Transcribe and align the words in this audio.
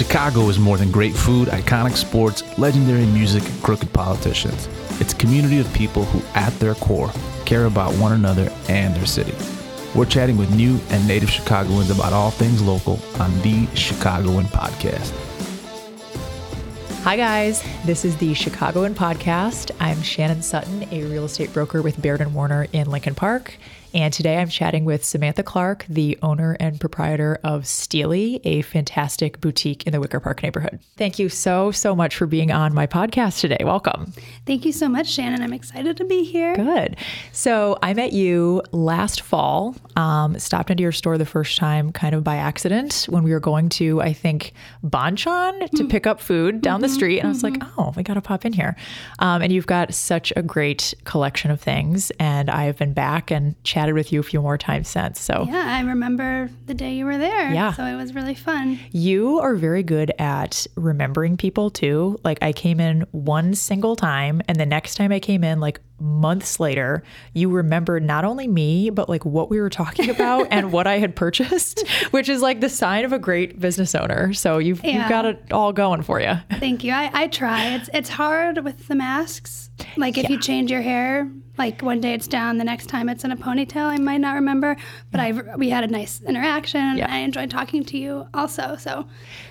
Chicago 0.00 0.48
is 0.48 0.58
more 0.58 0.78
than 0.78 0.90
great 0.90 1.12
food, 1.12 1.48
iconic 1.48 1.94
sports, 1.94 2.42
legendary 2.58 3.04
music, 3.04 3.44
and 3.44 3.62
crooked 3.62 3.92
politicians. 3.92 4.66
It's 4.98 5.12
a 5.12 5.16
community 5.16 5.60
of 5.60 5.70
people 5.74 6.06
who, 6.06 6.22
at 6.34 6.58
their 6.58 6.74
core, 6.74 7.12
care 7.44 7.66
about 7.66 7.92
one 7.96 8.12
another 8.12 8.50
and 8.70 8.96
their 8.96 9.04
city. 9.04 9.34
We're 9.94 10.06
chatting 10.06 10.38
with 10.38 10.56
new 10.56 10.80
and 10.88 11.06
native 11.06 11.28
Chicagoans 11.28 11.90
about 11.90 12.14
all 12.14 12.30
things 12.30 12.62
local 12.62 12.98
on 13.18 13.30
the 13.42 13.66
Chicagoan 13.74 14.44
Podcast. 14.44 15.12
Hi, 17.02 17.18
guys. 17.18 17.62
This 17.84 18.06
is 18.06 18.16
the 18.16 18.32
Chicagoan 18.32 18.94
Podcast. 18.94 19.70
I'm 19.80 20.00
Shannon 20.00 20.40
Sutton, 20.40 20.88
a 20.90 21.04
real 21.04 21.26
estate 21.26 21.52
broker 21.52 21.82
with 21.82 22.00
Baird 22.00 22.22
and 22.22 22.34
Warner 22.34 22.68
in 22.72 22.90
Lincoln 22.90 23.14
Park. 23.14 23.58
And 23.92 24.14
today 24.14 24.36
I'm 24.38 24.48
chatting 24.48 24.84
with 24.84 25.04
Samantha 25.04 25.42
Clark, 25.42 25.84
the 25.88 26.16
owner 26.22 26.56
and 26.60 26.78
proprietor 26.78 27.40
of 27.42 27.66
Steely, 27.66 28.40
a 28.44 28.62
fantastic 28.62 29.40
boutique 29.40 29.84
in 29.84 29.92
the 29.92 29.98
Wicker 29.98 30.20
Park 30.20 30.44
neighborhood. 30.44 30.78
Thank 30.96 31.18
you 31.18 31.28
so, 31.28 31.72
so 31.72 31.96
much 31.96 32.14
for 32.14 32.26
being 32.26 32.52
on 32.52 32.72
my 32.72 32.86
podcast 32.86 33.40
today. 33.40 33.58
Welcome. 33.64 34.12
Thank 34.46 34.64
you 34.64 34.70
so 34.70 34.88
much, 34.88 35.08
Shannon. 35.08 35.42
I'm 35.42 35.52
excited 35.52 35.96
to 35.96 36.04
be 36.04 36.22
here. 36.22 36.54
Good. 36.54 36.98
So 37.32 37.78
I 37.82 37.94
met 37.94 38.12
you 38.12 38.62
last 38.70 39.22
fall, 39.22 39.74
um, 39.96 40.38
stopped 40.38 40.70
into 40.70 40.82
your 40.82 40.92
store 40.92 41.18
the 41.18 41.26
first 41.26 41.58
time 41.58 41.90
kind 41.90 42.14
of 42.14 42.22
by 42.22 42.36
accident 42.36 43.06
when 43.08 43.24
we 43.24 43.32
were 43.32 43.40
going 43.40 43.68
to, 43.70 44.00
I 44.00 44.12
think, 44.12 44.52
Bonchon 44.84 45.68
to 45.70 45.84
pick 45.88 46.06
up 46.06 46.20
food 46.20 46.60
down 46.60 46.80
the 46.80 46.88
street. 46.88 47.18
And 47.18 47.26
I 47.26 47.30
was 47.30 47.42
like, 47.42 47.56
oh, 47.76 47.92
we 47.96 48.04
got 48.04 48.14
to 48.14 48.20
pop 48.20 48.44
in 48.44 48.52
here. 48.52 48.76
Um, 49.18 49.42
and 49.42 49.52
you've 49.52 49.66
got 49.66 49.94
such 49.94 50.32
a 50.36 50.42
great 50.42 50.94
collection 51.04 51.50
of 51.50 51.60
things. 51.60 52.12
And 52.20 52.48
I've 52.48 52.78
been 52.78 52.92
back 52.92 53.32
and 53.32 53.62
chatted 53.80 53.94
with 53.94 54.12
you 54.12 54.20
a 54.20 54.22
few 54.22 54.42
more 54.42 54.58
times 54.58 54.88
since. 54.88 55.18
So 55.20 55.46
Yeah, 55.48 55.64
I 55.66 55.80
remember 55.80 56.50
the 56.66 56.74
day 56.74 56.94
you 56.94 57.06
were 57.06 57.16
there. 57.16 57.52
Yeah. 57.52 57.72
So 57.72 57.84
it 57.84 57.96
was 57.96 58.14
really 58.14 58.34
fun. 58.34 58.78
you 58.92 59.38
are 59.40 59.54
very 59.54 59.82
good 59.82 60.12
at 60.18 60.66
remembering 60.76 61.36
people 61.38 61.70
too. 61.70 62.18
Like 62.22 62.38
I 62.42 62.52
came 62.52 62.78
in 62.78 63.06
one 63.12 63.54
single 63.54 63.96
time, 63.96 64.42
and 64.48 64.58
the 64.60 64.66
next 64.66 64.96
time 64.96 65.12
I 65.12 65.18
came 65.20 65.42
in, 65.44 65.60
like 65.60 65.80
months 65.98 66.58
later, 66.60 67.02
you 67.34 67.48
remembered 67.50 68.02
not 68.02 68.24
only 68.24 68.48
me, 68.48 68.90
but 68.90 69.08
like 69.08 69.24
what 69.24 69.50
we 69.50 69.60
were 69.60 69.70
talking 69.70 70.10
about 70.16 70.46
and 70.50 70.72
what 70.72 70.86
I 70.86 70.98
had 70.98 71.16
purchased, 71.16 71.86
which 72.10 72.28
is 72.28 72.42
like 72.42 72.60
the 72.60 72.68
sign 72.68 73.04
of 73.04 73.12
a 73.12 73.18
great 73.18 73.58
business 73.60 73.94
owner. 73.94 74.32
So 74.34 74.58
you've 74.58 74.84
you've 74.84 75.08
got 75.08 75.24
it 75.24 75.52
all 75.52 75.72
going 75.72 76.02
for 76.02 76.20
you. 76.20 76.34
Thank 76.58 76.84
you. 76.84 76.92
I, 76.92 77.10
I 77.14 77.26
try. 77.28 77.74
It's 77.76 77.88
it's 77.94 78.10
hard 78.10 78.62
with 78.64 78.88
the 78.88 78.94
masks. 78.94 79.70
Like 79.96 80.18
if 80.18 80.28
you 80.28 80.38
change 80.38 80.70
your 80.70 80.82
hair, 80.82 81.30
like 81.58 81.82
one 81.82 82.00
day 82.00 82.14
it's 82.14 82.26
down, 82.26 82.58
the 82.58 82.64
next 82.64 82.86
time 82.86 83.08
it's 83.08 83.24
in 83.24 83.32
a 83.32 83.36
ponytail. 83.36 83.84
I 83.84 83.96
might 83.98 84.18
not 84.20 84.34
remember, 84.34 84.76
but 85.10 85.20
I 85.20 85.32
we 85.56 85.68
had 85.68 85.84
a 85.84 85.88
nice 85.88 86.22
interaction. 86.22 86.96
Yeah. 86.96 87.06
I 87.12 87.18
enjoyed 87.18 87.50
talking 87.50 87.84
to 87.84 87.98
you 87.98 88.26
also. 88.32 88.76
So 88.76 89.06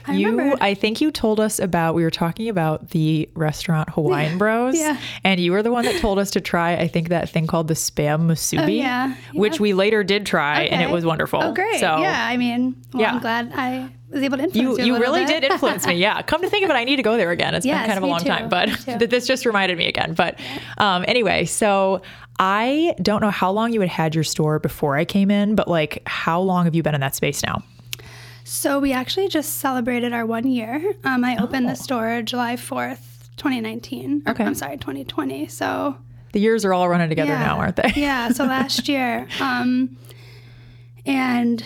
I 0.08 0.14
You. 0.14 0.58
I 0.60 0.74
think 0.74 1.02
you 1.02 1.12
told 1.12 1.40
us 1.40 1.60
about, 1.60 1.94
we 1.96 2.04
were 2.04 2.10
talking 2.12 2.50
about 2.50 2.90
the 2.90 3.30
restaurant 3.36 3.90
Hawaiian 3.94 4.38
Bros. 4.38 4.78
Yeah. 4.78 4.98
And 5.24 5.40
you 5.40 5.52
were 5.52 5.62
the 5.62 5.72
one 5.72 5.86
that 5.86 6.00
told 6.02 6.18
us 6.20 6.32
to 6.32 6.42
try, 6.42 6.74
I 6.78 6.88
think, 6.88 7.10
that 7.10 7.30
thing 7.30 7.46
called 7.48 7.68
the 7.68 7.74
Spam 7.76 8.22
Musubi. 8.28 8.64
Oh, 8.64 8.68
yeah. 8.68 9.16
Which 9.34 9.60
we 9.60 9.74
later 9.74 10.04
did 10.04 10.26
try, 10.26 10.64
and 10.64 10.82
it 10.82 10.90
was 10.90 11.06
wonderful. 11.06 11.42
Oh, 11.44 11.54
great. 11.54 11.80
So, 11.80 11.98
yeah. 12.00 12.26
I 12.28 12.38
mean, 12.38 12.76
well, 12.94 13.02
Yeah. 13.04 13.14
I'm 13.14 13.20
glad 13.20 13.52
I 13.54 13.90
was 14.12 14.24
able 14.24 14.38
to 14.38 14.44
influence 14.44 14.80
You, 14.80 14.86
you. 14.86 14.94
you 14.96 15.00
really 15.00 15.26
bit. 15.26 15.42
did 15.42 15.52
influence 15.52 15.86
me. 15.86 15.94
Yeah. 15.96 16.22
Come 16.24 16.42
to 16.42 16.50
think 16.50 16.64
of 16.64 16.70
it, 16.72 16.74
I 16.74 16.84
need 16.84 16.96
to 16.98 17.04
go 17.04 17.16
there 17.18 17.32
again. 17.32 17.54
It's 17.56 17.66
been 17.66 17.76
kind 17.78 17.92
of 17.98 18.04
a 18.04 18.08
long 18.08 18.20
too. 18.22 18.28
time, 18.30 18.50
but 18.50 18.70
Me 18.70 18.76
too. 18.76 18.98
th- 19.00 19.10
this 19.12 19.28
just 19.28 19.46
reminded 19.46 19.78
me 19.78 19.88
again. 19.88 20.14
But 20.14 20.40
um, 20.78 21.06
anyway, 21.08 21.46
so 21.46 22.02
I 22.40 22.96
don't 23.02 23.22
know 23.22 23.30
how 23.32 23.52
long 23.52 23.74
you 23.74 23.82
had 23.82 23.90
had 23.90 24.16
your 24.16 24.24
store 24.24 24.60
before 24.60 24.96
I 24.98 25.06
came 25.06 25.30
in, 25.30 25.56
but 25.56 25.68
like, 25.68 26.02
how 26.08 26.40
long 26.42 26.66
have 26.66 26.74
you 26.76 26.82
been 26.84 26.96
in 26.96 27.02
that 27.02 27.16
space 27.16 27.44
now? 27.44 27.64
So 28.46 28.80
we 28.80 28.94
actually 28.94 29.28
just 29.28 29.58
celebrated 29.58 30.12
our 30.12 30.26
one 30.26 30.48
year. 30.48 30.94
Um, 31.04 31.24
I 31.24 31.38
opened 31.38 31.68
Oh. 31.68 31.70
the 31.70 31.76
store 31.76 32.22
July 32.24 32.56
4th, 32.56 33.28
2019. 33.38 34.24
Okay. 34.28 34.44
I'm 34.44 34.56
sorry, 34.56 34.78
2020. 34.78 35.48
So 35.50 35.96
The 36.32 36.40
years 36.40 36.66
are 36.66 36.74
all 36.74 36.90
running 36.90 37.10
together 37.10 37.30
yeah. 37.34 37.46
now, 37.46 37.60
aren't 37.60 37.76
they? 37.76 37.92
yeah. 37.96 38.30
So 38.30 38.46
last 38.46 38.88
year. 38.90 39.28
Um, 39.40 39.98
and 41.06 41.64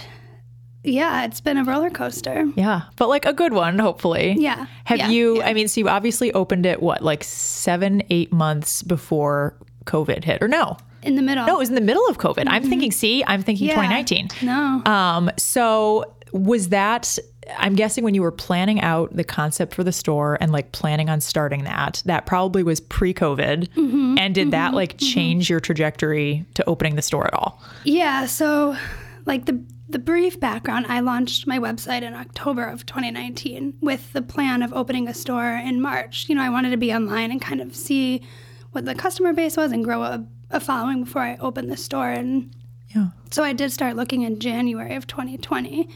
yeah, 0.83 1.25
it's 1.25 1.41
been 1.41 1.57
a 1.57 1.63
roller 1.63 1.89
coaster. 1.89 2.45
Yeah, 2.55 2.83
but 2.97 3.09
like 3.09 3.25
a 3.25 3.33
good 3.33 3.53
one, 3.53 3.79
hopefully. 3.79 4.35
Yeah, 4.37 4.65
Have 4.85 4.97
yeah, 4.99 5.09
you? 5.09 5.37
yeah. 5.37 5.47
I 5.47 5.53
mean, 5.53 5.67
so 5.67 5.79
you 5.81 5.89
obviously 5.89 6.31
opened 6.33 6.65
it 6.65 6.81
what, 6.81 7.01
like 7.01 7.23
seven, 7.23 8.03
eight 8.09 8.31
months 8.33 8.83
before 8.83 9.57
COVID 9.85 10.23
hit, 10.23 10.41
or 10.41 10.47
no? 10.47 10.77
In 11.01 11.15
the 11.15 11.21
middle. 11.21 11.45
No, 11.45 11.55
it 11.55 11.59
was 11.59 11.69
in 11.69 11.75
the 11.75 11.81
middle 11.81 12.07
of 12.07 12.17
COVID. 12.17 12.45
I'm 12.47 12.63
thinking. 12.63 12.91
See, 12.91 13.23
I'm 13.25 13.41
thinking 13.41 13.67
Mm-hmm. 13.69 13.77
Yeah. 13.81 14.01
2019. 14.03 14.29
No. 14.43 14.81
Um. 14.91 15.31
So 15.37 16.13
was 16.31 16.69
that? 16.69 17.17
I'm 17.57 17.75
guessing 17.75 18.05
when 18.05 18.15
you 18.15 18.21
were 18.21 18.31
planning 18.31 18.79
out 18.79 19.13
the 19.13 19.25
concept 19.25 19.73
for 19.75 19.83
the 19.83 19.91
store 19.91 20.37
and 20.39 20.53
like 20.53 20.71
planning 20.71 21.09
on 21.09 21.19
starting 21.19 21.65
that, 21.65 22.01
that 22.05 22.25
probably 22.25 22.63
was 22.63 22.79
pre-COVID. 22.79 23.67
Mm-hmm. 23.67 24.17
And 24.17 24.33
did 24.33 24.51
that 24.51 24.73
like 24.73 24.97
change 24.97 25.49
your 25.49 25.59
trajectory 25.59 26.45
to 26.53 26.63
opening 26.69 26.95
the 26.95 27.01
store 27.01 27.27
at 27.27 27.33
all? 27.33 27.61
Yeah, 27.83 28.27
so 28.27 28.77
like 29.25 29.43
the 29.43 29.61
the 29.89 29.99
brief 29.99 30.39
background, 30.39 30.85
I 30.87 31.01
launched 31.01 31.45
my 31.45 31.59
website 31.59 32.01
in 32.03 32.13
October 32.13 32.63
of 32.65 32.85
2019 32.85 33.75
with 33.81 34.13
the 34.13 34.21
plan 34.21 34.63
of 34.63 34.73
opening 34.73 35.07
a 35.07 35.13
store 35.13 35.51
in 35.51 35.81
March. 35.81 36.27
You 36.29 36.35
know, 36.35 36.41
I 36.41 36.49
wanted 36.49 36.71
to 36.71 36.77
be 36.77 36.93
online 36.93 37.31
and 37.31 37.41
kind 37.41 37.59
of 37.61 37.75
see 37.75 38.21
what 38.71 38.85
the 38.85 38.95
customer 38.95 39.33
base 39.33 39.57
was 39.57 39.71
and 39.71 39.83
grow 39.83 40.01
a, 40.03 40.25
a 40.51 40.59
following 40.59 41.03
before 41.03 41.21
I 41.21 41.35
opened 41.37 41.69
the 41.69 41.77
store. 41.77 42.09
And 42.09 42.55
Yeah. 42.95 43.07
so 43.29 43.43
I 43.43 43.53
did 43.53 43.71
start 43.71 43.95
looking 43.95 44.21
in 44.21 44.39
January 44.39 44.95
of 44.95 45.05
2020. 45.05 45.89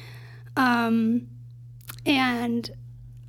Um, 0.58 1.28
and 2.06 2.70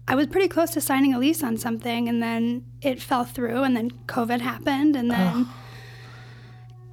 I 0.09 0.15
was 0.15 0.27
pretty 0.27 0.49
close 0.49 0.71
to 0.71 0.81
signing 0.81 1.15
a 1.15 1.19
lease 1.19 1.43
on 1.43 1.57
something, 1.57 2.09
and 2.09 2.23
then 2.23 2.65
it 2.81 3.01
fell 3.01 3.25
through, 3.25 3.63
and 3.63 3.77
then 3.77 3.91
COVID 4.07 4.41
happened, 4.41 4.97
and 4.97 5.11
then, 5.11 5.47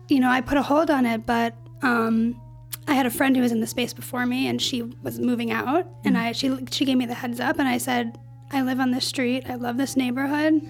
you 0.10 0.20
know, 0.20 0.30
I 0.30 0.42
put 0.42 0.58
a 0.58 0.62
hold 0.62 0.92
on 0.92 1.06
it. 1.06 1.26
But 1.26 1.56
um, 1.82 2.40
I 2.88 2.94
had 2.94 3.06
a 3.06 3.10
friend 3.12 3.36
who 3.36 3.42
was 3.42 3.52
in 3.52 3.62
the 3.62 3.68
space 3.68 3.94
before 3.94 4.26
me, 4.26 4.48
and 4.48 4.62
she 4.62 4.82
was 4.82 5.20
moving 5.20 5.52
out, 5.52 5.88
and 6.04 6.18
I 6.18 6.32
she 6.34 6.56
she 6.72 6.86
gave 6.86 6.98
me 6.98 7.06
the 7.06 7.14
heads 7.16 7.40
up, 7.40 7.58
and 7.60 7.68
I 7.68 7.78
said, 7.78 8.18
I 8.52 8.62
live 8.62 8.80
on 8.80 8.92
this 8.92 9.06
street, 9.08 9.44
I 9.50 9.56
love 9.56 9.78
this 9.78 9.96
neighborhood, 9.98 10.62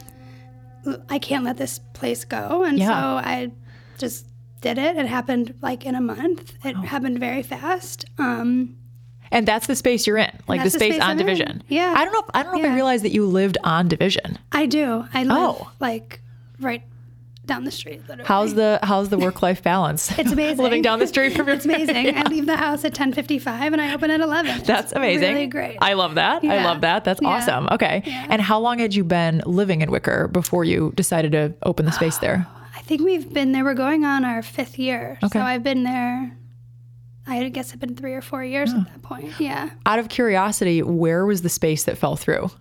I 1.09 1.19
can't 1.19 1.43
let 1.43 1.57
this 1.57 1.79
place 1.93 2.23
go, 2.25 2.63
and 2.63 2.77
Yeah. 2.79 2.87
so 2.87 2.93
I 3.27 3.51
just 3.97 4.27
did 4.61 4.77
it. 4.77 4.95
It 4.97 5.05
happened 5.07 5.53
like 5.61 5.85
in 5.85 5.93
a 5.95 6.01
month. 6.01 6.53
It 6.63 6.75
happened 6.75 7.19
very 7.19 7.43
fast. 7.43 8.05
Um, 8.17 8.75
And 9.31 9.47
that's 9.47 9.67
the 9.67 9.75
space 9.75 10.07
you're 10.07 10.17
in, 10.17 10.31
like 10.47 10.63
the 10.63 10.69
space, 10.69 10.93
space 10.95 11.01
on 11.03 11.11
I'm 11.11 11.19
in. 11.19 11.25
Division. 11.25 11.63
Yeah. 11.67 11.93
I 11.95 12.03
don't 12.05 12.13
know. 12.13 12.19
If, 12.19 12.25
I 12.33 12.43
don't 12.43 12.53
know 12.53 12.59
if 12.59 12.71
I 12.71 12.73
realized 12.75 13.03
that 13.03 13.11
you 13.11 13.25
lived 13.25 13.57
on 13.63 13.87
Division. 13.87 14.37
I 14.51 14.65
do. 14.65 15.05
I 15.13 15.23
live 15.23 15.37
Oh. 15.37 15.71
like 15.79 16.21
right 16.59 16.83
down 17.45 17.63
the 17.63 17.71
street. 17.71 18.01
Literally. 18.07 18.27
How's 18.27 18.53
the 18.55 18.79
how's 18.83 19.09
the 19.09 19.17
work 19.17 19.41
life 19.41 19.61
balance? 19.63 20.17
It's 20.17 20.31
amazing. 20.33 20.63
Living 20.63 20.81
down 20.81 20.99
the 20.99 21.07
street 21.07 21.33
from 21.35 21.47
your 21.47 21.55
It's 21.55 21.65
amazing. 21.65 22.17
I 22.17 22.23
leave 22.29 22.45
the 22.45 22.57
house 22.57 22.83
at 22.85 22.93
ten 22.93 23.13
fifty 23.13 23.39
five 23.39 23.71
and 23.73 23.81
I 23.81 23.93
open 23.93 24.11
at 24.11 24.21
eleven. 24.21 24.61
That's 24.63 24.91
amazing. 24.93 25.33
Really 25.33 25.47
great. 25.47 25.77
I 25.81 25.93
love 25.93 26.15
that. 26.15 26.43
I 26.43 26.63
love 26.63 26.81
that. 26.81 27.03
That's 27.03 27.21
Yeah. 27.21 27.27
awesome. 27.29 27.67
Okay. 27.71 28.03
Yeah. 28.05 28.27
And 28.29 28.41
how 28.41 28.59
long 28.59 28.79
had 28.79 28.93
you 28.95 29.03
been 29.03 29.41
living 29.45 29.81
in 29.81 29.91
Wicker 29.91 30.27
before 30.27 30.63
you 30.63 30.91
decided 30.95 31.31
to 31.33 31.53
open 31.63 31.85
the 31.85 31.91
space 31.91 32.17
there? 32.17 32.47
Oh, 32.49 32.61
I 32.75 32.81
think 32.81 33.01
we've 33.01 33.31
been 33.33 33.51
there. 33.51 33.63
We're 33.63 33.73
going 33.73 34.05
on 34.05 34.25
our 34.25 34.41
fifth 34.41 34.77
year. 34.79 35.17
Okay. 35.23 35.39
So 35.39 35.43
I've 35.43 35.63
been 35.63 35.83
there. 35.83 36.37
I 37.27 37.49
guess 37.49 37.69
it's 37.73 37.79
been 37.79 37.95
three 37.95 38.13
or 38.13 38.21
four 38.21 38.43
years 38.43 38.71
at 38.71 38.85
that 38.85 39.01
point. 39.01 39.39
Yeah. 39.39 39.71
Out 39.87 39.97
of 39.97 40.09
curiosity, 40.09 40.83
where 40.83 41.25
was 41.25 41.41
the 41.41 41.49
space 41.49 41.85
that 41.85 41.97
fell 41.97 42.15
through? 42.15 42.51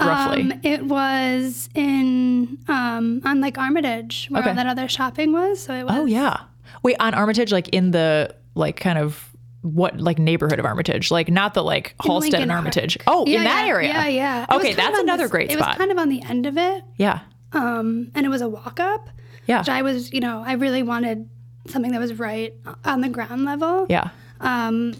Roughly. 0.00 0.42
Um, 0.52 0.60
it 0.62 0.84
was 0.84 1.68
in 1.74 2.58
um, 2.68 3.20
on 3.24 3.40
like 3.40 3.58
Armitage, 3.58 4.26
where 4.30 4.40
Okay. 4.42 4.50
all 4.50 4.56
that 4.56 4.66
other 4.66 4.88
shopping 4.88 5.32
was. 5.32 5.60
So 5.60 5.74
it 5.74 5.84
was. 5.84 5.94
oh 5.96 6.04
yeah. 6.06 6.40
Wait, 6.82 6.96
on 7.00 7.14
Armitage, 7.14 7.50
like 7.52 7.68
in 7.70 7.90
the 7.90 8.34
like 8.54 8.76
kind 8.78 8.98
of 8.98 9.24
what 9.62 9.98
like 10.00 10.18
neighborhood 10.18 10.58
of 10.60 10.64
Armitage? 10.64 11.10
Like 11.10 11.28
not 11.28 11.54
the 11.54 11.64
like 11.64 11.94
Halsted 12.00 12.20
Lincoln 12.20 12.42
and 12.42 12.50
Park. 12.50 12.58
Armitage. 12.60 12.98
Oh, 13.08 13.24
in 13.24 13.42
that 13.44 13.64
yeah, 13.66 13.72
area. 13.72 13.88
Yeah, 13.90 14.06
yeah. 14.06 14.42
It 14.44 14.48
was 14.50 14.58
Okay, 14.60 14.68
kind 14.74 14.78
that's 14.78 14.98
on 14.98 15.04
another 15.04 15.24
this- 15.24 15.30
great 15.32 15.50
It 15.50 15.58
spot. 15.58 15.70
was 15.70 15.78
kind 15.78 15.90
of 15.90 15.98
on 15.98 16.08
the 16.08 16.22
end 16.22 16.46
of 16.46 16.56
it. 16.56 16.84
yeah. 16.96 17.20
um, 17.52 18.10
and 18.14 18.24
it 18.24 18.28
was 18.28 18.40
a 18.40 18.48
walk 18.48 18.78
up. 18.78 19.08
Yeah. 19.46 19.60
Which 19.60 19.68
I 19.70 19.82
was, 19.82 20.12
you 20.12 20.20
know, 20.20 20.44
I 20.46 20.52
really 20.52 20.82
wanted 20.82 21.28
something 21.66 21.90
that 21.92 22.00
was 22.00 22.14
right 22.18 22.54
on 22.84 23.00
the 23.00 23.08
ground 23.08 23.44
level. 23.46 23.86
Yeah. 23.88 24.10
Um, 24.40 24.94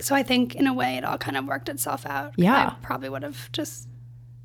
so 0.00 0.14
I 0.14 0.22
think 0.22 0.54
in 0.54 0.66
a 0.66 0.72
way 0.74 0.96
it 0.96 1.04
all 1.04 1.18
kind 1.18 1.36
of 1.36 1.44
worked 1.46 1.68
itself 1.68 2.06
out. 2.06 2.32
Yeah. 2.36 2.70
I 2.72 2.74
probably 2.84 3.08
would 3.10 3.22
have 3.22 3.52
just 3.52 3.86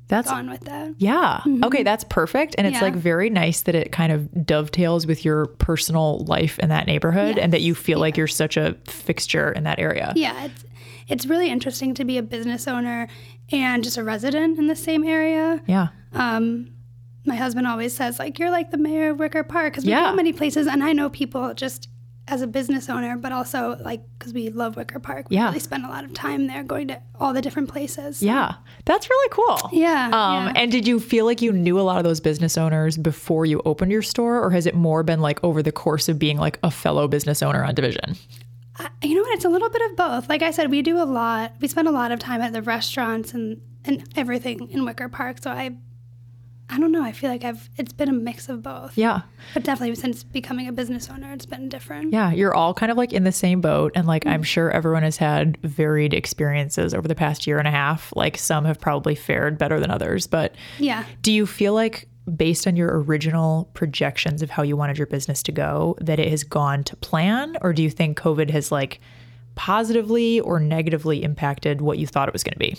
That's 0.08 0.30
gone 0.30 0.48
with 0.48 0.60
that. 0.62 0.94
Yeah. 0.98 1.40
Okay, 1.64 1.82
that's 1.82 2.04
perfect. 2.04 2.54
And 2.58 2.66
it's 2.66 2.76
Mm-hmm. 2.76 2.84
Yeah. 2.84 2.90
like 2.92 3.00
very 3.00 3.28
nice 3.30 3.62
that 3.62 3.74
it 3.74 3.90
kind 3.90 4.12
of 4.12 4.46
dovetails 4.46 5.04
with 5.06 5.24
your 5.24 5.46
personal 5.46 6.20
life 6.26 6.58
in 6.60 6.68
that 6.68 6.86
neighborhood 6.86 7.38
and 7.38 7.52
that 7.52 7.60
you 7.62 7.74
feel 7.74 7.98
like 7.98 8.16
you're 8.16 8.28
such 8.28 8.56
a 8.56 8.76
fixture 8.86 9.50
in 9.50 9.64
that 9.64 9.78
area. 9.80 10.12
Yeah, 10.14 10.44
it's 10.44 10.64
it's 11.08 11.26
really 11.26 11.48
interesting 11.48 11.94
to 11.94 12.04
be 12.04 12.18
a 12.18 12.22
business 12.22 12.66
owner 12.68 13.08
and 13.52 13.82
just 13.84 13.96
a 13.96 14.04
resident 14.04 14.58
in 14.58 14.66
the 14.68 14.76
same 14.76 15.04
area. 15.04 15.60
Yeah. 15.66 15.88
Um, 16.12 16.72
my 17.24 17.34
husband 17.36 17.66
always 17.66 17.92
says 17.92 18.18
like 18.20 18.38
you're 18.38 18.50
like 18.50 18.70
the 18.70 18.78
mayor 18.78 19.10
of 19.10 19.18
Wicker 19.18 19.42
Park 19.42 19.72
because 19.72 19.84
we 19.84 19.90
Yeah. 19.90 20.10
go 20.10 20.14
many 20.16 20.32
places, 20.32 20.66
and 20.68 20.84
I 20.84 20.92
know 20.92 21.08
people 21.10 21.52
just 21.54 21.88
as 22.28 22.42
a 22.42 22.46
business 22.46 22.88
owner, 22.90 23.16
but 23.16 23.30
also 23.32 23.76
like 23.84 24.02
because 24.18 24.32
we 24.32 24.48
love 24.50 24.76
Wicker 24.76 24.98
Park. 24.98 25.28
We 25.30 25.36
Yeah. 25.36 25.46
really 25.46 25.60
spend 25.60 25.84
a 25.84 25.88
lot 25.88 26.04
of 26.04 26.12
time 26.12 26.46
there, 26.48 26.64
going 26.64 26.88
to 26.88 27.00
all 27.20 27.32
the 27.32 27.40
different 27.40 27.68
places. 27.68 28.22
Yeah, 28.22 28.54
that's 28.84 29.08
really 29.08 29.28
cool. 29.30 29.70
Yeah, 29.72 30.06
Um, 30.06 30.46
yeah. 30.46 30.52
And 30.56 30.72
did 30.72 30.88
you 30.88 30.98
feel 30.98 31.24
like 31.24 31.40
you 31.40 31.52
knew 31.52 31.78
a 31.78 31.82
lot 31.82 31.98
of 31.98 32.04
those 32.04 32.20
business 32.20 32.58
owners 32.58 32.96
before 32.98 33.46
you 33.46 33.62
opened 33.64 33.92
your 33.92 34.02
store, 34.02 34.40
or 34.42 34.50
has 34.50 34.66
it 34.66 34.74
more 34.74 35.02
been 35.04 35.20
like 35.20 35.38
over 35.44 35.62
the 35.62 35.72
course 35.72 36.08
of 36.08 36.18
being 36.18 36.36
like 36.38 36.58
a 36.62 36.70
fellow 36.70 37.06
business 37.06 37.42
owner 37.42 37.62
on 37.64 37.74
Division? 37.74 38.16
I- 38.78 38.88
you 39.02 39.14
know 39.14 39.22
what? 39.22 39.34
It's 39.36 39.44
a 39.44 39.48
little 39.48 39.70
bit 39.70 39.82
of 39.90 39.96
both. 39.96 40.28
Like 40.28 40.42
I 40.42 40.50
said, 40.50 40.70
we 40.70 40.82
do 40.82 41.00
a 41.00 41.04
lot. 41.06 41.52
We 41.60 41.68
spend 41.68 41.88
a 41.88 41.92
lot 41.92 42.10
of 42.12 42.18
time 42.18 42.40
at 42.42 42.52
the 42.52 42.62
restaurants 42.62 43.32
and 43.34 43.60
and 43.84 44.02
everything 44.16 44.68
in 44.72 44.84
Wicker 44.84 45.08
Park. 45.08 45.36
So 45.40 45.50
I, 45.52 45.76
I 46.68 46.80
don't 46.80 46.90
know. 46.90 47.02
I 47.02 47.12
feel 47.12 47.30
like 47.30 47.44
I've 47.44 47.70
it's 47.76 47.92
been 47.92 48.08
a 48.08 48.12
mix 48.12 48.48
of 48.48 48.62
both. 48.62 48.98
Yeah. 48.98 49.22
But 49.54 49.62
definitely 49.62 49.94
since 49.94 50.24
becoming 50.24 50.66
a 50.66 50.72
business 50.72 51.08
owner, 51.08 51.32
it's 51.32 51.46
been 51.46 51.68
different. 51.68 52.12
Yeah, 52.12 52.32
you're 52.32 52.54
all 52.54 52.74
kind 52.74 52.90
of 52.90 52.98
like 52.98 53.12
in 53.12 53.24
the 53.24 53.32
same 53.32 53.60
boat. 53.60 53.92
And 53.94 54.06
like, 54.06 54.26
I'm 54.26 54.42
mm. 54.42 54.46
sure 54.46 54.70
everyone 54.70 55.04
has 55.04 55.16
had 55.16 55.58
varied 55.62 56.12
experiences 56.12 56.92
over 56.92 57.06
the 57.06 57.14
past 57.14 57.46
year 57.46 57.58
and 57.58 57.68
a 57.68 57.70
half. 57.70 58.12
Like, 58.16 58.36
some 58.36 58.64
have 58.64 58.80
probably 58.80 59.14
fared 59.14 59.58
better 59.58 59.78
than 59.78 59.90
others. 59.90 60.26
But 60.26 60.54
Yeah. 60.78 61.04
do 61.22 61.32
you 61.32 61.46
feel 61.46 61.72
like, 61.72 62.08
based 62.34 62.66
on 62.66 62.74
your 62.74 63.00
original 63.02 63.70
projections 63.74 64.42
of 64.42 64.50
how 64.50 64.64
you 64.64 64.76
wanted 64.76 64.98
your 64.98 65.06
business 65.06 65.44
to 65.44 65.52
go, 65.52 65.96
that 66.00 66.18
it 66.18 66.28
has 66.28 66.42
gone 66.42 66.82
to 66.84 66.96
plan? 66.96 67.56
Or 67.60 67.72
do 67.72 67.82
you 67.84 67.90
think 67.90 68.18
COVID 68.18 68.50
has 68.50 68.72
like 68.72 69.00
positively 69.54 70.40
or 70.40 70.58
negatively 70.58 71.22
impacted 71.22 71.80
what 71.80 71.98
you 71.98 72.06
thought 72.08 72.28
it 72.28 72.32
was 72.32 72.42
going 72.42 72.54
to 72.54 72.58
be? 72.58 72.76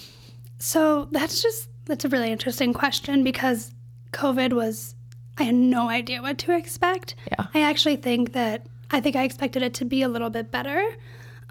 So 0.60 1.08
that's 1.12 1.42
just 1.42 1.70
that's 1.86 2.04
a 2.04 2.10
really 2.10 2.32
interesting 2.32 2.74
question 2.74 3.24
because 3.24 3.72
COVID 4.12 4.54
was 4.54 4.96
I 5.38 5.44
had 5.44 5.56
no 5.56 5.90
idea 5.90 6.22
what 6.22 6.38
to 6.40 6.52
expect. 6.56 7.16
Yeah. 7.32 7.48
I 7.54 7.62
actually 7.62 7.98
think 7.98 8.34
that 8.34 8.66
I 8.90 9.02
think 9.02 9.16
I 9.16 9.24
expected 9.24 9.62
it 9.62 9.74
to 9.76 9.86
be 9.86 10.02
a 10.02 10.08
little 10.08 10.30
bit 10.30 10.52
better. 10.52 10.84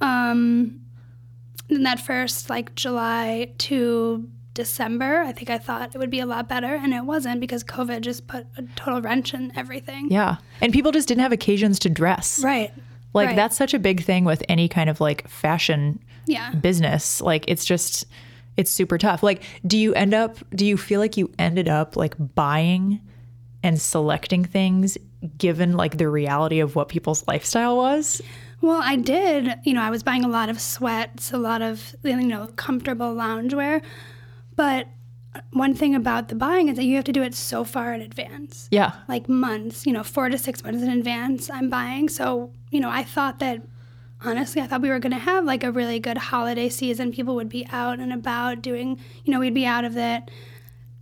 Um 0.01 0.81
in 1.69 1.83
that 1.83 2.01
first 2.01 2.49
like 2.51 2.75
July 2.75 3.53
to 3.59 4.29
December, 4.55 5.21
I 5.21 5.33
think 5.33 5.51
I 5.51 5.59
thought 5.59 5.95
it 5.95 5.99
would 5.99 6.11
be 6.11 6.21
a 6.21 6.27
lot 6.27 6.49
better 6.49 6.75
and 6.75 6.95
it 6.95 7.05
wasn't 7.05 7.41
because 7.41 7.63
COVID 7.63 8.01
just 8.01 8.27
put 8.27 8.47
a 8.57 8.63
total 8.75 9.03
wrench 9.03 9.35
in 9.35 9.53
everything. 9.57 10.11
Yeah. 10.11 10.37
And 10.61 10.73
people 10.73 10.93
just 10.93 11.09
didn't 11.09 11.21
have 11.21 11.33
occasions 11.33 11.79
to 11.81 11.91
dress. 11.91 12.43
Right. 12.43 12.73
Like, 13.13 13.29
right. 13.29 13.37
that's 13.37 13.57
such 13.57 13.75
a 13.75 13.79
big 13.79 14.03
thing 14.03 14.25
with 14.25 14.43
any 14.49 14.69
kind 14.69 14.89
of 14.89 15.01
like 15.01 15.29
fashion 15.29 16.03
Yeah. 16.27 16.53
business 16.55 17.21
like 17.21 17.45
it's 17.49 17.65
just 17.65 18.07
it's 18.57 18.71
super 18.71 18.99
tough 18.99 19.23
like 19.23 19.43
do 19.67 19.77
you 19.77 19.95
end 19.95 20.15
up 20.15 20.39
do 20.55 20.65
you 20.65 20.77
feel 20.77 21.01
like 21.01 21.17
you 21.17 21.31
ended 21.39 21.69
up 21.69 21.97
like 21.97 22.15
buying 22.35 23.01
and 23.63 23.81
selecting 23.81 24.45
things 24.45 24.97
given 25.39 25.73
like 25.73 25.99
the 25.99 26.09
reality 26.09 26.61
of 26.61 26.77
what 26.77 26.89
people's 26.89 27.27
lifestyle 27.27 27.77
was 27.77 28.23
Well, 28.63 28.81
I 28.83 28.97
did. 28.97 29.61
You 29.65 29.75
know, 29.75 29.83
I 29.83 29.91
was 29.91 30.03
buying 30.03 30.25
a 30.25 30.29
lot 30.29 30.49
of 30.49 30.61
sweats, 30.61 31.33
a 31.33 31.39
lot 31.39 31.63
of 31.63 31.95
you 32.03 32.17
know 32.17 32.47
comfortable 32.57 33.15
loungewear, 33.15 33.83
but 34.55 34.89
one 35.53 35.75
thing 35.75 35.95
about 35.95 36.29
the 36.29 36.35
buying 36.35 36.69
is 36.69 36.77
that 36.77 36.85
you 36.85 36.97
have 36.97 37.05
to 37.05 37.13
do 37.13 37.23
it 37.23 37.35
so 37.35 37.65
far 37.65 37.93
in 37.93 38.01
advance, 38.01 38.69
yeah 38.71 38.93
like 39.09 39.29
months. 39.29 39.87
You 39.87 39.93
know, 39.93 40.03
four 40.03 40.29
to 40.31 40.39
six 40.39 40.65
months 40.65 40.83
in 40.83 40.89
advance. 40.89 41.51
I'm 41.51 41.69
buying, 41.69 42.09
so 42.09 42.51
you 42.71 42.81
know, 42.81 42.91
I 42.91 43.05
thought 43.05 43.39
that 43.41 43.61
honestly, 44.27 44.61
I 44.61 44.67
thought 44.67 44.83
we 44.83 44.89
were 44.89 44.99
going 44.99 45.13
to 45.13 45.19
have 45.19 45.45
like 45.45 45.65
a 45.65 45.71
really 45.71 46.01
good 46.01 46.19
holiday 46.19 46.69
season. 46.69 47.13
People 47.13 47.35
would 47.37 47.49
be 47.49 47.67
out 47.71 48.01
and 48.01 48.13
about 48.13 48.63
doing, 48.63 49.01
you 49.25 49.33
know, 49.33 49.41
we'd 49.41 49.55
be 49.55 49.67
out 49.67 49.85
of 49.85 49.97
it. 49.97 50.31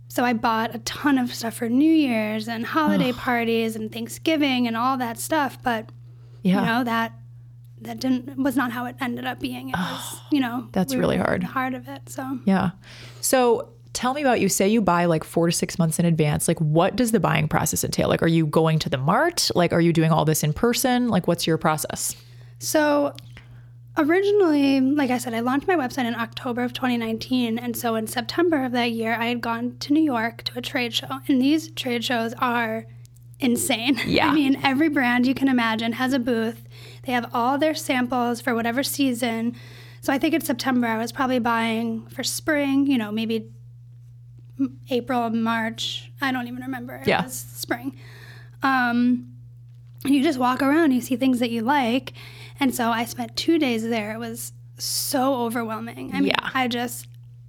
So 0.07 0.23
I 0.23 0.33
bought 0.33 0.73
a 0.73 0.79
ton 0.79 1.17
of 1.17 1.33
stuff 1.33 1.55
for 1.55 1.67
New 1.67 1.91
Year's 1.91 2.47
and 2.47 2.65
holiday 2.65 3.11
parties 3.11 3.75
and 3.75 3.91
Thanksgiving 3.91 4.67
and 4.67 4.77
all 4.77 4.97
that 4.97 5.17
stuff, 5.19 5.61
but 5.61 5.89
yeah. 6.41 6.61
you 6.61 6.65
know 6.65 6.83
that 6.85 7.11
that 7.81 7.99
didn't 7.99 8.37
was 8.37 8.55
not 8.55 8.71
how 8.71 8.85
it 8.85 8.95
ended 9.01 9.25
up 9.25 9.39
being. 9.39 9.69
It 9.69 9.75
was 9.75 10.21
you 10.31 10.39
know 10.39 10.69
That's 10.71 10.93
we 10.93 10.99
really 10.99 11.17
hard. 11.17 11.43
heart 11.43 11.73
of 11.73 11.89
it 11.89 12.07
so. 12.07 12.39
Yeah. 12.45 12.71
So 13.19 13.69
tell 13.91 14.13
me 14.13 14.21
about 14.21 14.39
you 14.39 14.47
say 14.47 14.67
you 14.67 14.81
buy 14.81 15.05
like 15.05 15.23
four 15.23 15.47
to 15.47 15.51
six 15.51 15.77
months 15.77 15.99
in 15.99 16.05
advance. 16.05 16.47
Like 16.47 16.59
what 16.59 16.95
does 16.95 17.11
the 17.11 17.19
buying 17.19 17.47
process 17.47 17.83
entail? 17.83 18.07
Like 18.07 18.23
are 18.23 18.27
you 18.27 18.45
going 18.45 18.79
to 18.79 18.89
the 18.89 18.97
mart? 18.97 19.49
Like 19.55 19.73
are 19.73 19.81
you 19.81 19.91
doing 19.91 20.11
all 20.11 20.23
this 20.23 20.43
in 20.43 20.53
person? 20.53 21.09
Like 21.09 21.27
what's 21.27 21.45
your 21.45 21.57
process 21.57 22.15
so 22.59 23.13
originally 23.97 24.81
like 24.81 25.09
i 25.09 25.17
said 25.17 25.33
i 25.33 25.39
launched 25.39 25.67
my 25.67 25.75
website 25.75 26.05
in 26.05 26.15
october 26.15 26.63
of 26.63 26.73
2019 26.73 27.57
and 27.57 27.77
so 27.77 27.95
in 27.95 28.05
september 28.07 28.63
of 28.65 28.71
that 28.73 28.91
year 28.91 29.15
i 29.15 29.25
had 29.27 29.39
gone 29.41 29.75
to 29.79 29.93
new 29.93 30.01
york 30.03 30.43
to 30.43 30.57
a 30.57 30.61
trade 30.61 30.93
show 30.93 31.07
and 31.27 31.41
these 31.41 31.69
trade 31.71 32.03
shows 32.03 32.33
are 32.39 32.85
insane 33.39 33.97
Yeah. 34.05 34.29
i 34.29 34.33
mean 34.33 34.59
every 34.63 34.89
brand 34.89 35.25
you 35.25 35.33
can 35.33 35.47
imagine 35.47 35.93
has 35.93 36.13
a 36.13 36.19
booth 36.19 36.67
they 37.03 37.11
have 37.13 37.29
all 37.33 37.57
their 37.57 37.75
samples 37.75 38.41
for 38.41 38.53
whatever 38.55 38.83
season 38.83 39.55
so 40.01 40.11
i 40.11 40.17
think 40.17 40.33
in 40.33 40.41
september 40.41 40.87
i 40.87 40.97
was 40.97 41.11
probably 41.13 41.39
buying 41.39 42.05
for 42.07 42.23
spring 42.23 42.87
you 42.87 42.97
know 42.97 43.11
maybe 43.11 43.49
April, 44.89 45.29
March. 45.31 46.13
I 46.21 46.31
don't 46.31 46.47
even 46.47 46.61
remember. 46.61 46.95
It 46.95 47.07
Yeah. 47.07 47.23
was 47.25 47.33
spring. 47.37 47.97
Um, 48.63 49.33
and 50.05 50.15
you 50.15 50.23
just 50.23 50.39
walk 50.39 50.61
around, 50.61 50.93
you 50.93 51.01
see 51.01 51.17
things 51.17 51.39
that 51.39 51.49
you 51.51 51.61
like. 51.61 52.13
And 52.59 52.73
so 52.73 52.89
I 52.89 53.05
spent 53.05 53.35
two 53.35 53.59
days 53.59 53.83
there. 53.83 54.13
It 54.13 54.19
was 54.19 54.53
so 54.77 55.35
overwhelming. 55.45 56.11
I 56.13 56.19
mean, 56.21 56.27
Yeah. 56.29 56.49
I 56.53 56.67
just, 56.67 57.07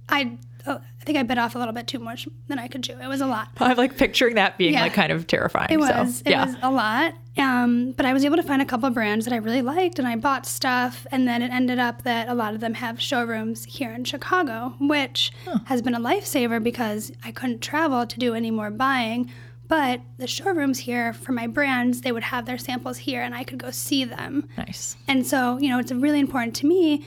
I, 0.09 0.37
uh, 0.65 0.79
I 1.01 1.03
think 1.05 1.17
I 1.17 1.23
bit 1.23 1.37
off 1.37 1.55
a 1.55 1.59
little 1.59 1.73
bit 1.73 1.87
too 1.87 1.99
much 1.99 2.27
than 2.49 2.59
I 2.59 2.67
could 2.67 2.83
chew. 2.83 2.97
It 3.01 3.07
was 3.07 3.21
a 3.21 3.27
lot. 3.27 3.49
i'm 3.59 3.77
like 3.77 3.97
picturing 3.97 4.35
that 4.35 4.57
being 4.57 4.73
Yeah. 4.73 4.81
like 4.81 4.93
kind 4.93 5.11
of 5.11 5.25
terrifying 5.27 5.67
It 5.69 5.79
so, 5.81 5.99
was. 6.03 6.21
It 6.25 6.31
yeah 6.31 6.45
was 6.45 6.55
a 6.61 6.69
lot. 6.71 7.13
Um, 7.37 7.91
but 7.91 8.05
I 8.05 8.13
was 8.13 8.25
able 8.25 8.35
to 8.37 8.43
find 8.43 8.61
a 8.63 8.65
couple 8.65 8.89
brands 8.89 9.25
that 9.25 9.33
I 9.33 9.37
really 9.37 9.61
liked, 9.61 9.99
and 9.99 10.07
I 10.07 10.15
bought 10.15 10.45
stuff. 10.47 11.05
And 11.11 11.27
then 11.27 11.41
it 11.43 11.51
ended 11.51 11.77
up 11.77 12.01
that 12.01 12.27
a 12.29 12.33
lot 12.33 12.55
of 12.55 12.61
them 12.61 12.73
have 12.73 12.99
showrooms 12.99 13.63
here 13.65 13.91
in 13.93 14.05
Chicago, 14.05 14.73
which 14.79 15.31
has 15.65 15.81
been 15.83 15.93
a 15.93 15.99
lifesaver 15.99 16.61
because 16.61 17.11
I 17.23 17.31
couldn't 17.31 17.61
travel 17.61 18.07
to 18.07 18.19
do 18.19 18.33
any 18.33 18.49
more 18.49 18.71
buying. 18.71 19.31
But 19.67 20.01
the 20.17 20.27
showrooms 20.27 20.79
here 20.79 21.11
for 21.13 21.33
my 21.33 21.47
brands, 21.47 22.01
they 22.01 22.11
would 22.11 22.23
have 22.23 22.45
their 22.45 22.57
samples 22.57 22.97
here, 22.97 23.21
and 23.21 23.35
I 23.35 23.43
could 23.43 23.57
go 23.57 23.71
see 23.71 24.05
them. 24.05 24.47
nice 24.57 24.95
And 25.07 25.27
so, 25.27 25.57
you 25.57 25.69
know, 25.69 25.79
it's 25.79 25.91
really 25.91 26.19
important 26.19 26.55
to 26.57 26.65
me 26.65 27.05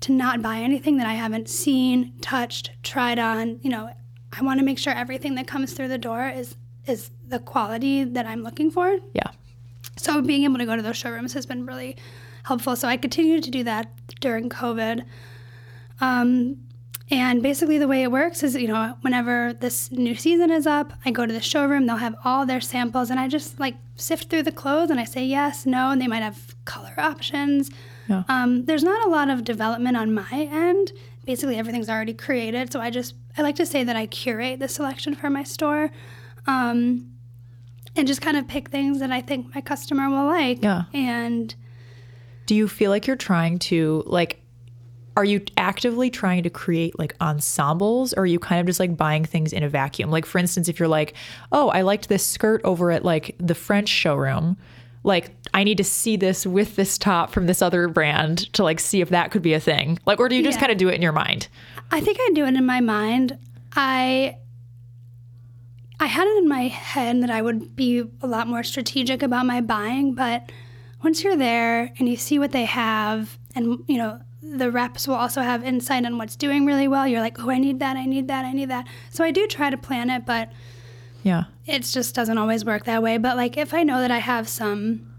to 0.00 0.12
not 0.12 0.42
buy 0.42 0.58
anything 0.58 0.98
that 0.98 1.06
I 1.06 1.14
haven't 1.14 1.48
seen, 1.48 2.12
touched, 2.20 2.70
tried 2.82 3.18
on. 3.18 3.58
You 3.62 3.70
know, 3.70 3.90
I 4.32 4.42
want 4.44 4.60
to 4.60 4.64
make 4.64 4.78
sure 4.78 4.92
everything 4.92 5.34
that 5.36 5.46
comes 5.46 5.72
through 5.72 5.88
the 5.88 5.98
door 5.98 6.28
is 6.28 6.56
is 6.86 7.10
the 7.26 7.40
quality 7.40 8.04
that 8.04 8.26
I'm 8.26 8.44
looking 8.44 8.70
for. 8.70 8.98
yeah 9.12 9.30
So 9.96 10.22
being 10.22 10.44
able 10.44 10.58
to 10.58 10.66
go 10.66 10.76
to 10.76 10.82
those 10.82 10.96
showrooms 10.96 11.32
has 11.32 11.46
been 11.46 11.66
really 11.66 11.96
helpful. 12.44 12.76
So 12.76 12.86
I 12.86 12.96
continued 12.96 13.42
to 13.44 13.50
do 13.50 13.64
that 13.64 13.90
during 14.20 14.48
COVID. 14.48 15.04
Um, 16.00 16.58
and 17.10 17.42
basically, 17.42 17.78
the 17.78 17.86
way 17.86 18.02
it 18.02 18.10
works 18.10 18.42
is, 18.42 18.56
you 18.56 18.66
know, 18.66 18.96
whenever 19.02 19.52
this 19.52 19.92
new 19.92 20.14
season 20.14 20.50
is 20.50 20.66
up, 20.66 20.92
I 21.04 21.10
go 21.12 21.24
to 21.24 21.32
the 21.32 21.40
showroom. 21.40 21.86
They'll 21.86 21.96
have 21.96 22.16
all 22.24 22.46
their 22.46 22.60
samples, 22.60 23.10
and 23.10 23.20
I 23.20 23.28
just 23.28 23.60
like 23.60 23.76
sift 23.94 24.28
through 24.28 24.42
the 24.42 24.52
clothes, 24.52 24.90
and 24.90 24.98
I 24.98 25.04
say 25.04 25.24
yes, 25.24 25.66
no, 25.66 25.90
and 25.90 26.00
they 26.00 26.08
might 26.08 26.22
have 26.22 26.56
color 26.64 26.94
options. 26.98 27.70
Yeah. 28.08 28.24
Um, 28.28 28.64
there's 28.64 28.82
not 28.82 29.06
a 29.06 29.10
lot 29.10 29.30
of 29.30 29.44
development 29.44 29.96
on 29.96 30.14
my 30.14 30.48
end. 30.50 30.92
Basically, 31.24 31.56
everything's 31.56 31.88
already 31.88 32.14
created. 32.14 32.72
So 32.72 32.80
I 32.80 32.90
just 32.90 33.14
I 33.36 33.42
like 33.42 33.56
to 33.56 33.66
say 33.66 33.84
that 33.84 33.96
I 33.96 34.06
curate 34.06 34.58
the 34.58 34.68
selection 34.68 35.14
for 35.14 35.30
my 35.30 35.44
store. 35.44 35.90
Um, 36.46 37.12
and 37.96 38.06
just 38.06 38.20
kind 38.20 38.36
of 38.36 38.46
pick 38.46 38.68
things 38.68 39.00
that 39.00 39.10
I 39.10 39.20
think 39.20 39.54
my 39.54 39.60
customer 39.60 40.08
will 40.08 40.26
like. 40.26 40.62
Yeah. 40.62 40.84
And 40.92 41.54
do 42.46 42.54
you 42.54 42.68
feel 42.68 42.90
like 42.90 43.06
you're 43.06 43.16
trying 43.16 43.58
to 43.60 44.02
like 44.06 44.42
are 45.16 45.24
you 45.24 45.40
actively 45.56 46.10
trying 46.10 46.42
to 46.42 46.50
create 46.50 46.98
like 46.98 47.16
ensembles 47.20 48.12
or 48.12 48.20
are 48.20 48.26
you 48.26 48.38
kind 48.38 48.60
of 48.60 48.66
just 48.66 48.78
like 48.78 48.96
buying 48.96 49.24
things 49.24 49.52
in 49.52 49.62
a 49.62 49.68
vacuum 49.68 50.10
like 50.10 50.26
for 50.26 50.38
instance 50.38 50.68
if 50.68 50.78
you're 50.78 50.88
like 50.88 51.14
oh 51.52 51.68
i 51.70 51.80
liked 51.80 52.08
this 52.08 52.24
skirt 52.24 52.60
over 52.64 52.90
at 52.90 53.04
like 53.04 53.34
the 53.38 53.54
french 53.54 53.88
showroom 53.88 54.56
like 55.02 55.30
i 55.54 55.64
need 55.64 55.78
to 55.78 55.84
see 55.84 56.16
this 56.16 56.46
with 56.46 56.76
this 56.76 56.98
top 56.98 57.30
from 57.32 57.46
this 57.46 57.62
other 57.62 57.88
brand 57.88 58.52
to 58.52 58.62
like 58.62 58.78
see 58.78 59.00
if 59.00 59.08
that 59.08 59.30
could 59.30 59.42
be 59.42 59.54
a 59.54 59.60
thing 59.60 59.98
like 60.06 60.20
or 60.20 60.28
do 60.28 60.36
you 60.36 60.42
just 60.42 60.56
Yeah. 60.56 60.60
kind 60.60 60.72
of 60.72 60.78
do 60.78 60.88
it 60.88 60.94
in 60.94 61.02
your 61.02 61.12
mind 61.12 61.48
I 61.90 62.00
think 62.00 62.18
I 62.20 62.30
do 62.34 62.44
it 62.46 62.54
in 62.54 62.66
my 62.66 62.80
mind. 62.80 63.38
I 63.76 64.38
I 66.00 66.06
had 66.06 66.26
it 66.26 66.36
in 66.38 66.48
my 66.48 66.62
head 66.68 67.22
that 67.22 67.30
I 67.30 67.40
would 67.40 67.74
be 67.76 68.02
a 68.20 68.26
lot 68.26 68.48
more 68.48 68.62
strategic 68.64 69.22
about 69.22 69.46
my 69.46 69.60
buying, 69.60 70.14
but 70.14 70.50
once 71.02 71.22
you're 71.22 71.36
there 71.36 71.92
and 71.98 72.08
you 72.08 72.16
see 72.16 72.38
what 72.40 72.50
they 72.52 72.64
have 72.64 73.38
and 73.54 73.84
you 73.86 73.98
know 73.98 74.20
the 74.54 74.70
reps 74.70 75.08
will 75.08 75.14
also 75.14 75.42
have 75.42 75.64
insight 75.64 76.04
on 76.04 76.18
what's 76.18 76.36
doing 76.36 76.66
really 76.66 76.88
well. 76.88 77.06
You're 77.06 77.20
like, 77.20 77.38
"Oh, 77.38 77.50
I 77.50 77.58
need 77.58 77.78
that. 77.80 77.96
I 77.96 78.06
need 78.06 78.28
that. 78.28 78.44
I 78.44 78.52
need 78.52 78.70
that." 78.70 78.86
So 79.10 79.24
I 79.24 79.30
do 79.30 79.46
try 79.46 79.70
to 79.70 79.76
plan 79.76 80.10
it, 80.10 80.24
but 80.26 80.52
yeah 81.22 81.44
it 81.66 81.82
just 81.82 82.14
doesn't 82.14 82.38
always 82.38 82.64
work 82.64 82.84
that 82.84 83.02
way. 83.02 83.18
But 83.18 83.36
like 83.36 83.56
if 83.56 83.74
I 83.74 83.82
know 83.82 84.00
that 84.00 84.10
I 84.10 84.18
have 84.18 84.48
some 84.48 85.12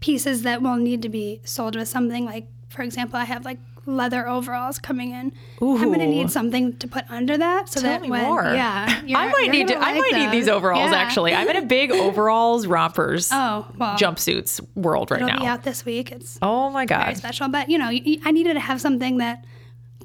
pieces 0.00 0.42
that 0.42 0.62
will 0.62 0.76
need 0.76 1.02
to 1.02 1.08
be 1.08 1.40
sold 1.44 1.76
with 1.76 1.88
something 1.88 2.24
like 2.24 2.46
for 2.68 2.82
example, 2.82 3.18
I 3.18 3.24
have 3.24 3.44
like 3.44 3.58
leather 3.88 4.28
overalls 4.28 4.78
coming 4.78 5.12
in. 5.12 5.32
I'm 5.62 5.90
gonna 5.90 6.06
need 6.06 6.30
something 6.30 6.76
to 6.76 6.86
put 6.86 7.04
under 7.10 7.38
that 7.38 7.68
so 7.70 7.80
Tell 7.80 7.90
that 7.90 8.02
me 8.02 8.10
when 8.10 8.22
more. 8.24 8.44
yeah, 8.44 9.00
I 9.16 9.28
might 9.32 9.50
need 9.50 9.68
to, 9.68 9.74
gonna 9.74 9.86
I 9.86 9.92
like 9.98 10.12
might 10.12 10.18
need 10.20 10.30
these 10.30 10.48
overalls 10.48 10.90
Yeah. 10.90 10.98
actually. 10.98 11.34
I'm 11.34 11.48
in 11.48 11.56
a 11.56 11.62
big 11.78 11.90
overalls 11.90 12.66
rompers 12.66 13.30
Oh 13.32 13.66
well, 13.76 13.96
jumpsuits 13.96 14.60
world 14.76 15.10
right 15.10 15.20
it'll 15.22 15.32
now. 15.32 15.38
be 15.40 15.46
out 15.46 15.62
this 15.64 15.84
week. 15.84 16.12
It's 16.12 16.38
Oh 16.42 16.70
my 16.70 16.84
god, 16.86 17.04
very 17.04 17.14
special. 17.16 17.48
But 17.48 17.68
you 17.70 17.78
know, 17.78 17.86
I 17.88 18.30
needed 18.30 18.54
to 18.54 18.60
have 18.60 18.80
something 18.80 19.18
that 19.18 19.44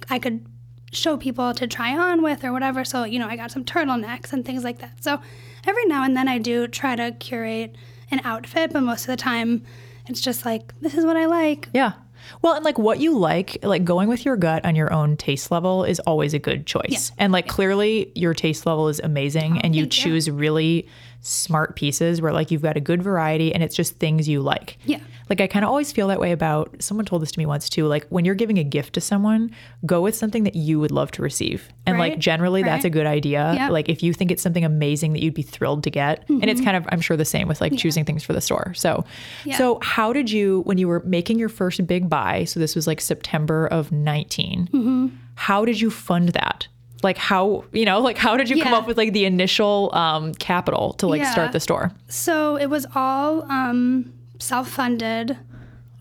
I 0.09 0.17
could 0.19 0.45
show 0.91 1.17
people 1.17 1.53
to 1.55 1.67
try 1.67 1.97
on 1.97 2.21
with 2.21 2.43
or 2.43 2.51
whatever. 2.53 2.85
So 2.85 3.03
you 3.03 3.19
know, 3.19 3.27
I 3.27 3.35
got 3.35 3.51
some 3.51 3.65
turtlenecks 3.65 4.31
and 4.31 4.45
things 4.45 4.63
like 4.63 4.79
that. 4.79 5.03
So 5.03 5.19
every 5.67 5.85
now 5.85 6.03
and 6.03 6.15
then 6.15 6.27
I 6.27 6.37
do 6.37 6.67
try 6.67 6.95
to 6.95 7.11
curate 7.11 7.75
an 8.11 8.21
outfit, 8.23 8.71
but 8.71 8.81
most 8.81 9.01
of 9.01 9.07
the 9.07 9.17
time 9.17 9.63
it's 10.07 10.21
just 10.21 10.45
like 10.45 10.73
this 10.81 10.93
is 10.95 11.03
what 11.05 11.17
I 11.17 11.25
like. 11.25 11.67
Yeah. 11.73 11.93
Well, 12.41 12.53
and 12.53 12.65
like 12.65 12.77
what 12.77 12.99
you 12.99 13.17
like, 13.17 13.57
like 13.63 13.83
going 13.83 14.09
with 14.09 14.25
your 14.25 14.35
gut 14.37 14.65
on 14.65 14.75
your 14.75 14.91
own 14.91 15.17
taste 15.17 15.51
level 15.51 15.83
is 15.83 15.99
always 16.01 16.33
a 16.33 16.39
good 16.39 16.65
choice. 16.65 17.11
And 17.17 17.31
like 17.31 17.47
clearly 17.47 18.11
your 18.15 18.33
taste 18.33 18.65
level 18.65 18.87
is 18.89 18.99
amazing 18.99 19.57
oh, 19.57 19.61
and 19.63 19.75
you 19.75 19.83
Oh, 19.83 19.85
thank 19.85 19.97
you. 19.97 20.03
choose 20.11 20.29
really 20.29 20.87
smart 21.25 21.75
pieces 21.77 22.21
where 22.21 22.33
like 22.33 22.51
you've 22.51 22.61
got 22.61 22.75
a 22.75 22.81
good 22.81 23.01
variety 23.01 23.53
and 23.53 23.63
it's 23.63 23.75
just 23.75 23.95
things 23.97 24.27
you 24.27 24.41
like. 24.41 24.77
Yeah. 24.85 24.99
Like 25.29 25.39
I 25.39 25.47
kind 25.47 25.63
of 25.63 25.69
always 25.69 25.89
feel 25.89 26.09
that 26.09 26.19
way 26.19 26.33
about 26.33 26.75
someone 26.83 27.05
told 27.05 27.21
this 27.21 27.31
to 27.31 27.39
me 27.39 27.45
once 27.45 27.69
too. 27.69 27.87
Like 27.87 28.05
when 28.09 28.25
you're 28.25 28.35
giving 28.35 28.59
a 28.59 28.63
gift 28.63 28.93
to 28.95 29.01
someone, 29.01 29.49
go 29.85 30.01
with 30.01 30.15
something 30.15 30.43
that 30.43 30.55
you 30.55 30.81
would 30.81 30.91
love 30.91 31.11
to 31.11 31.21
receive. 31.21 31.69
And 31.85 31.97
like 31.97 32.11
Right, 32.13 32.19
generally 32.19 32.61
that's 32.61 32.83
a 32.83 32.89
good 32.89 33.05
idea. 33.05 33.53
Yeah. 33.55 33.69
Like 33.69 33.87
if 33.87 34.03
you 34.03 34.11
think 34.13 34.31
it's 34.31 34.43
something 34.43 34.65
amazing 34.65 35.13
that 35.13 35.23
you'd 35.23 35.33
be 35.33 35.41
thrilled 35.43 35.83
to 35.83 35.89
get. 35.89 36.27
And 36.27 36.43
it's 36.49 36.59
kind 36.61 36.75
of 36.75 36.85
I'm 36.89 36.99
sure 36.99 37.15
the 37.15 37.23
same 37.25 37.47
with 37.47 37.61
like 37.61 37.75
choosing 37.77 38.03
things 38.03 38.21
for 38.23 38.33
the 38.33 38.41
store. 38.41 38.73
So 38.75 39.05
Yeah. 39.45 39.57
so 39.57 39.79
how 39.81 40.11
did 40.11 40.29
you 40.29 40.61
when 40.65 40.77
you 40.77 40.89
were 40.89 41.01
making 41.05 41.39
your 41.39 41.49
first 41.49 41.87
big 41.87 42.09
buy, 42.09 42.43
so 42.43 42.59
this 42.59 42.75
was 42.75 42.85
like 42.85 42.99
September 42.99 43.65
of 43.67 43.93
19. 43.93 44.67
Mm-hmm. 44.73 45.07
How 45.35 45.63
did 45.63 45.79
you 45.79 45.89
fund 45.89 46.29
that? 46.29 46.67
Like 47.03 47.17
how, 47.17 47.65
you 47.71 47.85
know, 47.85 47.99
like 47.99 48.17
how 48.17 48.37
did 48.37 48.49
you 48.49 48.61
come 48.63 48.73
up 48.73 48.87
with 48.87 48.97
like 48.97 49.13
the 49.13 49.25
initial 49.25 49.89
um 49.93 50.33
capital 50.35 50.93
to 50.93 51.07
like 51.07 51.21
Yeah. 51.21 51.31
start 51.31 51.51
the 51.51 51.59
store? 51.59 51.91
So 52.07 52.55
it 52.57 52.67
was 52.69 52.85
all 52.95 53.43
um, 53.51 54.13
self 54.39 54.69
funded. 54.69 55.37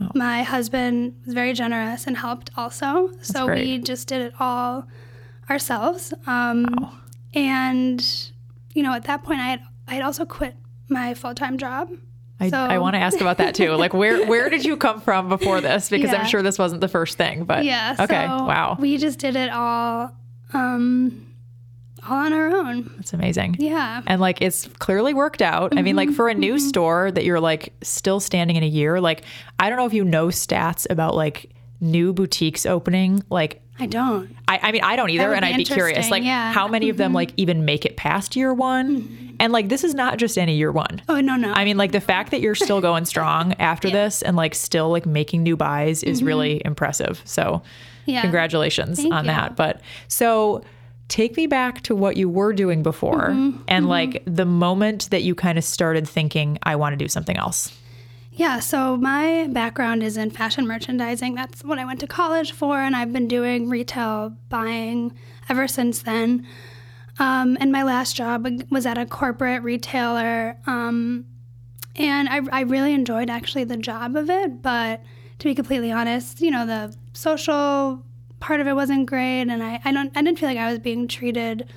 Oh. 0.00 0.08
My 0.14 0.42
husband 0.42 1.14
was 1.24 1.34
very 1.34 1.52
generous 1.52 2.06
and 2.06 2.16
helped 2.16 2.50
also. 2.56 3.10
so 3.22 3.46
great. 3.46 3.64
we 3.66 3.78
just 3.78 4.08
did 4.08 4.20
it 4.20 4.34
all 4.40 4.86
ourselves. 5.50 6.12
Um, 6.26 6.66
And, 7.34 8.04
you 8.74 8.82
know, 8.82 8.92
at 8.94 9.04
that 9.04 9.22
point, 9.24 9.40
I 9.40 9.48
had, 9.48 9.60
I 9.88 9.94
had 9.94 10.02
also 10.02 10.24
quit 10.26 10.54
my 10.88 11.14
full 11.14 11.34
time 11.34 11.56
job. 11.56 11.90
I, 12.40 12.50
So- 12.50 12.58
I 12.58 12.78
want 12.78 12.94
to 12.94 13.00
ask 13.00 13.20
about 13.20 13.38
that 13.38 13.54
too. 13.54 13.70
Like 13.84 13.94
where 13.94 14.26
where 14.26 14.50
did 14.50 14.64
you 14.64 14.76
come 14.76 15.00
from 15.00 15.28
before 15.28 15.60
this? 15.60 15.88
Because 15.88 16.12
I'm 16.12 16.26
sure 16.26 16.42
this 16.42 16.58
wasn't 16.58 16.80
the 16.80 16.88
first 16.88 17.16
thing, 17.16 17.44
but 17.44 17.64
Yeah. 17.64 17.96
okay. 18.00 18.26
So 18.26 18.44
wow. 18.44 18.76
We 18.78 18.98
just 18.98 19.18
did 19.18 19.36
it 19.36 19.50
all, 19.50 20.12
um, 20.54 21.26
all 22.08 22.16
on 22.16 22.32
our 22.32 22.48
own. 22.48 22.90
That's 22.96 23.12
amazing. 23.12 23.56
Yeah. 23.58 24.02
And 24.06 24.20
like 24.20 24.42
it's 24.42 24.66
clearly 24.78 25.14
worked 25.14 25.42
out. 25.42 25.76
I 25.76 25.82
mean, 25.82 25.96
like 25.96 26.10
for 26.10 26.28
a 26.28 26.34
new 26.34 26.58
store 26.58 27.10
that 27.12 27.24
you're 27.24 27.40
like 27.40 27.72
still 27.82 28.20
standing 28.20 28.56
in 28.56 28.62
a 28.62 28.68
year, 28.68 29.00
like 29.00 29.22
I 29.58 29.68
don't 29.68 29.78
know 29.78 29.86
if 29.86 29.92
you 29.92 30.04
know 30.04 30.28
stats 30.28 30.86
about 30.90 31.14
like 31.14 31.50
new 31.80 32.12
boutiques 32.12 32.66
opening. 32.66 33.22
Like 33.30 33.60
I 33.78 33.86
don't. 33.86 34.34
I, 34.48 34.60
I 34.62 34.72
mean, 34.72 34.82
I 34.82 34.96
don't 34.96 35.10
either, 35.10 35.32
and 35.32 35.42
be 35.44 35.52
I'd 35.52 35.56
be 35.56 35.64
curious, 35.64 36.10
like 36.10 36.22
yeah. 36.22 36.48
Mm-hmm. 36.48 36.54
how 36.54 36.68
many 36.68 36.88
of 36.88 36.96
them 36.96 37.12
like 37.12 37.32
even 37.36 37.64
make 37.64 37.84
it 37.84 37.96
past 37.96 38.36
year 38.36 38.52
one? 38.52 39.36
And 39.40 39.52
like 39.52 39.68
this 39.68 39.82
is 39.82 39.94
not 39.94 40.18
just 40.18 40.36
any 40.38 40.56
year 40.56 40.70
one. 40.70 41.02
Oh, 41.08 41.20
no, 41.20 41.36
no. 41.36 41.52
I 41.52 41.64
mean, 41.64 41.76
like 41.76 41.90
the 41.92 42.00
fact 42.00 42.30
that 42.32 42.40
you're 42.40 42.54
still 42.54 42.80
going 42.80 43.06
strong 43.06 43.54
after 43.58 43.90
this 43.90 44.22
and 44.22 44.36
like 44.36 44.54
still 44.54 44.90
like 44.90 45.06
making 45.06 45.42
new 45.42 45.56
buys 45.56 46.02
is 46.02 46.22
really 46.22 46.62
impressive. 46.64 47.22
So, 47.24 47.42
Mm-hmm. 47.42 47.91
Yeah. 48.06 48.22
congratulations 48.22 48.98
Thank 48.98 49.12
on 49.14 49.24
you. 49.24 49.30
that. 49.30 49.56
But 49.56 49.80
so 50.08 50.62
take 51.08 51.36
me 51.36 51.46
back 51.46 51.82
to 51.82 51.94
what 51.94 52.16
you 52.16 52.28
were 52.28 52.52
doing 52.52 52.82
before 52.82 53.28
Mm-hmm. 53.30 53.62
and 53.68 53.88
like 53.88 54.22
the 54.26 54.46
moment 54.46 55.10
that 55.10 55.22
you 55.22 55.34
kind 55.34 55.58
of 55.58 55.64
started 55.64 56.08
thinking, 56.08 56.58
I 56.62 56.76
want 56.76 56.94
to 56.94 56.96
do 56.96 57.08
something 57.08 57.36
else. 57.36 57.70
Yeah, 58.34 58.60
so 58.60 58.96
my 58.96 59.46
background 59.50 60.02
is 60.02 60.16
in 60.16 60.30
fashion 60.30 60.66
merchandising. 60.66 61.34
That's 61.34 61.62
what 61.62 61.78
I 61.78 61.84
went 61.84 62.00
to 62.00 62.06
college 62.06 62.52
for, 62.52 62.78
and 62.78 62.96
I've 62.96 63.12
been 63.12 63.28
doing 63.28 63.68
retail 63.68 64.34
buying 64.48 65.12
ever 65.50 65.68
since 65.68 66.00
then. 66.02 66.46
Um, 67.18 67.58
and 67.60 67.70
my 67.70 67.82
last 67.82 68.16
job 68.16 68.48
was 68.70 68.86
at 68.86 68.96
a 68.96 69.04
corporate 69.04 69.62
retailer, 69.62 70.56
um, 70.66 71.26
and 71.94 72.26
I, 72.26 72.40
I 72.50 72.60
really 72.62 72.94
enjoyed 72.94 73.28
actually 73.28 73.64
the 73.64 73.76
job 73.76 74.16
of 74.16 74.30
it. 74.30 74.62
But 74.62 75.02
to 75.42 75.48
be 75.48 75.56
completely 75.56 75.90
honest, 75.90 76.40
you 76.40 76.52
know, 76.52 76.64
the 76.64 76.94
social 77.14 78.00
part 78.38 78.60
of 78.60 78.68
it 78.68 78.74
wasn't 78.74 79.06
great, 79.06 79.40
and 79.40 79.60
I, 79.60 79.80
I 79.84 79.90
don't 79.90 80.16
I 80.16 80.22
didn't 80.22 80.38
feel 80.38 80.48
like 80.48 80.56
I 80.56 80.70
was 80.70 80.78
being 80.78 81.08
treated 81.08 81.68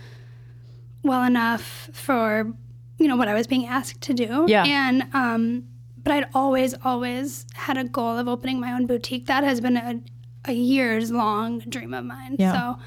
well 1.02 1.24
enough 1.24 1.90
for 1.92 2.54
you 3.00 3.08
know 3.08 3.16
what 3.16 3.28
I 3.28 3.34
was 3.34 3.48
being 3.48 3.66
asked 3.66 4.02
to 4.02 4.14
do. 4.14 4.46
Yeah. 4.48 4.66
And 4.68 5.08
um, 5.16 5.64
but 6.04 6.14
I'd 6.14 6.28
always 6.36 6.76
always 6.84 7.48
had 7.56 7.76
a 7.76 7.84
goal 7.84 8.20
of 8.20 8.28
opening 8.28 8.60
my 8.60 8.72
own 8.72 8.86
boutique. 8.86 9.26
That 9.26 9.44
has 9.44 9.62
been 9.62 9.78
a, 9.78 10.00
a 10.46 10.54
years 10.54 11.10
long 11.10 11.58
dream 11.58 11.96
of 11.96 12.06
mine. 12.06 12.36
Yeah. 12.38 12.52
So, 12.54 12.80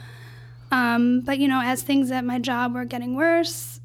um, 0.71 1.23
but 1.23 1.41
you 1.41 1.49
know, 1.49 1.61
as 1.61 1.83
things 1.83 2.13
at 2.13 2.25
my 2.25 2.39
job 2.39 2.73
were 2.73 2.85
getting 2.85 3.17
worse, 3.17 3.81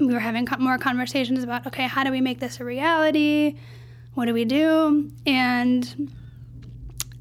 we 0.00 0.06
were 0.06 0.20
having 0.20 0.46
co- 0.46 0.56
more 0.56 0.78
conversations 0.78 1.44
about 1.44 1.66
okay, 1.66 1.86
how 1.86 2.02
do 2.02 2.10
we 2.10 2.22
make 2.22 2.40
this 2.40 2.60
a 2.60 2.64
reality? 2.64 3.58
What 4.14 4.26
do 4.26 4.34
we 4.34 4.44
do? 4.44 5.10
And 5.26 6.12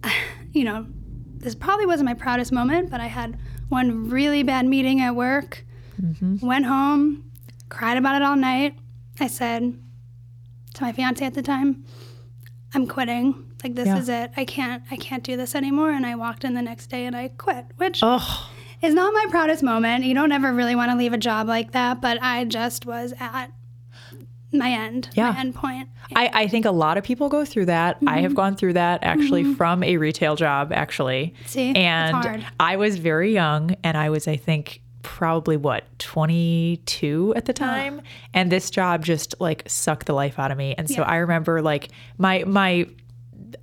you 0.51 0.63
know, 0.63 0.85
this 1.37 1.55
probably 1.55 1.85
wasn't 1.85 2.05
my 2.05 2.13
proudest 2.13 2.51
moment, 2.51 2.89
but 2.89 3.01
I 3.01 3.07
had 3.07 3.37
one 3.69 4.09
really 4.09 4.43
bad 4.43 4.65
meeting 4.65 5.01
at 5.01 5.15
work. 5.15 5.65
Mm-hmm. 6.01 6.45
Went 6.45 6.65
home, 6.65 7.29
cried 7.69 7.97
about 7.97 8.15
it 8.15 8.21
all 8.21 8.35
night. 8.35 8.75
I 9.19 9.27
said 9.27 9.77
to 10.75 10.83
my 10.83 10.91
fiance 10.91 11.25
at 11.25 11.33
the 11.33 11.41
time, 11.41 11.83
"I'm 12.73 12.87
quitting. 12.87 13.49
Like 13.63 13.75
this 13.75 13.87
Yeah. 13.87 13.97
is 13.97 14.09
it. 14.09 14.31
I 14.35 14.45
can't. 14.45 14.83
I 14.91 14.95
can't 14.97 15.23
do 15.23 15.37
this 15.37 15.55
anymore." 15.55 15.91
And 15.91 16.05
I 16.05 16.15
walked 16.15 16.43
in 16.43 16.53
the 16.53 16.61
next 16.61 16.87
day 16.87 17.05
and 17.05 17.15
I 17.15 17.29
quit, 17.29 17.65
which 17.77 17.99
Oh, 18.03 18.49
is 18.81 18.93
not 18.93 19.13
my 19.13 19.25
proudest 19.29 19.63
moment. 19.63 20.03
You 20.03 20.13
don't 20.13 20.31
ever 20.31 20.51
really 20.53 20.75
want 20.75 20.91
to 20.91 20.97
leave 20.97 21.13
a 21.13 21.17
job 21.17 21.47
like 21.47 21.71
that, 21.71 22.01
but 22.01 22.17
I 22.21 22.43
just 22.45 22.85
was 22.85 23.13
at 23.19 23.47
my 24.53 24.69
end, 24.71 25.09
Yeah. 25.15 25.31
my 25.31 25.39
end 25.39 25.55
point. 25.55 25.89
I, 26.15 26.29
I 26.33 26.47
think 26.47 26.65
a 26.65 26.71
lot 26.71 26.97
of 26.97 27.03
people 27.03 27.29
go 27.29 27.43
through 27.45 27.65
that. 27.67 27.97
I 28.01 28.15
Mm-hmm. 28.15 28.23
have 28.23 28.35
gone 28.35 28.55
through 28.55 28.73
that 28.73 29.03
actually 29.03 29.53
from 29.55 29.83
a 29.83 29.97
retail 29.97 30.35
job, 30.35 30.71
actually. 30.73 31.33
See, 31.45 31.69
it's 31.71 31.79
and 31.79 32.15
hard. 32.15 32.45
I 32.59 32.75
was 32.77 32.97
very 32.97 33.33
young, 33.33 33.75
and 33.83 33.97
I 33.97 34.09
was, 34.09 34.27
I 34.27 34.35
think, 34.37 34.81
probably 35.01 35.57
what 35.57 35.83
22 35.99 37.33
at 37.35 37.45
the 37.45 37.51
time 37.53 38.01
and 38.33 38.49
this 38.51 38.69
job 38.69 39.03
just 39.03 39.35
like 39.39 39.63
sucked 39.67 40.05
the 40.05 40.13
life 40.13 40.39
out 40.39 40.49
of 40.49 40.57
me 40.57 40.73
and 40.77 40.87
so 40.89 41.01
Yeah. 41.01 41.09
i 41.09 41.17
remember 41.17 41.61
like 41.61 41.89
my 42.17 42.43
my 42.45 42.87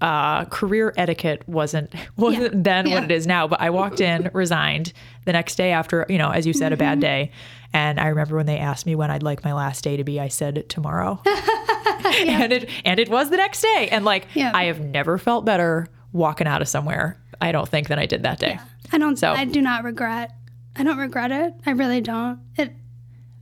uh, 0.00 0.44
career 0.44 0.92
etiquette 0.96 1.42
wasn't 1.48 1.92
wasn't 2.16 2.42
Yeah. 2.54 2.60
then 2.62 2.86
Yeah. 2.86 2.94
what 2.94 3.04
it 3.04 3.10
is 3.10 3.26
now. 3.26 3.48
But 3.48 3.60
I 3.60 3.70
walked 3.70 4.00
in, 4.00 4.30
resigned 4.32 4.92
the 5.24 5.32
next 5.32 5.56
day 5.56 5.72
after 5.72 6.06
you 6.08 6.16
know, 6.16 6.30
as 6.30 6.46
you 6.46 6.52
said, 6.52 6.72
a 6.72 6.76
Mm-hmm. 6.76 6.78
bad 6.78 7.00
day. 7.00 7.30
And 7.72 8.00
I 8.00 8.08
remember 8.08 8.36
when 8.36 8.46
they 8.46 8.58
asked 8.58 8.84
me 8.86 8.94
when 8.94 9.10
I'd 9.10 9.22
like 9.22 9.44
my 9.44 9.52
last 9.52 9.84
day 9.84 9.96
to 9.96 10.04
be, 10.04 10.18
I 10.18 10.28
said 10.28 10.68
tomorrow, 10.68 11.20
and 11.26 12.52
it 12.52 12.68
and 12.84 12.98
it 12.98 13.08
was 13.08 13.30
the 13.30 13.36
next 13.36 13.62
day. 13.62 13.88
And 13.90 14.04
like 14.04 14.26
Yeah. 14.34 14.50
I 14.54 14.64
have 14.64 14.80
never 14.80 15.18
felt 15.18 15.44
better 15.44 15.86
walking 16.12 16.46
out 16.46 16.62
of 16.62 16.68
somewhere. 16.68 17.20
I 17.40 17.52
don't 17.52 17.68
think 17.68 17.88
than 17.88 17.98
I 17.98 18.06
did 18.06 18.22
that 18.24 18.38
day. 18.38 18.58
I 18.92 18.98
don't. 18.98 19.16
So- 19.16 19.32
I 19.32 19.44
do 19.44 19.60
not 19.62 19.84
regret. 19.84 20.32
I 20.76 20.82
don't 20.82 20.98
regret 20.98 21.30
it. 21.32 21.54
I 21.66 21.70
really 21.72 22.00
don't. 22.00 22.40
It 22.56 22.72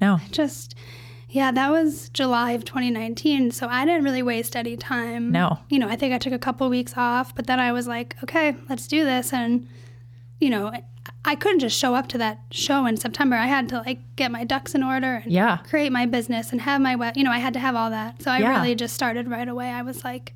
No, 0.01 0.19
just 0.31 0.75
yeah 1.31 1.51
that 1.51 1.71
was 1.71 2.09
july 2.09 2.53
of 2.53 2.65
2019 2.65 3.51
so 3.51 3.69
i 3.69 3.85
didn't 3.85 4.03
really 4.03 4.23
waste 4.23 4.57
any 4.57 4.79
time 4.79 5.31
No. 5.31 5.59
you 5.69 5.79
know 5.79 5.87
i 5.87 5.95
think 5.95 6.15
i 6.15 6.19
took 6.19 6.33
a 6.33 6.39
couple 6.39 6.67
weeks 6.71 6.95
off 6.97 7.35
but 7.35 7.47
then 7.47 7.61
i 7.61 7.71
was 7.71 7.87
like 7.87 8.17
okay 8.23 8.57
let's 8.71 8.87
do 8.87 9.05
this 9.05 9.31
and 9.35 9.69
you 10.41 10.51
know 10.51 10.73
i 11.25 11.35
couldn't 11.35 11.59
just 11.61 11.79
show 11.79 11.95
up 11.95 12.07
to 12.09 12.19
that 12.19 12.39
show 12.51 12.87
in 12.87 12.97
september 12.97 13.37
i 13.37 13.47
had 13.47 13.69
to 13.69 13.79
like 13.79 13.99
get 14.17 14.31
my 14.31 14.45
ducks 14.45 14.75
in 14.75 14.83
order 14.83 15.17
and 15.25 15.33
Yeah. 15.33 15.59
create 15.59 15.91
my 15.93 16.07
business 16.07 16.53
and 16.53 16.61
have 16.61 16.81
my 16.81 16.97
web 16.97 17.17
you 17.17 17.25
know 17.25 17.31
i 17.33 17.39
had 17.39 17.55
to 17.55 17.61
have 17.61 17.75
all 17.75 17.91
that 17.91 18.23
so 18.23 18.31
i 18.31 18.39
Yeah. 18.39 18.57
really 18.61 18.75
just 18.75 18.95
started 18.95 19.29
right 19.29 19.49
away 19.49 19.69
i 19.71 19.83
was 19.83 20.05
like 20.05 20.35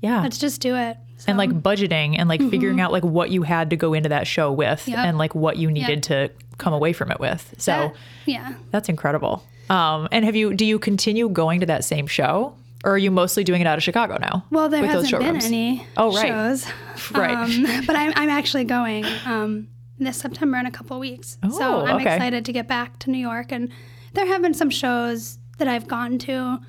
yeah. 0.00 0.22
let's 0.22 0.38
just 0.38 0.60
do 0.60 0.74
it 0.76 0.98
so, 1.16 1.26
and 1.28 1.38
like 1.38 1.50
budgeting 1.50 2.16
and 2.18 2.28
like 2.28 2.40
figuring 2.50 2.80
out 2.80 2.92
like 2.92 3.04
what 3.04 3.30
you 3.30 3.42
had 3.42 3.70
to 3.70 3.76
go 3.76 3.94
into 3.94 4.08
that 4.10 4.26
show 4.26 4.52
with 4.52 4.80
Mm-hmm. 4.80 4.90
Yep. 4.90 4.98
and 4.98 5.18
like 5.18 5.34
what 5.34 5.56
you 5.56 5.70
needed 5.70 6.02
to 6.04 6.30
come 6.58 6.72
away 6.74 6.92
from 6.92 7.10
it 7.10 7.18
with. 7.20 7.54
So 7.58 7.70
that- 7.72 7.94
yeah 8.26 8.54
that's 8.72 8.88
incredible. 8.88 9.42
Um, 9.70 10.08
and 10.12 10.24
have 10.26 10.36
you 10.36 10.52
do 10.52 10.66
you 10.66 10.78
continue 10.78 11.28
going 11.30 11.60
to 11.60 11.66
that 11.66 11.84
same 11.84 12.06
show? 12.06 12.54
Or 12.84 12.92
are 12.92 12.98
you 12.98 13.10
mostly 13.10 13.44
doing 13.44 13.60
it 13.62 13.66
out 13.66 13.78
of 13.78 13.82
Chicago 13.82 14.18
now? 14.20 14.44
Well, 14.50 14.68
there 14.68 14.84
hasn't 14.84 15.18
been 15.18 15.42
any 15.42 15.86
Oh, 15.96 16.12
right. 16.14 16.28
shows. 16.28 16.66
Right. 17.12 17.34
Um, 17.36 17.84
but 17.86 17.96
I'm, 17.96 18.12
I'm 18.14 18.28
actually 18.28 18.64
going 18.64 19.04
um, 19.26 19.68
this 19.98 20.18
September 20.18 20.58
in 20.58 20.66
a 20.66 20.70
couple 20.70 20.98
weeks. 21.00 21.38
Oh, 21.42 21.50
so 21.50 21.86
I'm 21.86 21.96
okay. 21.96 22.14
excited 22.14 22.44
to 22.44 22.52
get 22.52 22.68
back 22.68 22.98
to 23.00 23.10
New 23.10 23.18
York. 23.18 23.50
And 23.52 23.70
there 24.12 24.26
have 24.26 24.42
been 24.42 24.54
some 24.54 24.70
shows 24.70 25.38
that 25.58 25.66
I've 25.66 25.88
gone 25.88 26.18
to. 26.18 26.60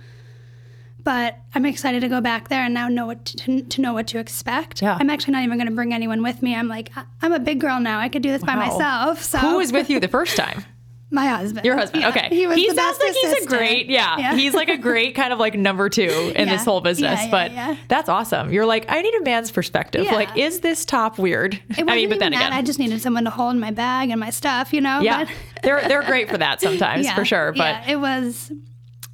but 1.03 1.37
I'm 1.53 1.65
excited 1.65 2.01
to 2.01 2.07
go 2.09 2.19
back 2.21 2.49
there 2.49 2.63
and 2.63 2.73
now 2.73 2.87
know 2.87 3.05
what 3.05 3.25
to, 3.25 3.61
to 3.61 3.81
know 3.81 3.93
what 3.93 4.07
to 4.07 4.17
expect. 4.19 4.81
Yeah. 4.81 4.97
I'm 4.99 5.09
actually 5.09 5.33
not 5.33 5.43
even 5.43 5.57
going 5.57 5.69
to 5.69 5.75
bring 5.75 5.93
anyone 5.93 6.23
with 6.23 6.41
me. 6.41 6.55
I'm 6.55 6.67
like, 6.67 6.91
I'm 7.21 7.33
a 7.33 7.39
big 7.39 7.59
girl 7.59 7.79
now. 7.79 7.99
I 7.99 8.09
could 8.09 8.23
do 8.23 8.31
this 8.31 8.43
by 8.43 8.55
myself. 8.55 9.21
So 9.21 9.37
Who 9.37 9.57
was 9.57 9.71
with 9.71 9.89
you 9.89 9.99
the 9.99 10.07
first 10.07 10.35
time? 10.37 10.63
my 11.11 11.27
husband? 11.27 11.65
Your 11.65 11.77
husband. 11.77 12.01
Yeah, 12.01 12.09
okay. 12.09 12.27
He 12.29 12.47
was 12.47 12.57
he 12.57 12.67
the 12.69 12.75
sounds 12.75 12.97
best 12.97 13.15
like 13.15 13.35
he's 13.35 13.45
a 13.45 13.47
great, 13.47 13.87
yeah, 13.87 14.17
Yeah. 14.17 14.35
He's 14.35 14.53
like 14.53 14.69
a 14.69 14.77
great 14.77 15.15
kind 15.15 15.31
of 15.31 15.39
like 15.39 15.53
number 15.53 15.87
two 15.87 16.01
in 16.35 16.35
Yeah. 16.47 16.55
this 16.55 16.65
whole 16.65 16.81
business. 16.81 17.19
Yeah, 17.19 17.25
yeah, 17.25 17.31
but 17.31 17.51
yeah. 17.51 17.75
that's 17.87 18.09
awesome. 18.09 18.51
You're 18.51 18.65
like, 18.65 18.85
I 18.89 19.01
need 19.01 19.13
a 19.15 19.21
man's 19.23 19.51
perspective. 19.51 20.03
Yeah. 20.05 20.15
Like, 20.15 20.35
is 20.37 20.61
this 20.61 20.83
top 20.83 21.17
weird? 21.19 21.59
I 21.77 21.83
mean, 21.83 22.09
but 22.09 22.19
then 22.19 22.31
that. 22.31 22.37
again, 22.41 22.53
I 22.53 22.61
just 22.61 22.79
needed 22.79 23.01
someone 23.01 23.23
to 23.25 23.29
hold 23.29 23.55
my 23.55 23.71
bag 23.71 24.09
and 24.09 24.19
my 24.19 24.29
stuff, 24.31 24.73
you 24.73 24.81
know. 24.81 24.99
yeah, 25.01 25.25
But- 25.25 25.33
they're 25.63 25.81
they're 25.87 26.03
great 26.03 26.29
for 26.29 26.37
that 26.37 26.59
sometimes, 26.61 27.05
Yeah, 27.05 27.15
for 27.15 27.23
sure. 27.25 27.51
But 27.53 27.85
yeah, 27.85 27.91
it 27.91 27.95
was 27.99 28.51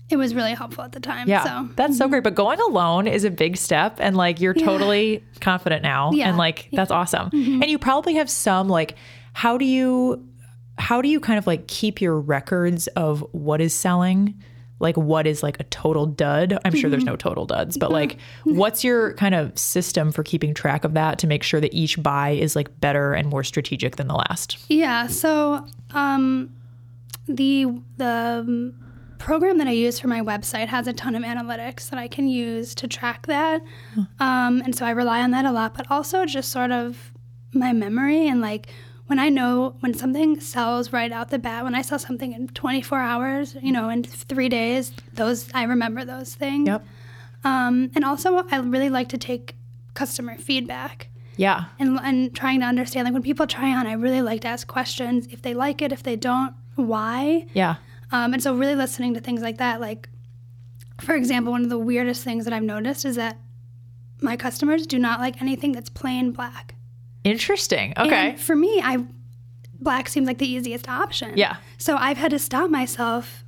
it 0.10 0.18
was 0.18 0.36
really 0.36 0.54
helpful 0.54 0.84
at 0.84 0.92
the 0.92 1.00
time. 1.00 1.28
Yeah, 1.30 1.44
So 1.44 1.70
that's 1.76 1.98
so 1.98 2.04
mm-hmm. 2.06 2.12
great. 2.12 2.24
But 2.24 2.36
going 2.36 2.60
alone 2.60 3.08
is 3.08 3.24
a 3.24 3.32
big 3.32 3.56
step, 3.58 3.98
and 4.00 4.16
like 4.18 4.42
you're 4.42 4.54
totally 4.54 5.24
confident 5.40 5.84
now, 5.84 6.12
Yeah. 6.14 6.30
and 6.30 6.38
like 6.38 6.68
that's 6.74 6.92
awesome. 6.92 7.30
Mm-hmm. 7.30 7.62
And 7.62 7.72
you 7.72 7.78
probably 7.80 8.16
have 8.16 8.30
some 8.30 8.68
like, 8.68 8.96
how 9.34 9.58
do 9.58 9.64
you, 9.66 10.28
how 10.82 11.00
do 11.02 11.08
you 11.08 11.20
kind 11.20 11.38
of 11.38 11.46
like 11.46 11.68
keep 11.68 12.02
your 12.02 12.20
records 12.20 12.88
of 12.88 13.24
what 13.32 13.62
is 13.62 13.74
selling? 13.74 14.34
Like 14.80 14.98
what 14.98 15.28
is 15.28 15.44
like 15.44 15.60
a 15.60 15.64
total 15.66 16.08
dud? 16.08 16.58
I'm 16.66 16.74
sure 16.74 16.90
there's 16.90 17.04
no 17.04 17.16
total 17.16 17.46
duds, 17.46 17.78
but 17.78 17.92
like 17.92 18.18
what's 18.46 18.84
your 18.84 19.14
kind 19.14 19.36
of 19.36 19.56
system 19.58 20.12
for 20.12 20.24
keeping 20.24 20.56
track 20.56 20.84
of 20.84 20.96
that 20.96 21.20
to 21.20 21.28
make 21.28 21.44
sure 21.44 21.62
that 21.62 21.72
each 21.72 22.02
buy 22.02 22.32
is 22.32 22.56
like 22.56 22.80
better 22.82 23.14
and 23.14 23.30
more 23.30 23.44
strategic 23.44 23.98
than 23.98 24.08
the 24.08 24.16
last? 24.16 24.58
Yeah. 24.70 25.06
So 25.06 25.68
um, 25.92 26.52
the 27.28 27.68
the 27.98 28.74
program 29.20 29.60
that 29.60 29.68
I 29.68 29.72
use 29.72 30.00
for 30.00 30.08
my 30.08 30.22
website 30.22 30.68
has 30.70 30.88
a 30.88 30.94
ton 30.94 31.14
of 31.14 31.22
analytics 31.22 31.92
that 31.92 32.00
I 32.00 32.08
can 32.08 32.28
use 32.28 32.74
to 32.74 32.88
track 32.88 33.28
that, 33.28 33.62
um, 34.20 34.64
and 34.66 34.76
so 34.76 34.84
I 34.84 34.90
rely 34.90 35.22
on 35.22 35.30
that 35.30 35.46
a 35.46 35.52
lot. 35.52 35.76
But 35.76 35.92
also 35.92 36.26
just 36.26 36.52
sort 36.52 36.72
of 36.72 37.12
my 37.54 37.72
memory 37.72 38.28
and 38.28 38.42
like 38.42 38.68
when 39.12 39.20
I 39.20 39.28
know 39.28 39.76
when 39.82 39.94
something 39.94 40.40
sells 40.40 40.94
right 40.94 41.12
out 41.12 41.32
the 41.32 41.38
bat, 41.38 41.66
when 41.66 41.76
I 41.76 41.82
sell 41.82 42.00
something 42.00 42.32
in 42.32 42.48
24 42.48 42.98
hours, 42.98 43.58
you 43.62 43.74
know, 43.74 43.90
in 43.90 44.04
three 44.06 44.48
days, 44.48 44.94
those 45.16 45.50
I 45.54 45.64
remember 45.64 46.06
those 46.06 46.34
things. 46.34 46.68
Yep. 46.70 46.86
Um, 47.44 47.92
and 47.94 48.06
also, 48.06 48.46
I 48.50 48.56
really 48.60 48.90
like 48.90 49.10
to 49.10 49.18
take 49.18 49.56
customer 49.96 50.38
feedback 50.38 51.10
Yeah. 51.36 51.66
and, 51.78 52.00
and 52.02 52.34
trying 52.34 52.62
to 52.62 52.66
understand 52.66 53.04
like 53.04 53.14
when 53.14 53.22
people 53.22 53.46
try 53.46 53.76
on 53.76 53.86
i 53.86 53.92
really 53.92 54.22
like 54.22 54.40
to 54.42 54.48
ask 54.48 54.66
questions 54.66 55.28
if 55.32 55.42
they 55.42 55.54
like 55.54 55.82
it 55.82 55.92
if 55.92 56.02
they 56.04 56.16
don't 56.16 56.54
why 56.76 57.46
Yeah. 57.54 57.76
um, 58.14 58.32
and 58.34 58.42
so 58.42 58.56
really 58.56 58.76
listening 58.76 59.14
to 59.16 59.20
things 59.20 59.42
like 59.42 59.58
that 59.58 59.82
like 59.82 60.08
for 61.02 61.16
example 61.16 61.52
one 61.52 61.64
of 61.66 61.70
the 61.70 61.78
weirdest 61.78 62.24
things 62.24 62.46
that 62.46 62.54
i've 62.54 62.64
noticed 62.64 63.04
is 63.04 63.18
that 63.18 63.36
my 64.22 64.38
customers 64.38 64.88
do 64.88 64.98
not 64.98 65.20
like 65.20 65.42
anything 65.42 65.74
that's 65.74 65.90
plain 65.90 66.32
black 66.32 66.76
Interesting. 67.24 67.94
Okay. 67.98 68.30
and 68.32 68.40
for 68.40 68.56
me 68.56 68.82
i 68.84 68.98
black 69.80 70.08
seems 70.10 70.28
like 70.28 70.38
the 70.38 70.48
easiest 70.48 70.88
option 70.90 71.34
Yeah. 71.36 71.56
so 71.78 71.96
i've 71.98 72.18
had 72.18 72.32
to 72.32 72.40
stop 72.40 72.70
myself 72.70 73.44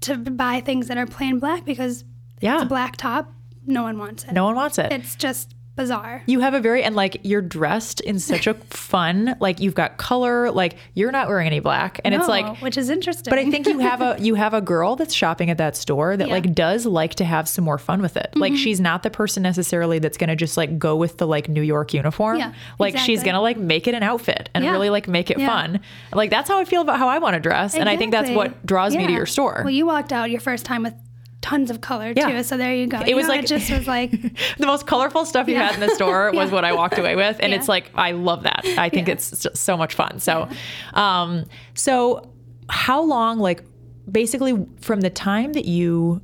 to 0.00 0.16
buy 0.16 0.60
things 0.60 0.88
that 0.88 0.96
are 0.98 1.06
plain 1.06 1.38
black 1.38 1.64
because 1.64 2.04
Yeah. 2.40 2.54
it's 2.56 2.62
a 2.64 2.66
black 2.66 2.96
top 2.96 3.32
no 3.66 3.82
one 3.82 3.98
wants 3.98 4.24
it 4.24 4.32
no 4.32 4.44
one 4.44 4.54
wants 4.54 4.78
it. 4.78 4.92
it's 4.92 5.14
just 5.14 5.54
bizarre 5.78 6.22
You 6.26 6.40
have 6.40 6.52
a 6.52 6.60
very 6.60 6.82
and 6.82 6.94
like 6.94 7.20
you're 7.22 7.40
dressed 7.40 8.00
in 8.00 8.18
such 8.18 8.46
a 8.46 8.54
fun 8.70 9.34
like 9.40 9.60
you've 9.60 9.74
got 9.74 9.96
color 9.96 10.50
like 10.50 10.76
you're 10.94 11.10
not 11.12 11.28
wearing 11.28 11.46
any 11.46 11.60
black 11.60 12.00
and 12.04 12.14
it's 12.14 12.28
like 12.28 12.60
which 12.60 12.76
is 12.76 12.90
interesting 12.90 13.30
but 13.30 13.38
I 13.38 13.50
think 13.50 13.66
you 13.66 13.78
have 13.90 14.02
a 14.02 14.16
you 14.18 14.34
have 14.34 14.52
a 14.52 14.60
girl 14.60 14.96
that's 14.96 15.14
shopping 15.14 15.48
at 15.48 15.58
that 15.58 15.76
store 15.76 16.16
that 16.16 16.28
Yeah. 16.28 16.34
like 16.34 16.54
does 16.54 16.84
like 16.84 17.14
to 17.16 17.24
have 17.24 17.48
some 17.48 17.64
more 17.64 17.78
fun 17.78 18.02
with 18.02 18.16
it. 18.16 18.30
Like 18.34 18.52
mm-hmm. 18.52 18.58
she's 18.62 18.80
not 18.80 19.02
the 19.02 19.10
person 19.10 19.42
necessarily 19.42 19.98
that's 19.98 20.18
going 20.18 20.28
to 20.28 20.36
just 20.36 20.56
like 20.56 20.78
go 20.78 20.96
with 20.96 21.18
the 21.18 21.26
like 21.26 21.48
New 21.48 21.62
York 21.62 21.94
uniform. 21.94 22.38
Yeah, 22.38 22.52
like 22.78 22.98
she's 22.98 23.22
going 23.22 23.34
to 23.34 23.40
like 23.40 23.56
make 23.56 23.86
it 23.86 23.94
an 23.94 24.02
outfit 24.02 24.50
and 24.54 24.64
Yeah. 24.64 24.72
really 24.72 24.90
like 24.90 25.08
make 25.08 25.30
it 25.30 25.38
Yeah. 25.38 25.46
fun. 25.48 25.80
Like 26.12 26.30
that's 26.30 26.48
how 26.48 26.58
I 26.58 26.64
feel 26.64 26.82
about 26.82 26.98
how 26.98 27.08
I 27.08 27.18
want 27.18 27.34
to 27.34 27.40
dress 27.40 27.74
and 27.74 27.88
I 27.88 27.96
think 27.96 28.12
that's 28.12 28.30
what 28.30 28.66
draws 28.66 28.96
me 28.96 29.06
to 29.06 29.12
your 29.12 29.26
store. 29.26 29.60
Well, 29.64 29.70
you 29.70 29.86
walked 29.86 30.12
out 30.12 30.30
your 30.30 30.40
first 30.40 30.64
time 30.64 30.82
with 30.82 30.94
tons 31.40 31.70
of 31.70 31.80
color 31.80 32.12
Yeah. 32.16 32.30
too, 32.30 32.42
so 32.42 32.56
there 32.56 32.74
you 32.74 32.86
go. 32.86 33.00
It 33.00 33.08
You 33.10 33.16
was 33.16 33.26
know, 33.28 33.34
like- 33.34 33.44
it 33.44 33.48
just 33.48 33.70
was 33.70 33.86
like 33.86 34.10
the 34.58 34.66
most 34.66 34.86
colorful 34.86 35.24
stuff 35.24 35.46
you 35.48 35.54
Yeah. 35.54 35.66
had 35.68 35.74
in 35.74 35.80
the 35.80 35.94
store 35.94 36.30
was 36.34 36.48
Yeah. 36.48 36.54
what 36.54 36.64
I 36.64 36.72
walked 36.72 36.98
away 36.98 37.14
with, 37.16 37.36
and 37.40 37.54
it's 37.54 37.68
like 37.68 37.90
I 37.94 38.12
love 38.12 38.42
that. 38.42 38.64
I 38.76 38.88
think 38.88 39.08
it's 39.08 39.46
so 39.54 39.76
much 39.76 39.94
fun. 39.94 40.18
So, 40.18 40.48
um, 40.94 41.44
so 41.74 42.28
how 42.68 43.02
long, 43.02 43.38
like, 43.38 43.62
basically 44.10 44.66
from 44.80 45.00
the 45.00 45.10
time 45.10 45.52
that 45.52 45.64
you 45.66 46.20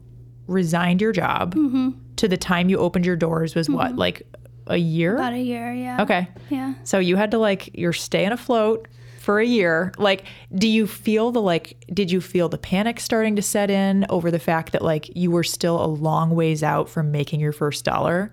resigned 0.47 1.01
your 1.01 1.13
job 1.13 1.55
Mm-hmm. 1.55 1.91
to 2.17 2.29
the 2.29 2.37
time 2.37 2.69
you 2.69 2.79
opened 2.79 3.07
your 3.07 3.17
doors 3.17 3.55
was 3.55 3.69
what, 3.71 3.97
like 3.97 4.23
a 4.67 4.77
year? 4.77 5.15
about 5.17 5.33
a 5.33 5.39
year. 5.39 5.73
Yeah. 5.73 6.03
Okay. 6.03 6.29
Yeah. 6.51 6.75
So 6.85 6.99
you 6.99 7.17
had 7.17 7.31
to 7.31 7.39
like 7.39 7.71
you're 7.79 7.93
staying 7.93 8.33
afloat 8.33 8.89
for 9.25 9.41
a 9.41 9.45
year. 9.47 9.93
Like, 9.99 10.25
do 10.55 10.69
you 10.69 10.87
feel 10.87 11.33
the 11.33 11.41
like? 11.43 11.85
Did 11.93 12.11
you 12.11 12.21
feel 12.21 12.49
the 12.49 12.59
panic 12.59 13.01
starting 13.01 13.35
to 13.37 13.43
set 13.43 13.71
in 13.71 14.07
over 14.09 14.31
the 14.31 14.39
fact 14.39 14.73
that 14.73 14.83
like 14.83 15.15
you 15.17 15.31
were 15.31 15.45
still 15.45 15.85
a 15.85 15.87
long 15.87 16.31
ways 16.35 16.63
out 16.63 16.89
from 16.89 17.11
making 17.11 17.41
your 17.41 17.53
first 17.53 17.85
dollar, 17.85 18.31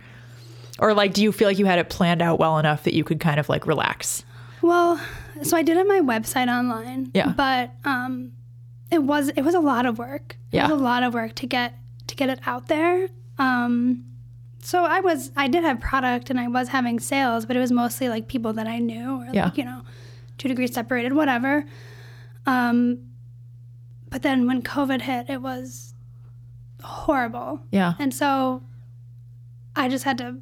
or 0.80 0.94
like 0.94 1.14
do 1.14 1.24
you 1.24 1.32
feel 1.32 1.48
like 1.48 1.58
you 1.60 1.66
had 1.66 1.80
it 1.80 1.90
planned 1.90 2.22
out 2.22 2.40
well 2.40 2.58
enough 2.60 2.84
that 2.84 2.94
you 2.94 3.04
could 3.04 3.20
kind 3.20 3.40
of 3.40 3.50
like 3.50 3.66
relax? 3.68 4.24
Well, 4.62 5.00
so 5.42 5.58
I 5.58 5.64
did 5.64 5.78
it 5.78 5.80
on 5.80 5.88
my 5.88 6.02
website 6.02 6.48
online. 6.48 7.10
Yeah. 7.14 7.34
But 7.36 7.72
um, 7.86 8.34
it 8.92 9.02
was 9.04 9.30
it 9.30 9.42
was 9.42 9.56
a 9.56 9.60
lot 9.60 9.86
of 9.86 9.98
work. 9.98 10.38
It 10.52 10.58
Yeah. 10.58 10.70
was 10.70 10.80
a 10.80 10.84
lot 10.84 11.04
of 11.04 11.14
work 11.14 11.34
to 11.36 11.48
get 11.48 11.74
to 12.08 12.16
get 12.16 12.30
it 12.30 12.40
out 12.46 12.68
there. 12.68 13.08
Um, 13.40 14.06
so 14.64 14.84
I 14.84 15.00
was 15.00 15.32
I 15.36 15.48
did 15.48 15.64
have 15.64 15.80
product 15.80 16.30
and 16.30 16.40
I 16.40 16.48
was 16.48 16.68
having 16.68 17.00
sales, 17.00 17.46
but 17.48 17.56
it 17.56 17.60
was 17.60 17.72
mostly 17.72 18.10
like 18.10 18.28
people 18.28 18.54
that 18.54 18.68
I 18.68 18.78
knew 18.78 19.22
or 19.22 19.28
Yeah. 19.34 19.46
like 19.46 19.58
you 19.58 19.66
know, 19.66 19.82
two 20.42 20.48
degrees 20.48 20.74
separated, 20.74 21.14
whatever. 21.14 21.64
Um, 22.48 22.98
but 24.10 24.24
then 24.24 24.48
when 24.48 24.62
COVID 24.64 25.02
hit, 25.04 25.30
it 25.30 25.42
was 25.42 25.94
horrible. 26.84 27.62
Yeah. 27.72 27.94
And 28.00 28.12
so 28.14 28.64
I 29.76 29.88
just 29.88 30.04
had 30.04 30.18
to 30.18 30.38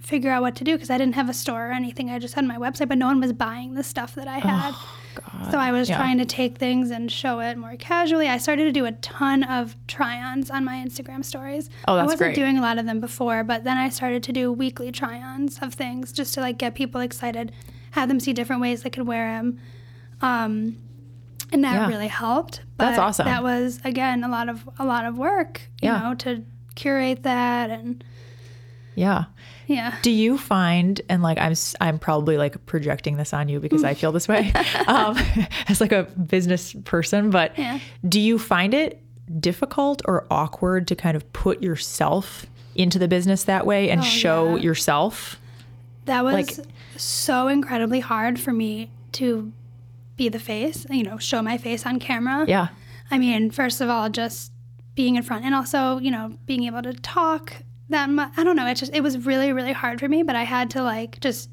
figure 0.00 0.30
out 0.30 0.42
what 0.42 0.54
to 0.56 0.64
do 0.64 0.74
because 0.74 0.90
I 0.90 0.98
didn't 0.98 1.14
have 1.16 1.28
a 1.28 1.34
store 1.34 1.68
or 1.68 1.72
anything. 1.72 2.10
I 2.10 2.18
just 2.20 2.34
had 2.34 2.44
my 2.44 2.56
website, 2.58 2.88
but 2.88 2.98
no 2.98 3.06
one 3.06 3.20
was 3.20 3.32
buying 3.32 3.74
the 3.74 3.82
stuff 3.82 4.14
that 4.14 4.28
I 4.28 4.38
had. 4.38 4.72
Oh, 4.76 5.48
so 5.50 5.58
I 5.58 5.72
was 5.72 5.88
Yeah. 5.88 5.96
trying 5.96 6.18
to 6.18 6.24
take 6.24 6.58
things 6.58 6.90
and 6.90 7.10
show 7.10 7.40
it 7.40 7.56
more 7.58 7.74
casually. 7.76 8.28
I 8.28 8.36
started 8.38 8.64
to 8.64 8.72
do 8.72 8.84
a 8.84 8.92
ton 8.92 9.42
of 9.42 9.74
try-ons 9.88 10.50
on 10.50 10.64
my 10.64 10.74
Instagram 10.76 11.24
stories. 11.24 11.70
Oh, 11.88 11.96
that's 11.96 12.02
I 12.02 12.04
wasn't 12.04 12.18
great. 12.18 12.34
doing 12.36 12.58
a 12.58 12.60
lot 12.60 12.78
of 12.78 12.86
them 12.86 13.00
before, 13.00 13.42
but 13.44 13.64
then 13.64 13.78
I 13.78 13.88
started 13.88 14.22
to 14.24 14.32
do 14.32 14.52
weekly 14.52 14.92
try-ons 14.92 15.58
of 15.60 15.74
things 15.74 16.12
just 16.12 16.34
to 16.34 16.40
like 16.40 16.58
get 16.58 16.74
people 16.74 17.00
excited, 17.00 17.50
have 17.94 18.08
them 18.08 18.18
see 18.20 18.32
different 18.32 18.60
ways 18.60 18.82
they 18.82 18.90
could 18.90 19.06
wear 19.06 19.36
them. 19.36 19.58
Um, 20.20 20.76
and 21.52 21.62
that 21.64 21.74
Yeah. 21.74 21.88
really 21.88 22.08
helped. 22.08 22.60
But 22.76 22.86
That's 22.86 22.98
awesome. 22.98 23.26
That 23.26 23.42
was 23.42 23.80
again 23.84 24.24
a 24.24 24.28
lot 24.28 24.48
of 24.48 24.68
a 24.78 24.84
lot 24.84 25.04
of 25.04 25.16
work, 25.16 25.60
you 25.80 25.88
Yeah. 25.90 26.00
know, 26.00 26.14
to 26.16 26.42
curate 26.74 27.22
that 27.22 27.70
and 27.70 28.02
Yeah. 28.96 29.24
yeah. 29.66 29.94
Do 30.02 30.10
you 30.10 30.38
find, 30.38 31.00
and 31.08 31.22
like 31.22 31.38
I'm, 31.38 31.54
I'm 31.80 31.98
probably 31.98 32.36
like 32.36 32.64
projecting 32.66 33.16
this 33.16 33.32
on 33.32 33.48
you 33.48 33.60
because 33.60 33.84
I 33.84 33.94
feel 33.94 34.10
this 34.12 34.26
way, 34.28 34.52
um, 34.88 35.16
as 35.68 35.80
like 35.80 35.92
a 35.92 36.04
business 36.04 36.74
person, 36.84 37.30
but 37.30 37.56
Yeah. 37.58 37.78
do 38.08 38.18
you 38.20 38.38
find 38.38 38.74
it 38.74 39.00
difficult 39.40 40.02
or 40.06 40.26
awkward 40.30 40.86
to 40.88 40.96
kind 40.96 41.16
of 41.16 41.32
put 41.32 41.62
yourself 41.62 42.46
into 42.74 42.98
the 42.98 43.08
business 43.08 43.44
that 43.44 43.66
way 43.66 43.90
and 43.90 44.04
show 44.04 44.48
Oh, 44.50 44.56
yeah. 44.56 44.62
yourself? 44.62 45.40
That 46.06 46.24
was 46.24 46.34
Like- 46.34 46.66
so 46.96 47.48
incredibly 47.48 48.00
hard 48.00 48.38
for 48.38 48.52
me 48.52 48.90
to 49.12 49.52
be 50.16 50.28
the 50.28 50.38
face, 50.38 50.86
you 50.90 51.02
know, 51.02 51.18
show 51.18 51.42
my 51.42 51.58
face 51.58 51.84
on 51.86 51.98
camera. 51.98 52.44
Yeah. 52.46 52.68
I 53.10 53.18
mean, 53.18 53.50
first 53.50 53.80
of 53.80 53.88
all, 53.88 54.08
just 54.08 54.52
being 54.94 55.16
in 55.16 55.22
front 55.22 55.44
and 55.44 55.54
also, 55.54 55.98
you 55.98 56.10
know, 56.10 56.36
being 56.46 56.64
able 56.64 56.82
to 56.82 56.92
talk 56.94 57.62
that 57.88 58.08
much. 58.08 58.32
I 58.36 58.44
don't 58.44 58.56
know. 58.56 58.66
It 58.66 58.76
just, 58.76 58.94
it 58.94 59.02
was 59.02 59.26
really, 59.26 59.52
really 59.52 59.72
hard 59.72 59.98
for 60.00 60.08
me, 60.08 60.22
but 60.22 60.36
I 60.36 60.44
had 60.44 60.70
to 60.70 60.82
like 60.82 61.20
just 61.20 61.50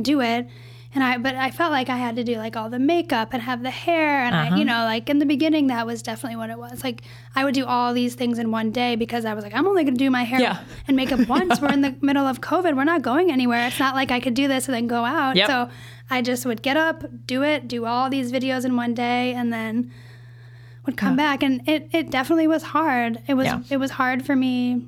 do 0.00 0.20
it. 0.20 0.46
And 0.92 1.04
I, 1.04 1.18
but 1.18 1.36
I 1.36 1.52
felt 1.52 1.70
like 1.70 1.88
I 1.88 1.96
had 1.96 2.16
to 2.16 2.24
do 2.24 2.36
like 2.36 2.56
all 2.56 2.68
the 2.68 2.80
makeup 2.80 3.28
and 3.32 3.40
have 3.42 3.62
the 3.62 3.70
hair. 3.70 4.24
And 4.24 4.34
Uh-huh. 4.34 4.54
I, 4.56 4.58
you 4.58 4.64
know, 4.64 4.82
like 4.84 5.08
in 5.08 5.18
the 5.20 5.24
beginning, 5.26 5.68
that 5.68 5.86
was 5.86 6.02
definitely 6.02 6.34
what 6.36 6.50
it 6.50 6.58
was. 6.58 6.82
Like 6.82 7.02
I 7.36 7.44
would 7.44 7.54
do 7.54 7.64
all 7.64 7.94
these 7.94 8.16
things 8.16 8.40
in 8.40 8.50
one 8.50 8.72
day 8.72 8.96
because 8.96 9.24
I 9.24 9.34
was 9.34 9.44
like, 9.44 9.54
I'm 9.54 9.68
only 9.68 9.84
going 9.84 9.94
to 9.94 9.98
do 10.04 10.10
my 10.10 10.24
hair 10.24 10.40
Yeah. 10.40 10.58
and 10.88 10.96
makeup 10.96 11.28
once. 11.28 11.60
We're 11.60 11.72
in 11.72 11.82
the 11.82 11.94
middle 12.00 12.26
of 12.26 12.40
COVID. 12.40 12.76
We're 12.76 12.82
not 12.82 13.02
going 13.02 13.30
anywhere. 13.30 13.68
It's 13.68 13.78
not 13.78 13.94
like 13.94 14.10
I 14.10 14.18
could 14.18 14.34
do 14.34 14.48
this 14.48 14.66
and 14.66 14.74
then 14.74 14.88
go 14.88 15.04
out. 15.04 15.36
Yep. 15.36 15.46
So 15.46 15.70
I 16.10 16.22
just 16.22 16.44
would 16.44 16.60
get 16.60 16.76
up, 16.76 17.04
do 17.24 17.44
it, 17.44 17.68
do 17.68 17.84
all 17.86 18.10
these 18.10 18.32
videos 18.32 18.64
in 18.64 18.74
one 18.74 18.92
day, 18.92 19.32
and 19.32 19.52
then 19.52 19.92
would 20.86 20.96
come 20.96 21.14
back. 21.14 21.44
And 21.44 21.66
it, 21.68 21.88
it 21.92 22.10
definitely 22.10 22.48
was 22.48 22.64
hard. 22.64 23.22
It 23.28 23.34
was 23.34 23.46
Yeah. 23.46 23.60
it 23.70 23.76
was 23.76 23.92
hard 23.92 24.24
for 24.26 24.34
me. 24.34 24.86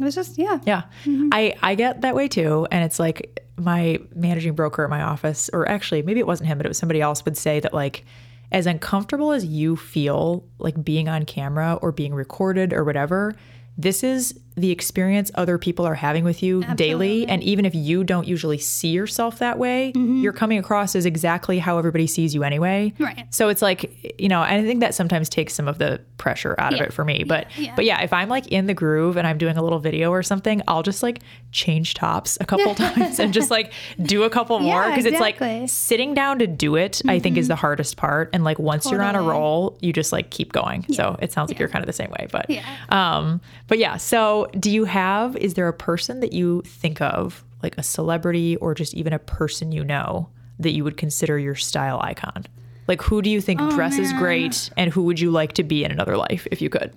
It 0.00 0.04
was 0.04 0.14
just 0.14 0.38
yeah. 0.38 0.58
Yeah. 0.64 0.82
Mm-hmm. 1.04 1.28
I, 1.32 1.54
I 1.62 1.74
get 1.74 2.00
that 2.00 2.14
way 2.14 2.28
too. 2.28 2.66
And 2.70 2.84
it's 2.84 2.98
like 2.98 3.44
my 3.56 3.98
managing 4.14 4.54
broker 4.54 4.84
at 4.84 4.90
my 4.90 5.02
office, 5.02 5.48
or 5.52 5.68
actually, 5.68 6.02
maybe 6.02 6.20
it 6.20 6.26
wasn't 6.26 6.48
him, 6.48 6.58
but 6.58 6.66
it 6.66 6.68
was 6.68 6.78
somebody 6.78 7.00
else, 7.00 7.24
would 7.24 7.36
say 7.36 7.60
that, 7.60 7.72
like, 7.72 8.04
as 8.50 8.66
uncomfortable 8.66 9.32
as 9.32 9.44
you 9.44 9.76
feel 9.76 10.44
like 10.58 10.82
being 10.84 11.08
on 11.08 11.24
camera 11.24 11.78
or 11.80 11.92
being 11.92 12.14
recorded 12.14 12.72
or 12.72 12.84
whatever, 12.84 13.34
this 13.78 14.04
is 14.04 14.38
the 14.56 14.70
experience 14.70 15.30
other 15.34 15.58
people 15.58 15.84
are 15.84 15.94
having 15.96 16.22
with 16.22 16.42
you 16.42 16.62
daily. 16.76 17.26
And 17.26 17.42
even 17.42 17.64
if 17.64 17.74
you 17.74 18.04
don't 18.04 18.26
usually 18.26 18.58
see 18.58 18.88
yourself 18.88 19.38
that 19.40 19.58
way, 19.58 19.92
Mm-hmm. 19.94 20.20
you're 20.22 20.32
coming 20.32 20.58
across 20.58 20.94
as 20.94 21.06
exactly 21.06 21.58
how 21.58 21.76
everybody 21.78 22.06
sees 22.06 22.34
you 22.34 22.44
anyway. 22.44 22.92
Right. 22.98 23.26
So 23.30 23.48
it's 23.48 23.62
like, 23.62 24.14
you 24.20 24.28
know, 24.28 24.40
I 24.42 24.62
think 24.62 24.80
that 24.80 24.94
sometimes 24.94 25.28
takes 25.28 25.54
some 25.54 25.66
of 25.68 25.78
the 25.78 26.00
pressure 26.18 26.54
out 26.58 26.72
of 26.74 26.80
it 26.80 26.92
for 26.92 27.04
me. 27.04 27.24
But 27.24 27.46
Yeah. 27.56 27.72
but 27.74 27.84
yeah, 27.84 28.00
if 28.02 28.12
I'm 28.12 28.28
like 28.28 28.46
in 28.48 28.66
the 28.66 28.74
groove 28.74 29.16
and 29.16 29.26
I'm 29.26 29.38
doing 29.38 29.56
a 29.56 29.62
little 29.62 29.78
video 29.80 30.10
or 30.10 30.22
something, 30.22 30.62
I'll 30.68 30.82
just 30.82 31.02
like 31.02 31.20
change 31.52 31.94
tops 31.94 32.38
a 32.40 32.44
couple 32.44 32.74
times 32.76 33.18
and 33.18 33.32
just 33.34 33.50
like 33.50 33.72
do 34.02 34.22
a 34.22 34.30
couple 34.30 34.58
more 34.60 34.82
Yeah, 34.84 34.90
because 34.90 35.04
it's 35.06 35.20
like. 35.20 35.38
Mm-hmm. 35.38 35.66
sitting 35.66 36.14
down 36.14 36.38
to 36.38 36.46
do 36.46 36.76
it. 36.76 37.02
I 37.08 37.18
think 37.18 37.36
is 37.36 37.48
the 37.48 37.56
hardest 37.56 37.96
part. 37.96 38.30
And 38.32 38.44
like 38.44 38.58
once 38.58 38.88
you're 38.90 39.02
on 39.02 39.14
a 39.16 39.22
roll, 39.22 39.76
you 39.80 39.92
just 39.92 40.12
like 40.12 40.30
keep 40.30 40.52
going. 40.52 40.86
So 40.92 41.16
it 41.20 41.32
sounds 41.32 41.50
like 41.50 41.58
you're 41.58 41.68
kind 41.68 41.82
of 41.82 41.86
the 41.88 41.92
same 41.92 42.10
way. 42.10 42.28
But 42.30 42.48
Yeah. 42.48 42.62
um, 42.90 43.40
but 43.68 43.78
yeah. 43.78 43.96
So 43.96 44.43
do 44.46 44.70
you 44.70 44.84
have? 44.84 45.36
Is 45.36 45.54
there 45.54 45.68
a 45.68 45.72
person 45.72 46.20
that 46.20 46.32
you 46.32 46.62
think 46.62 47.00
of, 47.00 47.44
like 47.62 47.76
a 47.78 47.82
celebrity 47.82 48.56
or 48.56 48.74
just 48.74 48.94
even 48.94 49.12
a 49.12 49.18
person 49.18 49.72
you 49.72 49.84
know, 49.84 50.28
that 50.58 50.70
you 50.72 50.84
would 50.84 50.96
consider 50.96 51.38
your 51.38 51.54
style 51.54 52.00
icon? 52.02 52.44
Like 52.86 53.00
who 53.02 53.22
do 53.22 53.30
you 53.30 53.40
think 53.40 53.60
Oh, 53.62 53.70
dresses 53.70 54.12
great, 54.14 54.70
and 54.76 54.92
who 54.92 55.02
would 55.04 55.18
you 55.18 55.30
like 55.30 55.54
to 55.54 55.62
be 55.62 55.84
in 55.84 55.90
another 55.90 56.16
life 56.16 56.46
if 56.50 56.60
you 56.60 56.68
could? 56.68 56.92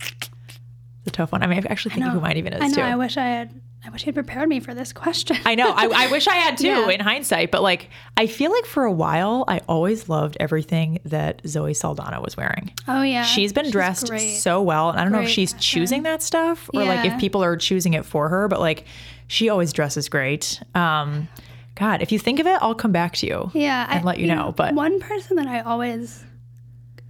It's 0.00 1.08
a 1.08 1.10
tough 1.10 1.32
one. 1.32 1.42
I 1.42 1.46
mean, 1.46 1.58
I 1.58 1.70
actually 1.70 1.94
think 1.96 2.06
who 2.06 2.20
mine 2.20 2.36
even 2.36 2.52
is 2.52 2.62
I 2.62 2.68
know. 2.68 2.74
too. 2.76 2.80
I 2.82 2.96
wish 2.96 3.16
I 3.16 3.24
had. 3.26 3.60
I 3.86 3.90
wish 3.90 4.06
you'd 4.06 4.14
prepared 4.14 4.48
me 4.48 4.60
for 4.60 4.72
this 4.74 4.92
question. 4.94 5.36
I 5.44 5.54
know. 5.56 5.70
I, 5.70 5.86
I 6.06 6.10
wish 6.10 6.26
I 6.26 6.36
had 6.36 6.56
too 6.58 6.68
Yeah. 6.68 6.88
in 6.88 7.00
hindsight, 7.00 7.50
but 7.50 7.62
like 7.62 7.90
I 8.16 8.26
feel 8.26 8.50
like 8.50 8.64
for 8.64 8.84
a 8.84 8.92
while 8.92 9.44
I 9.46 9.60
always 9.68 10.08
loved 10.08 10.36
everything 10.40 11.00
that 11.04 11.42
Zoe 11.46 11.74
Saldana 11.74 12.20
was 12.20 12.36
wearing. 12.36 12.72
oh 12.88 13.02
yeah, 13.02 13.24
She's 13.24 13.52
been 13.52 13.70
dressed 13.70 14.08
great. 14.08 14.36
so 14.36 14.62
well, 14.62 14.90
and 14.90 14.98
I 14.98 15.02
don't 15.02 15.12
know 15.12 15.20
if 15.20 15.28
she's 15.28 15.52
fashion. 15.52 15.80
choosing 15.80 16.02
that 16.04 16.22
stuff 16.22 16.70
or 16.72 16.84
like 16.84 17.04
if 17.04 17.18
people 17.20 17.44
are 17.44 17.56
choosing 17.56 17.92
it 17.94 18.04
for 18.06 18.28
her, 18.30 18.48
but 18.48 18.58
like 18.60 18.84
she 19.26 19.48
always 19.50 19.72
dresses 19.72 20.08
great. 20.08 20.62
Um 20.74 21.28
God, 21.76 22.00
if 22.02 22.12
you 22.12 22.20
think 22.20 22.38
of 22.38 22.46
it, 22.46 22.56
I'll 22.62 22.74
come 22.76 22.92
back 22.92 23.14
to 23.16 23.26
you. 23.26 23.50
yeah, 23.52 23.86
and 23.90 24.04
let 24.04 24.18
you 24.18 24.28
know, 24.28 24.54
but- 24.56 24.74
one 24.74 25.00
person 25.00 25.36
that 25.36 25.46
I 25.48 25.60
always 25.60 26.22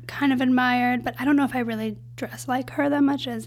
kind 0.07 0.33
of 0.33 0.41
admired, 0.41 1.05
but 1.05 1.15
I 1.21 1.25
don't 1.25 1.37
know 1.37 1.45
if 1.45 1.55
I 1.55 1.61
really 1.61 1.97
dress 2.17 2.49
like 2.49 2.71
her 2.71 2.89
that 2.89 3.03
much 3.03 3.27
is 3.27 3.47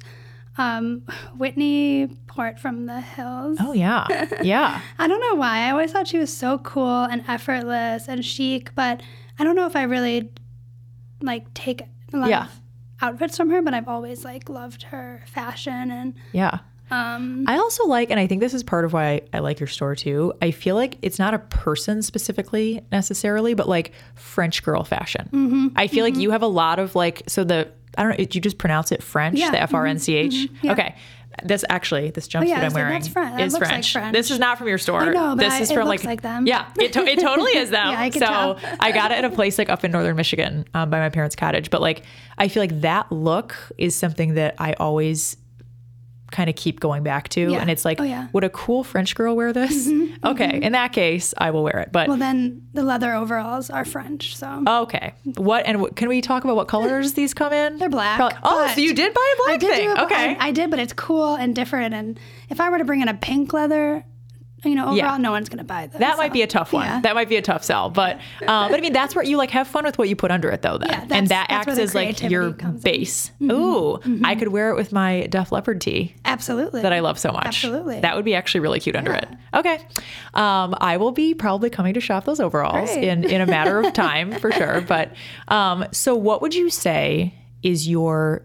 um, 0.58 1.04
Whitney 1.38 2.08
Port 2.28 2.60
from 2.60 2.86
the 2.86 3.00
Hills. 3.02 3.58
Oh 3.60 3.74
yeah. 3.74 4.08
Yeah. 4.41 4.82
I 5.00 5.08
don't 5.08 5.22
know 5.22 5.36
why. 5.36 5.60
I 5.67 5.72
always 5.72 5.91
thought 5.91 6.08
she 6.08 6.17
was 6.17 6.36
so 6.36 6.58
cool 6.60 7.04
and 7.04 7.24
effortless 7.28 8.08
and 8.08 8.24
chic, 8.26 8.74
but 8.76 9.02
I 9.39 9.43
don't 9.43 9.56
know 9.56 9.65
if 9.67 9.76
I 9.76 9.84
really 9.84 10.32
like 11.22 11.54
take 11.54 11.82
a 12.13 12.17
lot 12.17 12.30
Yeah. 12.30 12.43
of 12.46 12.52
outfits 13.02 13.38
from 13.38 13.50
her, 13.52 13.62
but 13.62 13.74
I've 13.74 13.88
always 13.88 14.24
like 14.26 14.50
loved 14.50 14.84
her 14.84 15.24
fashion 15.28 15.91
and 15.91 16.13
Yeah. 16.32 16.60
um 16.89 17.43
I 17.48 17.58
also 17.58 17.86
like, 17.86 18.10
and 18.12 18.20
I 18.20 18.28
think 18.28 18.41
this 18.41 18.54
is 18.54 18.63
part 18.63 18.86
of 18.86 18.93
why 18.93 19.22
I 19.34 19.39
like 19.39 19.60
your 19.60 19.67
store 19.67 19.96
too. 19.96 20.34
I 20.41 20.52
feel 20.52 20.76
like 20.76 20.98
it's 21.02 21.20
not 21.20 21.34
a 21.34 21.39
person 21.39 22.02
specifically 22.02 22.82
necessarily, 22.91 23.54
but 23.54 23.67
like 23.70 23.91
French 24.15 24.63
girl 24.63 24.84
fashion. 24.84 25.30
Mm-hmm. 25.32 25.67
I 25.76 25.88
feel 25.88 26.04
like 26.04 26.15
you 26.15 26.32
have 26.32 26.41
a 26.43 26.48
lot 26.48 26.80
of 26.80 26.96
like, 26.96 27.24
so 27.28 27.43
the, 27.43 27.72
I 27.98 28.04
don't 28.04 28.12
know, 28.12 28.18
did 28.18 28.36
you 28.36 28.42
just 28.42 28.58
pronounce 28.58 28.92
it 28.92 29.02
French? 29.04 29.38
Yeah, 29.38 29.52
The 29.52 29.62
F 29.62 29.74
R 29.74 29.86
N 29.86 30.00
C 30.00 30.16
H? 30.16 30.48
yeah. 30.62 30.72
Okay. 30.74 30.96
This 31.44 31.64
actually, 31.70 32.10
this 32.10 32.28
jumpsuit 32.28 32.48
yeah, 32.48 32.62
I 32.62 32.66
I'm 32.66 32.74
like, 32.74 32.74
wearing 32.74 33.02
that 33.14 33.42
is 33.42 33.54
looks 33.54 33.62
like 33.62 33.70
French. 33.70 33.94
French. 33.94 34.14
This 34.14 34.32
is 34.32 34.40
not 34.40 34.58
from 34.58 34.68
your 34.70 34.80
store. 34.80 35.02
I 35.02 35.06
know, 35.12 35.36
but 35.36 35.44
this 35.44 35.54
I- 35.54 35.60
is 35.60 35.70
it 35.70 35.76
from 35.76 35.88
looks 35.88 36.04
like, 36.04 36.14
like 36.14 36.22
them. 36.24 36.48
Yeah, 36.48 36.68
it, 36.80 36.94
to- 36.94 37.06
it 37.06 37.20
totally 37.20 37.56
is 37.56 37.70
them. 37.78 37.92
Yeah, 37.92 38.00
I 38.02 38.10
can 38.10 38.22
so 38.22 38.26
tell. 38.26 38.60
I 38.80 38.92
got 38.92 39.12
it 39.12 39.20
at 39.20 39.26
a 39.26 39.30
place 39.30 39.60
like 39.60 39.70
up 39.70 39.84
in 39.84 39.92
northern 39.92 40.16
Michigan 40.16 40.66
um, 40.74 40.90
by 40.90 41.00
my 41.00 41.10
parents' 41.10 41.36
cottage. 41.36 41.70
But 41.70 41.82
like, 41.82 42.02
I 42.40 42.48
feel 42.48 42.64
like 42.64 42.82
that 42.82 43.12
look 43.12 43.56
is 43.78 43.96
something 43.96 44.34
that 44.34 44.56
I 44.58 44.74
always 44.80 45.38
kind 46.32 46.50
of 46.50 46.56
keep 46.56 46.80
going 46.80 47.04
back 47.04 47.30
to. 47.30 47.52
Yeah. 47.52 47.60
And 47.60 47.70
it's 47.70 47.86
like, 47.86 48.00
Oh, 48.02 48.04
yeah. 48.04 48.28
would 48.34 48.44
a 48.44 48.50
cool 48.50 48.84
French 48.84 49.16
girl 49.16 49.36
wear 49.36 49.54
this? 49.54 49.88
Mm-hmm. 49.88 50.02
Mm-hmm. 50.13 50.28
Okay. 50.28 50.60
In 50.62 50.74
that 50.74 50.92
case, 50.94 51.34
I 51.38 51.52
will 51.52 51.63
wear 51.63 51.80
it. 51.80 51.92
But 51.92 52.08
well 52.08 52.18
then 52.18 52.68
the 52.74 52.84
leather 52.84 53.13
overalls 53.13 53.70
are 53.70 53.86
French, 53.86 54.36
so 54.36 54.63
okay. 54.68 55.13
What, 55.36 55.66
and 55.66 55.82
what, 55.82 55.96
can 55.96 56.10
we 56.10 56.22
talk 56.22 56.44
about 56.44 56.56
what 56.56 56.68
colors 56.68 57.13
these 57.13 57.34
come 57.34 57.54
in? 57.54 57.78
They're 57.78 57.90
black, 57.90 58.18
Probably- 58.18 58.38
oh, 58.44 58.72
so 58.76 58.82
you 58.82 58.94
did 58.94 59.13
buy 59.13 59.34
a 59.34 59.38
black 59.46 59.54
I 59.54 59.58
did 59.58 59.76
thing. 59.76 59.90
it, 59.92 59.98
okay. 60.00 60.36
I, 60.40 60.48
I 60.48 60.52
did, 60.52 60.70
but 60.70 60.80
it's 60.80 60.94
cool 60.94 61.36
and 61.36 61.56
different. 61.56 61.94
And 61.94 62.20
if 62.50 62.60
I 62.60 62.70
were 62.70 62.78
to 62.80 62.86
bring 62.86 63.02
in 63.02 63.08
a 63.08 63.13
pink 63.13 63.54
leather, 63.54 64.04
you 64.67 64.75
know, 64.75 64.84
overall, 64.84 64.95
Yeah. 64.97 65.17
no 65.17 65.32
one's 65.32 65.49
gonna 65.49 65.63
buy 65.63 65.88
this. 65.88 65.99
that 65.99 66.17
might 66.17 66.34
be 66.34 66.41
a 66.41 66.47
tough 66.47 66.73
one. 66.73 66.86
yeah. 66.86 67.01
That 67.01 67.15
might 67.15 67.30
be 67.30 67.36
a 67.38 67.41
tough 67.41 67.63
sell, 67.63 67.89
but 67.89 68.17
uh, 68.41 68.69
but 68.69 68.77
I 68.77 68.82
mean 68.82 68.93
that's 68.93 69.15
where 69.15 69.23
you 69.23 69.38
like 69.38 69.51
have 69.51 69.67
fun 69.67 69.84
with 69.86 69.97
what 69.97 70.10
you 70.10 70.15
put 70.15 70.32
under 70.32 70.49
it 70.49 70.62
though. 70.62 70.77
Then 70.77 70.89
Yeah, 70.89 71.06
and 71.17 71.27
that 71.30 71.47
acts 71.49 71.77
as 71.80 71.95
like 71.95 72.21
your 72.21 72.47
in. 72.47 72.53
Mm-hmm. 72.53 72.77
base. 72.77 73.32
Ooh, 73.43 73.99
I 74.23 74.36
could 74.36 74.49
wear 74.49 74.69
it 74.71 74.75
with 74.75 74.91
my 74.91 75.27
Def 75.27 75.51
Leppard 75.51 75.82
tee 75.82 76.15
Absolutely. 76.25 76.82
that 76.82 76.93
I 76.93 76.99
love 76.99 77.17
so 77.19 77.32
much. 77.32 77.45
Absolutely. 77.47 77.99
That 78.01 78.15
would 78.15 78.25
be 78.25 78.36
actually 78.36 78.60
really 78.62 78.80
cute 78.80 78.95
under 78.95 79.13
it. 79.13 79.27
Okay. 79.53 79.80
Um, 80.34 80.75
I 80.80 80.97
will 80.97 81.12
be 81.12 81.34
probably 81.34 81.69
coming 81.69 81.93
to 81.95 81.99
shop 82.01 82.25
those 82.25 82.39
overalls 82.39 82.91
Great. 82.91 83.03
in, 83.06 83.23
in 83.23 83.41
a 83.41 83.45
matter 83.47 83.80
of 83.80 83.93
time 84.08 84.34
for 84.39 84.51
sure. 84.51 84.82
But 84.82 85.13
um, 85.47 85.86
so, 85.91 86.15
what 86.15 86.41
would 86.41 86.53
you 86.53 86.69
say 86.69 87.34
is 87.63 87.88
your 87.88 88.43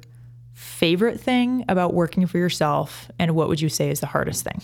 favorite 0.54 1.20
thing 1.20 1.64
about 1.68 1.94
working 1.94 2.26
for 2.26 2.38
yourself? 2.38 3.11
And 3.18 3.35
what 3.35 3.48
would 3.48 3.61
you 3.61 3.68
say 3.68 3.90
is 3.90 4.00
the 4.00 4.06
hardest 4.06 4.44
thing? 4.44 4.61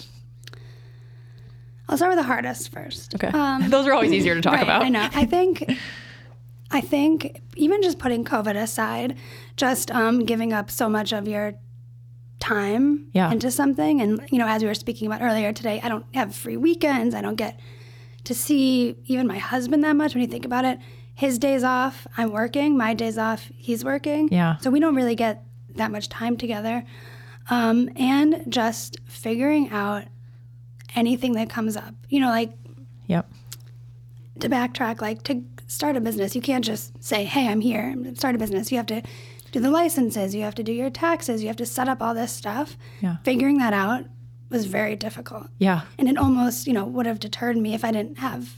I'll 1.89 1.97
start 1.97 2.11
with 2.11 2.19
the 2.19 2.25
hardest 2.25 2.71
first. 2.71 3.15
Okay. 3.15 3.29
Um, 3.29 3.69
those 3.71 3.87
are 3.87 3.93
always 3.95 4.13
easier 4.13 4.35
to 4.35 4.41
talk 4.41 4.55
right, 4.55 4.63
about. 4.63 4.83
I 4.83 4.89
know. 4.89 5.09
I 5.15 5.25
think, 5.25 5.65
I 6.71 6.81
think 6.81 7.41
even 7.57 7.83
just 7.83 7.99
putting 7.99 8.25
COVID 8.25 8.57
aside, 8.57 9.17
just 9.57 9.91
um, 9.91 10.25
giving 10.25 10.53
up 10.53 10.71
so 10.71 10.89
much 10.89 11.13
of 11.13 11.27
your 11.27 11.55
time 12.41 13.09
Yeah. 13.15 13.33
into 13.33 13.51
something, 13.51 14.01
and 14.01 14.21
you 14.31 14.39
know, 14.39 14.47
as 14.47 14.63
we 14.63 14.69
were 14.69 14.75
speaking 14.75 15.07
about 15.07 15.23
earlier 15.23 15.53
today, 15.53 15.81
I 15.83 15.89
don't 15.89 16.05
have 16.15 16.35
free 16.35 16.57
weekends. 16.57 17.15
I 17.15 17.21
don't 17.21 17.37
get 17.37 17.59
to 18.25 18.35
see 18.35 18.97
even 19.07 19.27
my 19.27 19.39
husband 19.39 19.83
that 19.85 19.97
much. 19.97 20.15
When 20.15 20.21
you 20.23 20.29
think 20.29 20.45
about 20.45 20.65
it, 20.65 20.79
his 21.15 21.39
days 21.39 21.65
off, 21.65 22.07
I'm 22.17 22.31
working. 22.31 22.77
My 22.77 22.95
days 22.95 23.19
off, 23.19 23.51
he's 23.57 23.85
working. 23.85 24.29
Yeah. 24.31 24.59
So 24.59 24.71
we 24.71 24.79
don't 24.79 24.95
really 24.95 25.17
get 25.17 25.43
that 25.77 25.91
much 25.91 26.09
time 26.09 26.37
together. 26.37 26.85
Um, 27.51 27.89
and 27.97 28.45
just 28.49 28.99
figuring 29.07 29.71
out 29.71 30.05
anything 30.95 31.33
that 31.33 31.49
comes 31.51 31.77
up. 31.77 31.95
You 32.09 32.21
know, 32.21 32.29
like 32.29 32.53
Yep. 33.07 33.31
to 34.41 34.49
backtrack, 34.49 35.01
like 35.01 35.23
to 35.25 35.43
start 35.67 35.97
a 35.97 36.01
business, 36.01 36.35
you 36.35 36.41
can't 36.43 36.65
just 36.65 37.03
say, 37.03 37.25
"Hey, 37.25 37.49
I'm 37.49 37.61
here." 37.61 37.95
Start 38.15 38.35
a 38.35 38.39
business. 38.39 38.71
You 38.71 38.77
have 38.79 38.87
to 38.87 39.03
do 39.53 39.61
the 39.61 39.71
licenses. 39.71 40.35
You 40.35 40.43
have 40.43 40.55
to 40.57 40.63
do 40.63 40.73
your 40.73 40.91
taxes. 40.91 41.41
You 41.43 41.49
have 41.49 41.57
to 41.57 41.67
set 41.67 41.89
up 41.89 42.03
all 42.03 42.15
this 42.15 42.33
stuff. 42.33 42.77
Yeah. 43.01 43.17
Figuring 43.25 43.59
that 43.59 43.73
out 43.73 44.05
was 44.51 44.65
very 44.67 44.97
difficult, 44.97 45.49
Yeah. 45.59 45.83
and 45.99 46.09
it 46.09 46.17
almost, 46.17 46.67
you 46.67 46.73
know, 46.73 46.85
would 46.87 47.05
have 47.07 47.19
deterred 47.21 47.57
me 47.59 47.75
if 47.75 47.85
I 47.85 47.91
didn't 47.93 48.19
have 48.19 48.55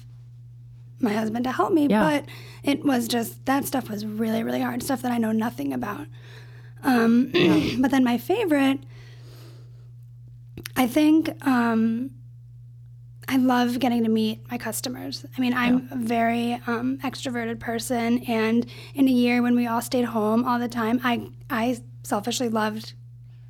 my 1.01 1.13
husband 1.13 1.45
to 1.45 1.53
help 1.53 1.73
me. 1.73 1.87
Yeah. 1.89 2.03
But 2.03 2.27
it 2.63 2.85
was 2.85 3.09
just 3.09 3.45
that 3.47 3.65
stuff 3.65 3.89
was 3.89 4.05
really, 4.07 4.43
really 4.45 4.61
hard 4.61 4.83
stuff 4.83 5.03
that 5.03 5.11
I 5.13 5.19
know 5.19 5.33
nothing 5.33 5.73
about. 5.73 6.07
Um, 6.83 7.31
but 7.81 7.91
then 7.91 8.05
my 8.05 8.19
favorite, 8.19 8.81
I 10.77 10.87
think. 10.87 11.31
Um, 11.47 12.11
I 13.31 13.37
love 13.37 13.79
getting 13.79 14.03
to 14.03 14.11
meet 14.11 14.41
my 14.51 14.59
customers. 14.59 15.25
I 15.37 15.41
mean, 15.41 15.55
I'm 15.55 15.89
a 15.93 15.97
very 15.97 16.61
um, 16.67 16.99
extroverted 16.99 17.61
person, 17.61 18.25
and 18.25 18.67
in 18.95 19.07
a 19.07 19.11
year 19.13 19.41
when 19.41 19.55
we 19.55 19.69
all 19.69 19.81
stayed 19.81 20.07
home 20.07 20.45
all 20.45 20.59
the 20.59 20.69
time, 20.69 21.01
I 21.05 21.31
I 21.49 21.81
selfishly 22.03 22.49
loved 22.49 22.95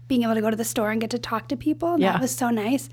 being 0.06 0.22
able 0.24 0.34
to 0.34 0.42
go 0.42 0.50
to 0.50 0.56
the 0.56 0.64
store 0.64 0.90
and 0.90 1.00
get 1.00 1.08
to 1.10 1.18
talk 1.18 1.48
to 1.48 1.56
people. 1.56 1.98
Yeah. 1.98 2.12
That 2.12 2.20
was 2.20 2.34
so 2.34 2.50
nice. 2.50 2.90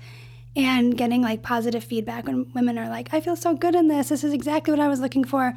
And 0.56 0.96
getting 0.96 1.20
like 1.20 1.42
positive 1.42 1.84
feedback 1.84 2.26
when 2.26 2.50
women 2.54 2.78
are 2.78 2.88
like, 2.88 3.12
I 3.12 3.20
feel 3.20 3.36
so 3.36 3.54
good 3.54 3.74
in 3.74 3.88
this. 3.88 4.08
This 4.08 4.24
is 4.24 4.32
exactly 4.32 4.72
what 4.72 4.80
I 4.80 4.88
was 4.88 5.00
looking 5.00 5.24
for. 5.24 5.54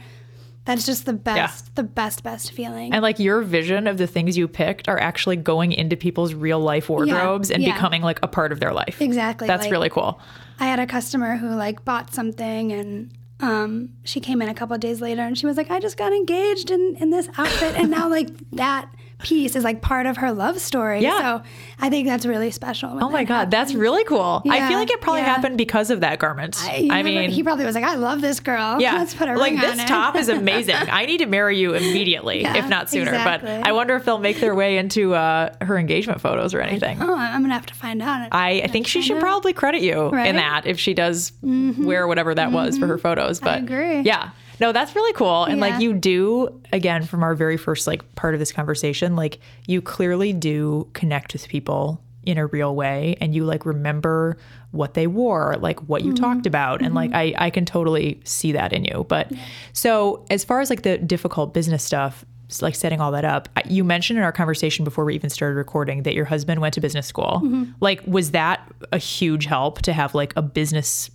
That's 0.65 0.85
just 0.85 1.05
the 1.05 1.13
best, 1.13 1.75
the 1.75 1.83
best, 1.83 2.23
best 2.23 2.51
feeling. 2.51 2.93
And 2.93 3.01
like 3.01 3.17
your 3.17 3.41
vision 3.41 3.87
of 3.87 3.97
the 3.97 4.05
things 4.05 4.37
you 4.37 4.47
picked 4.47 4.87
are 4.87 4.99
actually 4.99 5.35
going 5.35 5.71
into 5.71 5.97
people's 5.97 6.35
real 6.35 6.59
life 6.59 6.87
wardrobes 6.87 7.49
and 7.49 7.63
yeah. 7.63 7.73
becoming 7.73 8.03
like 8.03 8.19
a 8.21 8.27
part 8.27 8.51
of 8.51 8.59
their 8.59 8.71
life. 8.71 9.01
exactly. 9.01 9.47
That's 9.47 9.63
like, 9.63 9.71
really 9.71 9.89
cool. 9.89 10.19
I 10.59 10.65
had 10.65 10.79
a 10.79 10.85
customer 10.85 11.35
who 11.37 11.49
like 11.55 11.83
bought 11.83 12.13
something 12.13 12.71
and 12.71 13.11
um, 13.39 13.89
she 14.03 14.19
came 14.19 14.39
in 14.41 14.49
a 14.49 14.53
couple 14.53 14.75
of 14.75 14.79
days 14.79 15.01
later 15.01 15.23
and 15.23 15.35
she 15.35 15.47
was 15.47 15.57
like, 15.57 15.71
I 15.71 15.79
just 15.79 15.97
got 15.97 16.13
engaged 16.13 16.69
in, 16.69 16.95
in 16.99 17.09
this 17.09 17.27
outfit. 17.37 17.75
and 17.75 17.89
now 17.89 18.07
like 18.07 18.29
that 18.51 18.93
piece 19.21 19.55
is 19.55 19.63
like 19.63 19.81
part 19.81 20.05
of 20.05 20.17
her 20.17 20.31
love 20.31 20.59
story. 20.59 21.01
Yeah. 21.01 21.39
So 21.39 21.43
I 21.79 21.89
think 21.89 22.07
that's 22.07 22.25
really 22.25 22.51
special. 22.51 22.89
Oh 23.01 23.09
my 23.09 23.23
that 23.23 23.27
God, 23.27 23.51
that's 23.51 23.73
really 23.73 24.03
cool. 24.03 24.41
I 24.49 24.67
feel 24.67 24.77
like 24.77 24.89
it 24.91 25.01
probably 25.01 25.21
yeah. 25.21 25.33
happened 25.35 25.57
because 25.57 25.89
of 25.89 26.01
that 26.01 26.19
garment. 26.19 26.57
I, 26.61 26.81
never- 26.81 27.03
mean, 27.03 27.29
he 27.29 27.43
probably 27.43 27.65
was 27.65 27.75
like, 27.75 27.83
I 27.83 27.95
love 27.95 28.21
this 28.21 28.39
girl. 28.39 28.79
yeah, 28.81 28.93
Let's 28.95 29.13
put 29.13 29.27
her 29.27 29.37
like 29.37 29.59
this 29.59 29.83
top 29.85 30.15
is 30.15 30.29
amazing. 30.29 30.75
I 30.77 31.05
need 31.05 31.19
to 31.19 31.25
marry 31.25 31.57
you 31.57 31.73
immediately, 31.73 32.41
Yeah, 32.41 32.57
if 32.57 32.67
not 32.69 32.89
sooner. 32.89 33.11
exactly. 33.11 33.49
But 33.49 33.67
I 33.67 33.71
wonder 33.71 33.95
if 33.95 34.05
they'll 34.05 34.19
make 34.19 34.39
their 34.39 34.55
way 34.55 34.77
into 34.77 35.13
uh, 35.13 35.53
her 35.61 35.77
engagement 35.77 36.21
photos 36.21 36.53
or 36.53 36.61
anything. 36.61 37.01
oh, 37.01 37.15
I'm 37.15 37.41
going 37.41 37.49
to 37.49 37.55
have 37.55 37.65
to 37.67 37.73
find 37.73 38.01
out. 38.01 38.29
I, 38.31 38.61
I 38.63 38.67
think 38.67 38.87
she 38.87 39.01
should 39.01 39.17
out. 39.17 39.21
probably 39.21 39.53
credit 39.53 39.81
you 39.81 40.07
in 40.07 40.11
Right? 40.11 40.27
Mm-hmm. 40.29 40.37
that 40.37 40.65
if 40.67 40.79
she 40.79 40.93
does 40.93 41.31
wear 41.41 42.07
whatever 42.07 42.33
that 42.35 42.51
was 42.51 42.77
for 42.77 42.87
her 42.87 42.97
photos. 42.97 43.39
But 43.39 43.59
agree. 43.59 44.01
yeah. 44.01 44.31
No, 44.61 44.71
that's 44.71 44.95
really 44.95 45.11
cool. 45.13 45.43
And 45.45 45.59
Yeah. 45.59 45.67
like 45.67 45.81
you 45.81 45.93
do, 45.93 46.61
again, 46.71 47.03
from 47.03 47.23
our 47.23 47.33
very 47.33 47.57
first 47.57 47.87
like 47.87 48.15
part 48.15 48.35
of 48.35 48.39
this 48.39 48.51
conversation, 48.51 49.15
like 49.15 49.39
you 49.65 49.81
clearly 49.81 50.31
do 50.33 50.87
connect 50.93 51.33
with 51.33 51.47
people 51.47 51.99
in 52.23 52.37
a 52.37 52.45
real 52.45 52.75
way 52.75 53.17
and 53.19 53.33
you 53.33 53.43
like 53.43 53.65
remember 53.65 54.37
what 54.69 54.93
they 54.93 55.07
wore, 55.07 55.55
like 55.59 55.79
what 55.89 56.03
you 56.03 56.13
mm-hmm. 56.13 56.23
talked 56.23 56.45
about. 56.45 56.83
And 56.83 56.93
like 56.93 57.09
mm-hmm. 57.09 57.41
I, 57.41 57.47
I 57.47 57.49
can 57.49 57.65
totally 57.65 58.21
see 58.23 58.51
that 58.51 58.71
in 58.71 58.85
you. 58.85 59.05
But 59.09 59.31
so 59.73 60.23
as 60.29 60.45
far 60.45 60.61
as 60.61 60.69
like 60.69 60.83
the 60.83 60.99
difficult 60.99 61.55
business 61.55 61.83
stuff, 61.83 62.23
like 62.61 62.75
setting 62.75 63.01
all 63.01 63.11
that 63.13 63.25
up, 63.25 63.49
you 63.65 63.83
mentioned 63.83 64.19
in 64.19 64.23
our 64.23 64.31
conversation 64.31 64.85
before 64.85 65.05
we 65.05 65.15
even 65.15 65.31
started 65.31 65.55
recording 65.55 66.03
that 66.03 66.13
your 66.13 66.25
husband 66.25 66.61
went 66.61 66.75
to 66.75 66.81
business 66.81 67.07
school. 67.07 67.41
Mm-hmm. 67.43 67.71
Like, 67.79 68.03
was 68.05 68.31
that 68.31 68.71
a 68.91 68.97
huge 68.99 69.45
help 69.45 69.81
to 69.83 69.93
have 69.93 70.13
like 70.13 70.33
a 70.35 70.41
business 70.41 71.09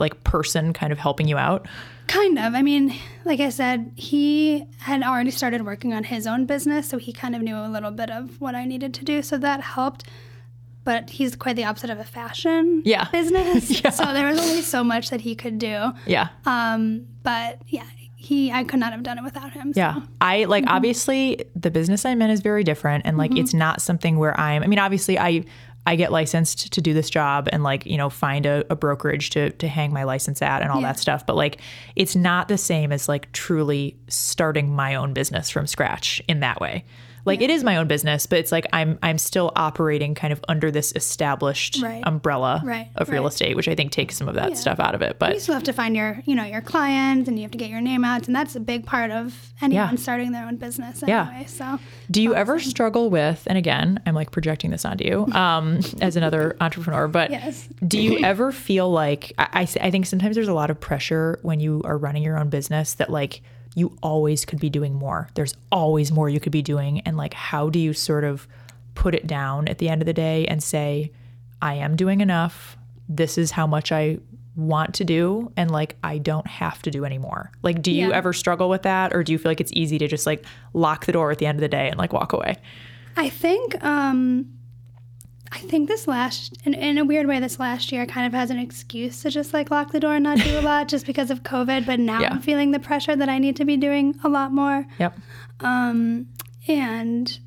like 0.00 0.24
person 0.24 0.72
kind 0.72 0.92
of 0.92 0.98
helping 0.98 1.28
you 1.28 1.36
out? 1.38 1.66
Kind 2.06 2.38
of. 2.38 2.54
I 2.54 2.62
mean, 2.62 2.94
like 3.24 3.38
I 3.40 3.50
said, 3.50 3.92
he 3.94 4.64
had 4.78 5.02
already 5.02 5.30
started 5.30 5.64
working 5.64 5.92
on 5.94 6.02
his 6.04 6.26
own 6.26 6.44
business, 6.46 6.88
so 6.88 6.98
he 6.98 7.12
kind 7.12 7.36
of 7.36 7.42
knew 7.42 7.56
a 7.56 7.68
little 7.68 7.92
bit 7.92 8.10
of 8.10 8.40
what 8.40 8.54
I 8.54 8.64
needed 8.64 8.94
to 8.94 9.04
do. 9.04 9.22
So 9.22 9.38
that 9.38 9.60
helped. 9.60 10.04
But 10.82 11.10
he's 11.10 11.36
quite 11.36 11.56
the 11.56 11.64
opposite 11.64 11.90
of 11.90 11.98
a 12.00 12.04
fashion 12.04 12.82
Yeah. 12.84 13.04
business. 13.12 13.82
Yeah. 13.84 13.90
So 13.90 14.12
there 14.14 14.26
was 14.26 14.40
only 14.40 14.62
so 14.62 14.82
much 14.82 15.10
that 15.10 15.20
he 15.20 15.34
could 15.34 15.58
do. 15.58 15.92
Yeah. 16.06 16.28
Um, 16.46 17.06
but 17.22 17.60
yeah, 17.68 17.84
he 18.16 18.50
I 18.50 18.64
could 18.64 18.80
not 18.80 18.92
have 18.92 19.02
done 19.02 19.18
it 19.18 19.22
without 19.22 19.52
him. 19.52 19.72
so- 19.74 19.78
Yeah. 19.80 20.00
I 20.22 20.44
like 20.44 20.64
Mm-hmm. 20.64 20.74
obviously 20.74 21.44
the 21.54 21.70
business 21.70 22.04
I'm 22.06 22.20
in 22.22 22.30
is 22.30 22.40
very 22.40 22.64
different 22.64 23.04
and 23.06 23.18
like 23.18 23.36
it's 23.36 23.52
not 23.54 23.80
something 23.82 24.18
where 24.18 24.38
I'm 24.40 24.62
I 24.62 24.66
mean 24.66 24.78
obviously 24.78 25.18
I 25.18 25.44
I 25.86 25.96
get 25.96 26.12
licensed 26.12 26.72
to 26.72 26.80
do 26.80 26.92
this 26.92 27.08
job 27.10 27.48
and 27.52 27.62
like, 27.62 27.86
you 27.86 27.96
know, 27.96 28.10
find 28.10 28.46
a, 28.46 28.64
a 28.70 28.76
brokerage 28.76 29.30
to 29.30 29.50
to 29.50 29.66
hang 29.68 29.92
my 29.92 30.04
license 30.04 30.42
at 30.42 30.62
and 30.62 30.70
all 30.70 30.80
Yeah. 30.80 30.88
that 30.88 30.98
stuff. 30.98 31.24
But 31.26 31.36
like 31.36 31.60
it's 31.96 32.14
not 32.14 32.48
the 32.48 32.58
same 32.58 32.92
as 32.92 33.08
like 33.08 33.32
truly 33.32 33.96
starting 34.08 34.74
my 34.74 34.94
own 34.94 35.12
business 35.14 35.48
from 35.50 35.66
scratch 35.66 36.22
in 36.28 36.40
that 36.40 36.60
way. 36.60 36.84
Like 37.24 37.40
it 37.42 37.50
is 37.50 37.62
my 37.64 37.76
own 37.76 37.86
business, 37.88 38.26
but 38.26 38.38
it's 38.38 38.50
like 38.52 38.66
I'm 38.72 38.98
I'm 39.02 39.18
still 39.18 39.52
operating 39.56 40.14
kind 40.14 40.32
of 40.32 40.42
under 40.48 40.70
this 40.70 40.92
established 40.96 41.82
Right. 41.82 42.02
umbrella 42.06 42.62
Right, 42.64 42.88
of 42.96 43.08
real 43.10 43.22
right. 43.24 43.32
estate, 43.32 43.56
which 43.56 43.68
I 43.68 43.74
think 43.74 43.92
takes 43.92 44.16
some 44.16 44.28
of 44.28 44.34
that 44.36 44.56
stuff 44.56 44.80
out 44.80 44.94
of 44.94 45.02
it. 45.02 45.18
But 45.18 45.34
You 45.34 45.40
still 45.40 45.54
have 45.54 45.64
to 45.64 45.72
find 45.72 45.94
your, 45.96 46.22
you 46.24 46.34
know, 46.34 46.44
your 46.44 46.60
clients, 46.60 47.28
and 47.28 47.38
you 47.38 47.42
have 47.42 47.50
to 47.52 47.58
get 47.58 47.68
your 47.70 47.80
name 47.80 48.04
out, 48.04 48.26
and 48.26 48.34
that's 48.34 48.56
a 48.56 48.60
big 48.60 48.86
part 48.86 49.10
of 49.10 49.52
anyone 49.60 49.90
Yeah. 49.90 49.94
starting 49.96 50.32
their 50.32 50.46
own 50.46 50.56
business. 50.56 51.02
Yeah. 51.06 51.28
Anyway, 51.28 51.46
so 51.46 51.78
Do 52.10 52.22
you 52.22 52.34
ever 52.34 52.58
struggle 52.58 53.10
with, 53.10 53.42
and 53.46 53.56
again, 53.58 54.00
I'm 54.06 54.14
like 54.14 54.30
projecting 54.30 54.70
this 54.70 54.84
onto 54.84 55.04
you 55.04 55.26
um, 55.34 55.80
as 56.00 56.16
another 56.16 56.56
entrepreneur, 56.60 57.06
but 57.08 57.30
Yes. 57.30 57.68
do 57.86 58.00
you 58.00 58.18
ever 58.18 58.50
feel 58.52 58.90
like, 58.90 59.32
I, 59.38 59.48
I, 59.52 59.86
I 59.86 59.90
think 59.90 60.06
sometimes 60.06 60.34
there's 60.36 60.48
a 60.48 60.54
lot 60.54 60.70
of 60.70 60.80
pressure 60.80 61.38
when 61.42 61.60
you 61.60 61.82
are 61.84 61.98
running 61.98 62.22
your 62.22 62.38
own 62.38 62.48
business 62.48 62.94
that 62.94 63.10
like 63.10 63.42
you 63.74 63.96
always 64.02 64.44
could 64.44 64.58
be 64.60 64.70
doing 64.70 64.94
more. 64.94 65.28
There's 65.34 65.54
always 65.70 66.10
more 66.10 66.28
you 66.28 66.40
could 66.40 66.52
be 66.52 66.62
doing. 66.62 67.00
And 67.00 67.16
like, 67.16 67.34
how 67.34 67.70
do 67.70 67.78
you 67.78 67.92
sort 67.92 68.24
of 68.24 68.48
put 68.94 69.14
it 69.14 69.26
down 69.26 69.68
at 69.68 69.78
the 69.78 69.88
end 69.88 70.02
of 70.02 70.06
the 70.06 70.12
day 70.12 70.44
and 70.46 70.62
say, 70.62 71.12
I 71.62 71.74
am 71.74 71.94
doing 71.96 72.20
enough. 72.20 72.76
This 73.08 73.38
is 73.38 73.52
how 73.52 73.66
much 73.66 73.92
I 73.92 74.18
want 74.56 74.94
to 74.96 75.04
do. 75.04 75.52
And 75.56 75.70
like, 75.70 75.96
I 76.02 76.18
don't 76.18 76.46
have 76.46 76.82
to 76.82 76.90
do 76.90 77.04
anymore. 77.04 77.52
Like, 77.62 77.80
do 77.80 77.92
you 77.92 78.08
Yeah. 78.08 78.16
ever 78.16 78.32
struggle 78.32 78.68
with 78.68 78.82
that? 78.82 79.14
Or 79.14 79.22
do 79.22 79.30
you 79.32 79.38
feel 79.38 79.50
like 79.50 79.60
it's 79.60 79.72
easy 79.72 79.96
to 79.98 80.08
just 80.08 80.26
like 80.26 80.44
lock 80.74 81.06
the 81.06 81.12
door 81.12 81.30
at 81.30 81.38
the 81.38 81.46
end 81.46 81.56
of 81.56 81.60
the 81.60 81.68
day 81.68 81.88
and 81.88 81.96
like 81.98 82.12
walk 82.12 82.32
away? 82.32 82.56
I 83.16 83.28
think 83.28 83.82
um, 83.84 84.52
I 85.52 85.58
think 85.58 85.88
this 85.88 86.06
last 86.06 86.56
in, 86.64 86.74
in 86.74 86.96
a 86.98 87.04
weird 87.04 87.26
way 87.26 87.40
this 87.40 87.58
last 87.58 87.90
year 87.90 88.06
kind 88.06 88.26
of 88.26 88.32
has 88.32 88.50
an 88.50 88.58
excuse 88.58 89.22
to 89.22 89.30
just 89.30 89.52
like 89.52 89.70
lock 89.70 89.90
the 89.90 89.98
door 90.00 90.14
and 90.14 90.22
not 90.22 90.38
do 90.38 90.58
a 90.58 90.62
lot 90.62 90.86
just 90.88 91.06
because 91.06 91.30
of 91.30 91.42
COVID. 91.42 91.86
But 91.86 91.98
now 91.98 92.20
Yeah. 92.20 92.30
I'm 92.32 92.40
feeling 92.40 92.70
the 92.70 92.78
pressure 92.78 93.16
that 93.16 93.28
I 93.28 93.38
need 93.38 93.56
to 93.56 93.64
be 93.64 93.76
doing 93.76 94.14
a 94.22 94.28
lot 94.28 94.52
more. 94.52 94.86
Yep. 94.98 95.18
Um, 95.60 96.26
and 96.68 97.38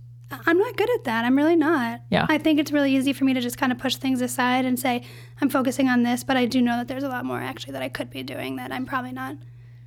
I'm 0.46 0.58
not 0.58 0.76
good 0.76 0.90
at 0.96 1.04
that. 1.06 1.24
I'm 1.26 1.38
really 1.38 1.56
not. 1.56 2.02
Yeah. 2.10 2.26
I 2.28 2.38
think 2.40 2.60
it's 2.60 2.72
really 2.72 2.94
easy 2.96 3.14
for 3.14 3.24
me 3.24 3.34
to 3.36 3.40
just 3.42 3.58
kind 3.58 3.72
of 3.72 3.78
push 3.78 3.96
things 3.96 4.20
aside 4.22 4.66
and 4.66 4.78
say 4.80 5.04
I'm 5.40 5.50
focusing 5.50 5.88
on 5.88 6.04
this, 6.04 6.24
but 6.24 6.36
I 6.36 6.46
do 6.46 6.62
know 6.62 6.78
that 6.78 6.88
there's 6.88 7.04
a 7.04 7.10
lot 7.10 7.24
more 7.24 7.40
actually 7.40 7.74
that 7.74 7.82
I 7.84 7.90
could 7.90 8.10
be 8.10 8.24
doing 8.24 8.56
that 8.58 8.72
I'm 8.72 8.86
probably 8.86 9.12
not 9.14 9.38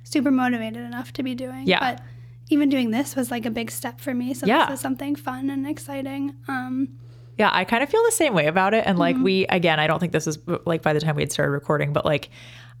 super 0.03 0.31
motivated 0.31 0.83
enough 0.83 1.13
to 1.13 1.23
be 1.23 1.35
doing. 1.35 1.67
Yeah. 1.67 1.79
But 1.79 2.01
even 2.49 2.69
doing 2.69 2.91
this 2.91 3.15
was 3.15 3.29
like 3.29 3.45
a 3.45 3.51
big 3.51 3.69
step 3.69 3.99
for 3.99 4.13
me. 4.13 4.33
So 4.33 4.45
Yeah. 4.47 4.65
this 4.67 4.75
is 4.75 4.81
something 4.81 5.15
fun 5.15 5.49
and 5.49 5.67
exciting. 5.67 6.33
Um, 6.47 6.89
Yeah, 7.37 7.49
I 7.53 7.65
kind 7.65 7.83
of 7.83 7.89
feel 7.89 8.03
the 8.03 8.11
same 8.11 8.33
way 8.33 8.47
about 8.47 8.73
it. 8.73 8.83
And 8.85 8.97
like, 8.97 9.15
mm-hmm. 9.15 9.23
we, 9.23 9.45
again, 9.47 9.79
I 9.79 9.87
don't 9.87 9.99
think 9.99 10.11
this 10.11 10.27
is 10.27 10.39
like 10.65 10.81
by 10.81 10.93
the 10.93 10.99
time 10.99 11.15
we 11.15 11.21
had 11.21 11.31
started 11.31 11.51
recording, 11.51 11.93
but 11.93 12.05
like, 12.05 12.29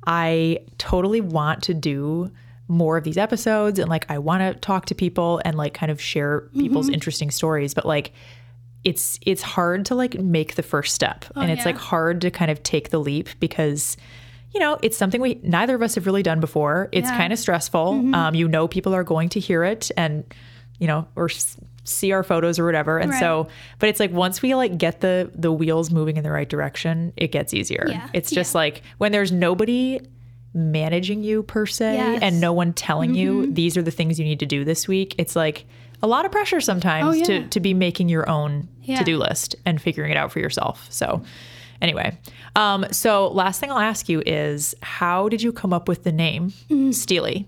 I 0.05 0.59
totally 0.77 1.21
want 1.21 1.63
to 1.63 1.73
do 1.73 2.31
more 2.67 2.97
of 2.97 3.03
these 3.03 3.17
episodes 3.17 3.79
and 3.79 3.89
like, 3.89 4.09
I 4.09 4.17
want 4.17 4.41
to 4.41 4.59
talk 4.59 4.87
to 4.87 4.95
people 4.95 5.41
and 5.45 5.55
like 5.55 5.73
kind 5.73 5.91
of 5.91 6.01
share 6.01 6.41
people's 6.57 6.87
mm-hmm. 6.87 6.95
interesting 6.95 7.31
stories. 7.31 7.73
But 7.73 7.85
like, 7.85 8.13
it's 8.83 9.19
it's 9.25 9.41
hard 9.41 9.85
to 9.85 9.95
like 9.95 10.17
make 10.19 10.55
the 10.55 10.63
first 10.63 10.93
step 10.95 11.25
oh, 11.35 11.41
and 11.41 11.51
it's 11.51 11.59
yeah. 11.59 11.65
like 11.65 11.77
hard 11.77 12.21
to 12.21 12.31
kind 12.31 12.49
of 12.49 12.61
take 12.63 12.89
the 12.89 12.99
leap 12.99 13.27
because 13.39 13.97
you 14.53 14.59
know 14.59 14.77
it's 14.81 14.95
something 14.95 15.19
we 15.19 15.39
neither 15.43 15.75
of 15.75 15.81
us 15.81 15.95
have 15.95 16.05
really 16.05 16.23
done 16.23 16.39
before 16.39 16.87
it's 16.93 17.09
Yeah. 17.09 17.17
kind 17.17 17.33
of 17.33 17.39
stressful 17.39 17.93
mm-hmm. 17.93 18.13
um, 18.15 18.35
you 18.35 18.47
know 18.47 18.67
people 18.67 18.93
are 18.93 19.03
going 19.03 19.29
to 19.29 19.39
hear 19.41 19.63
it 19.63 19.91
and 19.97 20.23
you 20.79 20.87
know 20.87 21.05
or 21.15 21.27
see 21.87 22.11
our 22.11 22.23
photos 22.23 22.59
or 22.59 22.65
whatever 22.65 22.97
and 22.99 23.13
so 23.15 23.47
but 23.79 23.87
it's 23.89 23.99
like 23.99 24.11
once 24.11 24.41
we 24.41 24.53
like 24.55 24.77
get 24.77 24.99
the 25.01 25.31
the 25.33 25.51
wheels 25.51 25.89
moving 25.91 26.17
in 26.17 26.23
the 26.23 26.31
right 26.31 26.49
direction 26.49 27.13
it 27.15 27.31
gets 27.31 27.53
easier 27.53 27.85
Yeah. 27.87 28.09
it's 28.13 28.29
just 28.31 28.53
like 28.53 28.81
when 28.97 29.11
there's 29.11 29.31
nobody 29.31 29.99
managing 30.53 31.23
you 31.23 31.43
per 31.43 31.65
se 31.65 31.95
Yes. 31.95 32.05
Mm-hmm. 32.15 32.23
and 32.23 32.41
no 32.41 32.51
one 32.53 32.73
telling 32.73 33.13
you 33.15 33.51
these 33.51 33.77
are 33.77 33.81
the 33.81 33.91
things 33.91 34.19
you 34.19 34.25
need 34.25 34.39
to 34.39 34.45
do 34.45 34.63
this 34.65 34.87
week 34.87 35.15
it's 35.17 35.35
like 35.35 35.65
a 36.03 36.07
lot 36.07 36.25
of 36.25 36.31
pressure 36.31 36.61
sometimes 36.61 37.07
Oh, 37.07 37.11
yeah. 37.11 37.23
to 37.25 37.47
to 37.47 37.59
be 37.59 37.73
making 37.73 38.09
your 38.09 38.27
own 38.29 38.67
Yeah. 38.81 38.99
to-do 38.99 39.17
list 39.17 39.55
and 39.65 39.81
figuring 39.81 40.11
it 40.11 40.17
out 40.17 40.31
for 40.31 40.39
yourself 40.39 40.87
so 40.89 41.21
anyway 41.81 42.17
um 42.55 42.85
so 42.91 43.27
last 43.29 43.59
thing 43.59 43.71
i'll 43.71 43.77
ask 43.77 44.09
you 44.09 44.21
is 44.25 44.73
how 44.81 45.29
did 45.29 45.41
you 45.41 45.51
come 45.51 45.73
up 45.73 45.87
with 45.87 46.03
the 46.03 46.11
name 46.11 46.49
Mm-hmm. 46.69 46.91
steely 46.91 47.45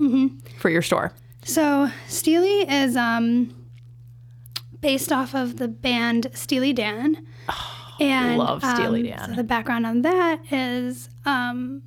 for 0.60 0.70
your 0.70 0.82
store 0.82 1.12
so 1.42 1.90
Steely 2.10 2.70
is 2.70 2.98
um, 2.98 3.56
based 4.82 5.12
off 5.12 5.34
of 5.34 5.58
the 5.58 5.68
band 5.68 6.30
Steely 6.34 6.74
Dan. 6.74 7.26
and 8.00 8.38
love 8.38 8.64
Steely 8.64 9.12
um, 9.12 9.18
Dan. 9.20 9.30
So 9.30 9.36
the 9.36 9.44
background 9.44 9.86
on 9.86 10.02
that 10.04 10.42
is 10.52 11.10
um, 11.26 11.82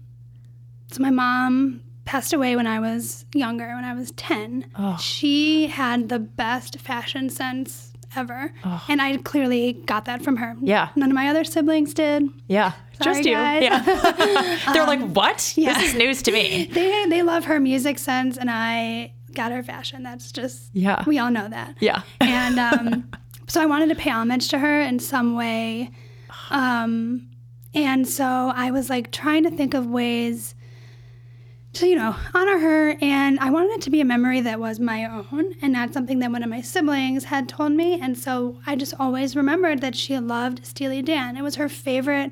so 0.90 1.02
my 1.02 1.10
mom 1.10 1.80
passed 2.04 2.32
away 2.32 2.56
when 2.56 2.66
I 2.66 2.80
was 2.80 3.24
younger, 3.34 3.74
when 3.74 3.84
I 3.84 3.94
was 3.94 4.10
10. 4.12 4.66
Oh. 4.76 4.96
She 5.00 5.68
had 5.68 6.08
the 6.08 6.18
best 6.18 6.78
fashion 6.80 7.30
sense 7.30 7.92
ever. 8.14 8.52
And 8.88 9.00
I 9.00 9.16
clearly 9.18 9.72
got 9.72 10.04
that 10.04 10.22
from 10.22 10.36
her. 10.36 10.54
Yeah. 10.60 10.90
None 10.96 11.10
of 11.10 11.14
my 11.14 11.28
other 11.28 11.44
siblings 11.44 11.94
did. 11.94 12.24
yeah 12.46 12.72
Sorry, 13.00 13.16
just 13.16 13.24
you 13.26 13.34
guys. 13.34 13.62
yeah 13.62 14.58
they're 14.74 14.86
like 14.86 15.00
what 15.00 15.54
yeah. 15.56 15.72
this 15.74 15.90
is 15.90 15.94
news 15.94 16.22
to 16.22 16.30
me 16.32 16.66
They 16.72 17.06
they 17.08 17.22
love 17.22 17.46
her 17.46 17.58
music 17.58 17.98
sense 17.98 18.36
and 18.36 18.50
I 18.50 19.14
got 19.34 19.52
her 19.52 19.62
fashion. 19.62 20.02
That's 20.02 20.32
just 20.32 20.70
Yeah. 20.72 21.02
We 21.06 21.18
all 21.18 21.30
know 21.30 21.48
that. 21.48 21.76
yeah 21.80 22.02
And 22.20 22.58
um, 22.58 23.10
so 23.48 23.60
I 23.60 23.66
wanted 23.66 23.88
to 23.90 23.94
pay 23.94 24.10
homage 24.10 24.48
to 24.48 24.58
her 24.58 24.80
in 24.80 24.98
some 24.98 25.34
way. 25.36 25.90
Um, 26.50 27.28
and 27.74 28.06
so 28.06 28.52
I 28.54 28.70
was 28.70 28.90
like 28.90 29.10
trying 29.10 29.44
to 29.44 29.50
think 29.50 29.74
of 29.74 29.86
ways 29.86 30.54
to, 31.74 31.86
you 31.86 31.96
know, 31.96 32.14
honor 32.34 32.58
her. 32.58 32.96
And 33.00 33.38
I 33.40 33.50
wanted 33.50 33.72
it 33.72 33.80
to 33.82 33.90
be 33.90 34.00
a 34.00 34.04
memory 34.04 34.42
that 34.42 34.60
was 34.60 34.78
my 34.78 35.06
own 35.06 35.54
and 35.62 35.72
not 35.72 35.94
something 35.94 36.18
that 36.18 36.30
one 36.30 36.42
of 36.42 36.50
my 36.50 36.60
siblings 36.60 37.24
had 37.24 37.48
told 37.48 37.72
me. 37.72 37.98
And 38.00 38.16
so 38.18 38.58
I 38.66 38.76
just 38.76 38.92
always 38.98 39.34
remembered 39.34 39.80
that 39.80 39.94
she 39.96 40.18
loved 40.18 40.66
Steely 40.66 41.00
Dan. 41.00 41.36
It 41.36 41.42
was 41.42 41.56
her 41.56 41.70
favorite 41.70 42.30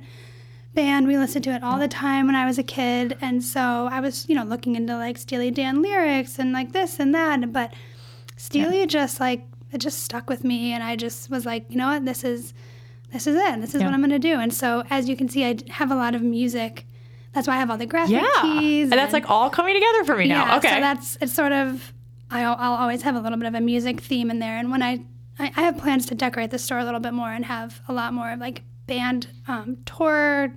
band. 0.74 1.06
We 1.06 1.16
listened 1.18 1.44
to 1.44 1.50
it 1.54 1.62
all 1.62 1.78
the 1.78 1.88
time 1.88 2.26
when 2.26 2.34
I 2.36 2.46
was 2.46 2.58
a 2.58 2.62
kid. 2.62 3.16
And 3.20 3.42
so 3.42 3.88
I 3.90 4.00
was, 4.00 4.28
you 4.28 4.34
know, 4.34 4.44
looking 4.44 4.76
into 4.76 4.96
like 4.96 5.18
Steely 5.18 5.50
Dan 5.50 5.82
lyrics 5.82 6.38
and 6.38 6.52
like 6.52 6.72
this 6.72 6.98
and 7.00 7.14
that. 7.14 7.52
But 7.52 7.72
Steely 8.36 8.86
just 8.86 9.20
like, 9.20 9.46
it 9.72 9.78
just 9.78 10.02
stuck 10.02 10.28
with 10.30 10.44
me. 10.44 10.72
And 10.72 10.82
I 10.82 10.96
just 10.96 11.30
was 11.30 11.44
like, 11.46 11.66
you 11.70 11.76
know 11.76 11.88
what, 11.88 12.04
this 12.04 12.24
is, 12.24 12.54
this 13.12 13.26
is 13.26 13.36
it. 13.36 13.60
This 13.60 13.74
is 13.74 13.80
Yeah. 13.80 13.86
what 13.86 13.94
I'm 13.94 14.00
going 14.00 14.10
to 14.10 14.18
do. 14.18 14.38
And 14.40 14.52
so 14.52 14.84
as 14.90 15.08
you 15.08 15.16
can 15.16 15.28
see, 15.28 15.44
I 15.44 15.56
have 15.70 15.90
a 15.90 15.94
lot 15.96 16.14
of 16.14 16.22
music. 16.22 16.86
That's 17.32 17.46
why 17.46 17.54
I 17.54 17.58
have 17.58 17.70
all 17.70 17.76
the 17.76 17.86
graphic 17.86 18.12
yeah 18.12 18.42
tees. 18.42 18.90
and 18.90 18.98
that's 18.98 19.12
like 19.12 19.30
all 19.30 19.50
coming 19.50 19.74
together 19.74 20.02
for 20.04 20.16
me 20.16 20.26
now 20.26 20.46
Yeah, 20.46 20.56
okay 20.56 20.68
So 20.74 20.80
that's 20.80 21.16
it's 21.20 21.32
sort 21.32 21.52
of 21.52 21.92
I'll, 22.28 22.56
I'll 22.58 22.72
always 22.74 23.02
have 23.02 23.14
a 23.14 23.20
little 23.20 23.38
bit 23.38 23.46
of 23.46 23.54
a 23.54 23.60
music 23.60 24.00
theme 24.00 24.30
in 24.32 24.38
there, 24.40 24.56
and 24.56 24.70
when 24.70 24.82
I, 24.82 25.00
I 25.38 25.46
have 25.62 25.78
plans 25.78 26.06
to 26.06 26.14
decorate 26.16 26.50
the 26.50 26.58
store 26.58 26.78
a 26.78 26.84
little 26.84 26.98
bit 27.00 27.12
more 27.12 27.30
and 27.30 27.44
have 27.44 27.80
a 27.88 27.92
lot 27.92 28.12
more 28.14 28.30
of 28.32 28.38
like 28.40 28.62
band 28.90 29.28
um, 29.46 29.78
tour 29.86 30.52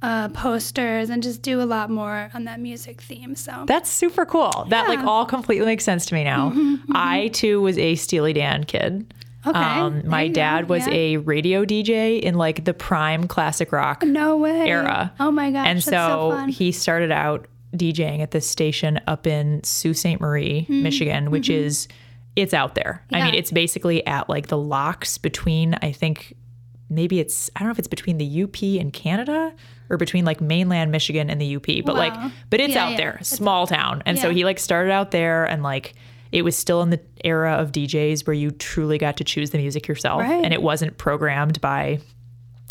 uh, 0.00 0.28
posters 0.30 1.10
and 1.10 1.22
just 1.22 1.42
do 1.42 1.60
a 1.60 1.64
lot 1.64 1.90
more 1.90 2.30
on 2.34 2.44
that 2.44 2.58
music 2.58 3.00
theme. 3.00 3.36
So 3.36 3.64
That's 3.68 3.90
super 3.90 4.24
cool. 4.26 4.66
That 4.70 4.88
like 4.88 4.98
Mm-hmm, 4.98 5.08
all 5.08 5.26
completely 5.26 5.66
makes 5.66 5.84
sense 5.84 6.06
to 6.06 6.14
me 6.14 6.24
now. 6.24 6.52
I 6.92 7.28
too 7.28 7.60
was 7.60 7.78
a 7.78 7.94
Steely 7.94 8.32
Dan 8.32 8.64
kid. 8.64 9.14
Okay, 9.46 9.58
Um, 9.58 10.02
my 10.06 10.28
dad 10.28 10.68
was 10.68 10.86
yeah. 10.86 10.94
a 10.94 11.16
radio 11.18 11.64
DJ 11.64 12.20
in 12.20 12.36
like 12.36 12.64
the 12.64 12.72
prime 12.74 13.26
classic 13.28 13.70
rock 13.72 14.02
no 14.04 14.36
way 14.38 14.68
era. 14.68 15.12
Oh 15.20 15.30
my 15.30 15.50
gosh, 15.50 15.66
and 15.66 15.78
that's 15.78 15.84
so, 15.84 16.36
so, 16.36 16.46
he 16.46 16.72
started 16.72 17.10
out 17.10 17.46
DJing 17.76 18.20
at 18.20 18.30
this 18.30 18.48
station 18.48 19.00
up 19.06 19.26
in 19.26 19.62
Sault 19.64 19.96
Ste. 19.96 20.20
Marie, 20.20 20.66
Michigan, 20.68 21.30
which 21.30 21.50
is 21.50 21.88
it's 22.36 22.54
out 22.54 22.74
there. 22.76 23.04
I 23.12 23.24
mean, 23.24 23.34
it's 23.34 23.50
basically 23.50 24.06
at 24.06 24.28
like 24.28 24.46
the 24.46 24.58
locks 24.58 25.18
between 25.18 25.74
I 25.82 25.90
think 25.92 26.34
maybe 26.94 27.20
it's 27.20 27.50
I 27.56 27.60
don't 27.60 27.68
know 27.68 27.72
if 27.72 27.78
it's 27.78 27.88
between 27.88 28.18
the 28.18 28.42
UP 28.44 28.62
and 28.62 28.92
Canada 28.92 29.52
or 29.90 29.96
between 29.96 30.24
like 30.24 30.40
mainland 30.40 30.90
Michigan 30.92 31.28
and 31.30 31.40
the 31.40 31.56
UP, 31.56 31.66
but 31.84 31.94
like 31.96 32.14
but 32.50 32.60
it's 32.60 32.74
Yeah, 32.74 32.84
out 32.84 32.90
yeah. 32.92 32.96
there, 32.96 33.18
small 33.22 33.66
town. 33.66 34.02
And 34.06 34.18
so 34.18 34.30
he 34.30 34.44
like 34.44 34.58
started 34.58 34.90
out 34.92 35.10
there 35.10 35.44
and 35.44 35.62
like 35.62 35.94
it 36.30 36.42
was 36.42 36.56
still 36.56 36.80
in 36.82 36.88
the 36.90 37.00
era 37.24 37.52
of 37.54 37.72
DJs 37.72 38.26
where 38.26 38.32
you 38.34 38.50
truly 38.50 38.96
got 38.98 39.18
to 39.18 39.24
choose 39.24 39.50
the 39.50 39.58
music 39.58 39.86
yourself 39.86 40.20
Right. 40.22 40.42
and 40.44 40.54
it 40.54 40.62
wasn't 40.62 40.96
programmed 40.96 41.60
by 41.60 42.00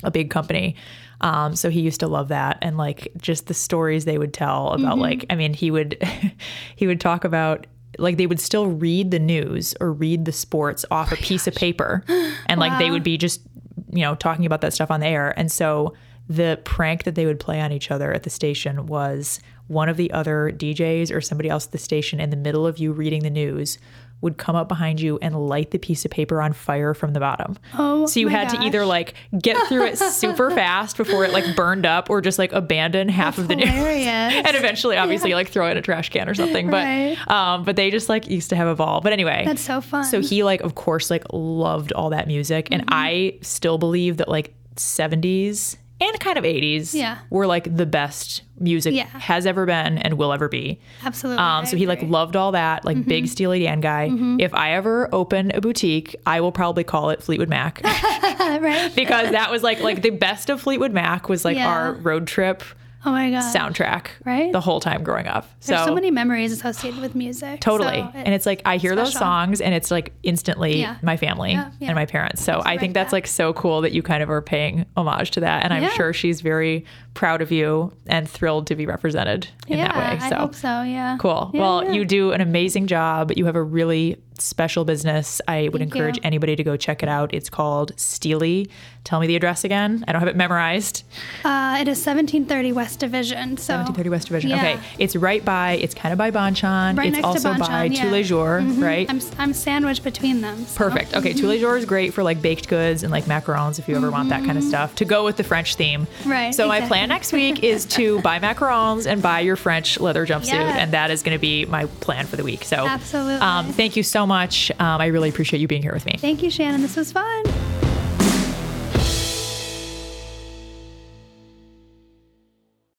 a 0.03 0.09
big 0.09 0.31
company. 0.31 0.75
Um, 1.21 1.55
so 1.55 1.69
he 1.69 1.81
used 1.81 1.99
to 1.99 2.07
love 2.07 2.29
that 2.29 2.57
and 2.63 2.75
like 2.77 3.09
just 3.17 3.45
the 3.45 3.53
stories 3.53 4.05
they 4.05 4.17
would 4.17 4.33
tell 4.33 4.69
about 4.69 4.93
Mm-hmm. 4.93 5.01
like 5.01 5.25
I 5.29 5.35
mean 5.35 5.53
he 5.53 5.69
would 5.69 6.01
he 6.75 6.87
would 6.87 6.99
talk 6.99 7.23
about 7.23 7.67
like 7.99 8.17
they 8.17 8.25
would 8.25 8.39
still 8.39 8.65
read 8.67 9.11
the 9.11 9.19
news 9.19 9.75
or 9.79 9.91
read 9.93 10.25
the 10.25 10.31
sports 10.31 10.85
off 10.89 11.11
a 11.11 11.17
piece 11.17 11.45
of 11.45 11.53
paper 11.53 12.03
and 12.47 12.59
like 12.59 12.79
they 12.79 12.89
would 12.89 13.03
be 13.03 13.17
just 13.17 13.41
you 13.91 14.01
know 14.01 14.15
talking 14.15 14.45
about 14.45 14.61
that 14.61 14.73
stuff 14.73 14.91
on 14.91 14.99
the 14.99 15.07
air. 15.07 15.37
And 15.37 15.51
so 15.51 15.93
the 16.27 16.59
prank 16.63 17.03
that 17.03 17.15
they 17.15 17.25
would 17.25 17.39
play 17.39 17.59
on 17.59 17.71
each 17.71 17.91
other 17.91 18.13
at 18.13 18.23
the 18.23 18.29
station 18.29 18.85
was 18.85 19.39
one 19.67 19.89
of 19.89 19.97
the 19.97 20.11
other 20.11 20.51
DJs 20.55 21.13
or 21.13 21.21
somebody 21.21 21.49
else 21.49 21.65
at 21.65 21.71
the 21.71 21.77
station 21.77 22.19
in 22.19 22.29
the 22.29 22.37
middle 22.37 22.67
of 22.67 22.77
you 22.77 22.91
reading 22.91 23.23
the 23.23 23.29
news 23.29 23.77
would 24.21 24.37
come 24.37 24.55
up 24.55 24.67
behind 24.67 25.01
you 25.01 25.17
and 25.21 25.35
light 25.47 25.71
the 25.71 25.79
piece 25.79 26.05
of 26.05 26.11
paper 26.11 26.41
on 26.41 26.53
fire 26.53 26.93
from 26.93 27.13
the 27.13 27.19
bottom. 27.19 27.57
Oh 27.77 28.05
so 28.05 28.19
you 28.19 28.27
had 28.27 28.49
to 28.49 28.61
either 28.61 28.85
like 28.85 29.15
get 29.39 29.57
through 29.67 29.83
it 29.87 29.97
super 29.97 30.49
fast 30.55 30.95
before 30.97 31.25
it 31.25 31.33
like 31.33 31.55
burned 31.55 31.85
up 31.85 32.09
or 32.09 32.21
just 32.21 32.37
like 32.39 32.51
abandon 32.53 33.09
half 33.09 33.37
of 33.37 33.47
the 33.47 33.55
news 33.55 33.67
hilarious. 33.69 34.05
and 34.45 34.55
eventually 34.55 34.95
obviously 34.97 35.33
like 35.33 35.49
throw 35.49 35.67
it 35.67 35.71
in 35.71 35.77
a 35.77 35.81
trash 35.81 36.09
can 36.09 36.29
or 36.29 36.35
something 36.35 36.69
but 36.69 36.83
Right. 36.83 37.17
um 37.29 37.63
but 37.63 37.75
they 37.75 37.89
just 37.91 38.09
like 38.09 38.29
used 38.29 38.49
to 38.51 38.55
have 38.55 38.67
a 38.67 38.75
ball 38.75 39.01
but 39.01 39.11
anyway 39.13 39.43
That's 39.45 39.61
so 39.61 39.81
fun. 39.81 40.03
so 40.05 40.21
he 40.21 40.43
like 40.43 40.61
of 40.61 40.75
course 40.75 41.09
like 41.09 41.23
loved 41.33 41.91
all 41.93 42.11
that 42.11 42.27
music 42.27 42.67
and 42.71 42.81
Mm-hmm. 42.83 42.89
i 42.93 43.37
still 43.41 43.77
believe 43.77 44.17
that 44.17 44.27
like 44.29 44.53
70s 44.75 45.77
and 46.01 46.19
kind 46.19 46.37
of 46.37 46.43
80s 46.43 46.93
Yeah. 46.93 47.19
were 47.29 47.45
like 47.47 47.73
the 47.75 47.85
best 47.85 48.41
music 48.59 48.93
Yeah. 48.93 49.05
has 49.05 49.45
ever 49.45 49.65
been 49.65 49.97
and 49.99 50.17
will 50.17 50.33
ever 50.33 50.49
be 50.49 50.79
Absolutely. 51.03 51.41
um, 51.43 51.65
so 51.65 51.77
he 51.77 51.85
like. 51.87 51.99
Mm-hmm. 51.99 52.11
loved 52.11 52.35
all 52.35 52.51
that, 52.53 52.83
like 52.85 53.05
big 53.05 53.27
Steely 53.27 53.59
Dan 53.61 53.79
guy. 53.79 54.09
If 54.39 54.53
I 54.53 54.71
ever 54.73 55.07
open 55.13 55.51
a 55.53 55.61
boutique, 55.61 56.15
I 56.25 56.41
will 56.41 56.51
probably 56.51 56.83
call 56.83 57.09
it 57.11 57.21
Fleetwood 57.23 57.49
Mac 57.49 57.81
right? 57.83 58.91
because 58.95 59.31
that 59.31 59.49
was 59.51 59.61
like 59.63 59.79
like 59.81 60.01
the 60.01 60.09
best 60.09 60.49
of 60.49 60.59
Fleetwood 60.61 60.91
Mac 60.93 61.29
was 61.29 61.45
like 61.45 61.57
Yeah. 61.57 61.67
our 61.67 61.93
road 61.93 62.27
trip 62.27 62.63
Oh 63.03 63.11
my 63.11 63.31
god. 63.31 63.53
soundtrack 63.55 64.07
Right? 64.25 64.51
the 64.51 64.61
whole 64.61 64.79
time 64.79 65.03
growing 65.03 65.27
up. 65.27 65.49
There's 65.65 65.83
so, 65.85 65.95
many 65.95 66.11
memories 66.11 66.51
associated 66.51 67.01
with 67.01 67.15
music. 67.15 67.59
Totally. 67.59 68.01
so 68.01 68.11
and 68.13 68.33
it's 68.33 68.45
like 68.45 68.61
I 68.65 68.77
hear 68.77 68.95
those 68.95 69.13
songs 69.13 69.59
and 69.61 69.73
it's 69.73 69.89
like 69.91 70.13
instantly 70.23 70.79
Yeah. 70.81 70.97
my 71.01 71.17
family 71.17 71.53
Yeah, 71.53 71.71
yeah. 71.79 71.87
and 71.89 71.95
my 71.95 72.05
parents. 72.05 72.43
So 72.43 72.61
I 72.63 72.77
think 72.77 72.93
that's 72.93 73.07
back. 73.07 73.13
like 73.13 73.27
so 73.27 73.53
cool 73.53 73.81
that 73.81 73.91
you 73.91 74.03
kind 74.03 74.21
of 74.21 74.29
are 74.29 74.41
paying 74.41 74.85
homage 74.95 75.31
to 75.31 75.39
that. 75.41 75.63
And 75.63 75.73
I'm 75.73 75.89
sure 75.91 76.13
she's 76.13 76.41
very 76.41 76.85
proud 77.13 77.41
of 77.41 77.51
you 77.51 77.91
and 78.07 78.29
thrilled 78.29 78.67
to 78.67 78.75
be 78.75 78.85
represented 78.85 79.47
in 79.67 79.77
that 79.77 79.95
way. 79.95 80.29
So 80.29 80.35
I 80.35 80.39
hope 80.39 80.55
so. 80.55 80.81
Yeah. 80.83 81.17
Cool. 81.19 81.51
Well, 81.53 81.91
you 81.93 82.05
do 82.05 82.31
an 82.31 82.41
amazing 82.41 82.87
job. 82.87 83.31
You 83.35 83.45
have 83.45 83.55
a 83.55 83.63
really 83.63 84.17
special 84.41 84.85
business. 84.85 85.41
I 85.47 85.63
would 85.71 85.79
Thank 85.79 85.93
encourage 85.93 86.17
you. 86.17 86.21
anybody 86.23 86.55
to 86.55 86.63
go 86.63 86.77
check 86.77 87.03
it 87.03 87.09
out. 87.09 87.33
It's 87.33 87.49
called 87.49 87.91
Steely. 87.97 88.69
Tell 89.03 89.19
me 89.19 89.25
the 89.27 89.35
address 89.35 89.63
again. 89.63 90.03
I 90.07 90.11
don't 90.11 90.19
have 90.19 90.27
it 90.29 90.35
memorized. 90.35 91.03
Uh, 91.43 91.77
it 91.79 91.87
is 91.87 91.97
1730 92.05 92.71
West 92.71 92.99
Division. 92.99 93.57
So 93.57 93.73
1730 93.73 94.09
West 94.09 94.27
Division. 94.27 94.49
Yeah. 94.51 94.57
Okay. 94.57 94.79
It's 94.99 95.15
right 95.15 95.43
by, 95.43 95.71
it's 95.73 95.95
kind 95.95 96.11
of 96.13 96.17
by 96.19 96.29
Bonchon. 96.29 96.97
Right 96.97 97.07
it's 97.07 97.15
next 97.15 97.25
also 97.25 97.53
to 97.53 97.59
by 97.59 97.65
Bonchon, 97.65 97.95
yeah. 97.95 98.03
Tous 98.03 98.11
Les 98.11 98.23
Jours, 98.23 98.63
right? 98.77 99.09
I'm, 99.09 99.19
I'm 99.39 99.53
sandwiched 99.53 100.03
between 100.03 100.41
them. 100.41 100.65
so- 100.65 100.77
Perfect. 100.77 101.15
Okay, 101.15 101.33
Jours 101.33 101.79
is 101.79 101.85
great 101.85 102.13
for 102.13 102.21
like 102.21 102.41
baked 102.41 102.67
goods 102.67 103.01
and 103.03 103.11
like 103.11 103.25
macarons 103.25 103.79
if 103.79 103.87
you 103.87 103.95
ever 103.95 104.11
want 104.11 104.29
that 104.29 104.43
kind 104.45 104.57
of 104.57 104.63
stuff 104.63 104.93
to 104.95 105.05
go 105.05 105.25
with 105.25 105.37
the 105.37 105.43
French 105.43 105.75
theme. 105.75 106.05
Mm-hmm. 106.05 106.31
Right, 106.31 106.53
So 106.55 106.67
my 106.67 106.81
plan 106.81 107.09
next 107.09 107.33
week 107.33 107.63
is 107.63 107.85
to 107.87 108.21
buy 108.23 108.37
macarons 108.39 109.07
and 109.07 109.21
buy 109.21 109.39
your 109.39 109.55
French 109.55 109.99
leather 109.99 110.25
jumpsuit, 110.27 110.53
Yes. 110.53 110.77
and 110.77 110.91
that 110.93 111.09
is 111.09 111.23
going 111.23 111.35
to 111.35 111.41
be 111.41 111.65
my 111.65 111.85
plan 112.01 112.27
for 112.27 112.35
the 112.35 112.43
week. 112.43 112.63
So 112.65 112.85
Absolutely. 112.85 113.35
Um, 113.41 113.73
thank 113.73 113.95
you 113.95 114.03
so 114.03 114.27
much. 114.31 114.71
Um, 114.79 115.01
I 115.01 115.07
really 115.07 115.27
appreciate 115.27 115.59
you 115.59 115.67
being 115.67 115.81
here 115.81 115.93
with 115.93 116.05
me. 116.05 116.15
Thank 116.17 116.41
you, 116.41 116.49
Shannon. 116.49 116.81
This 116.81 116.95
was 116.95 117.11
fun. 117.11 117.90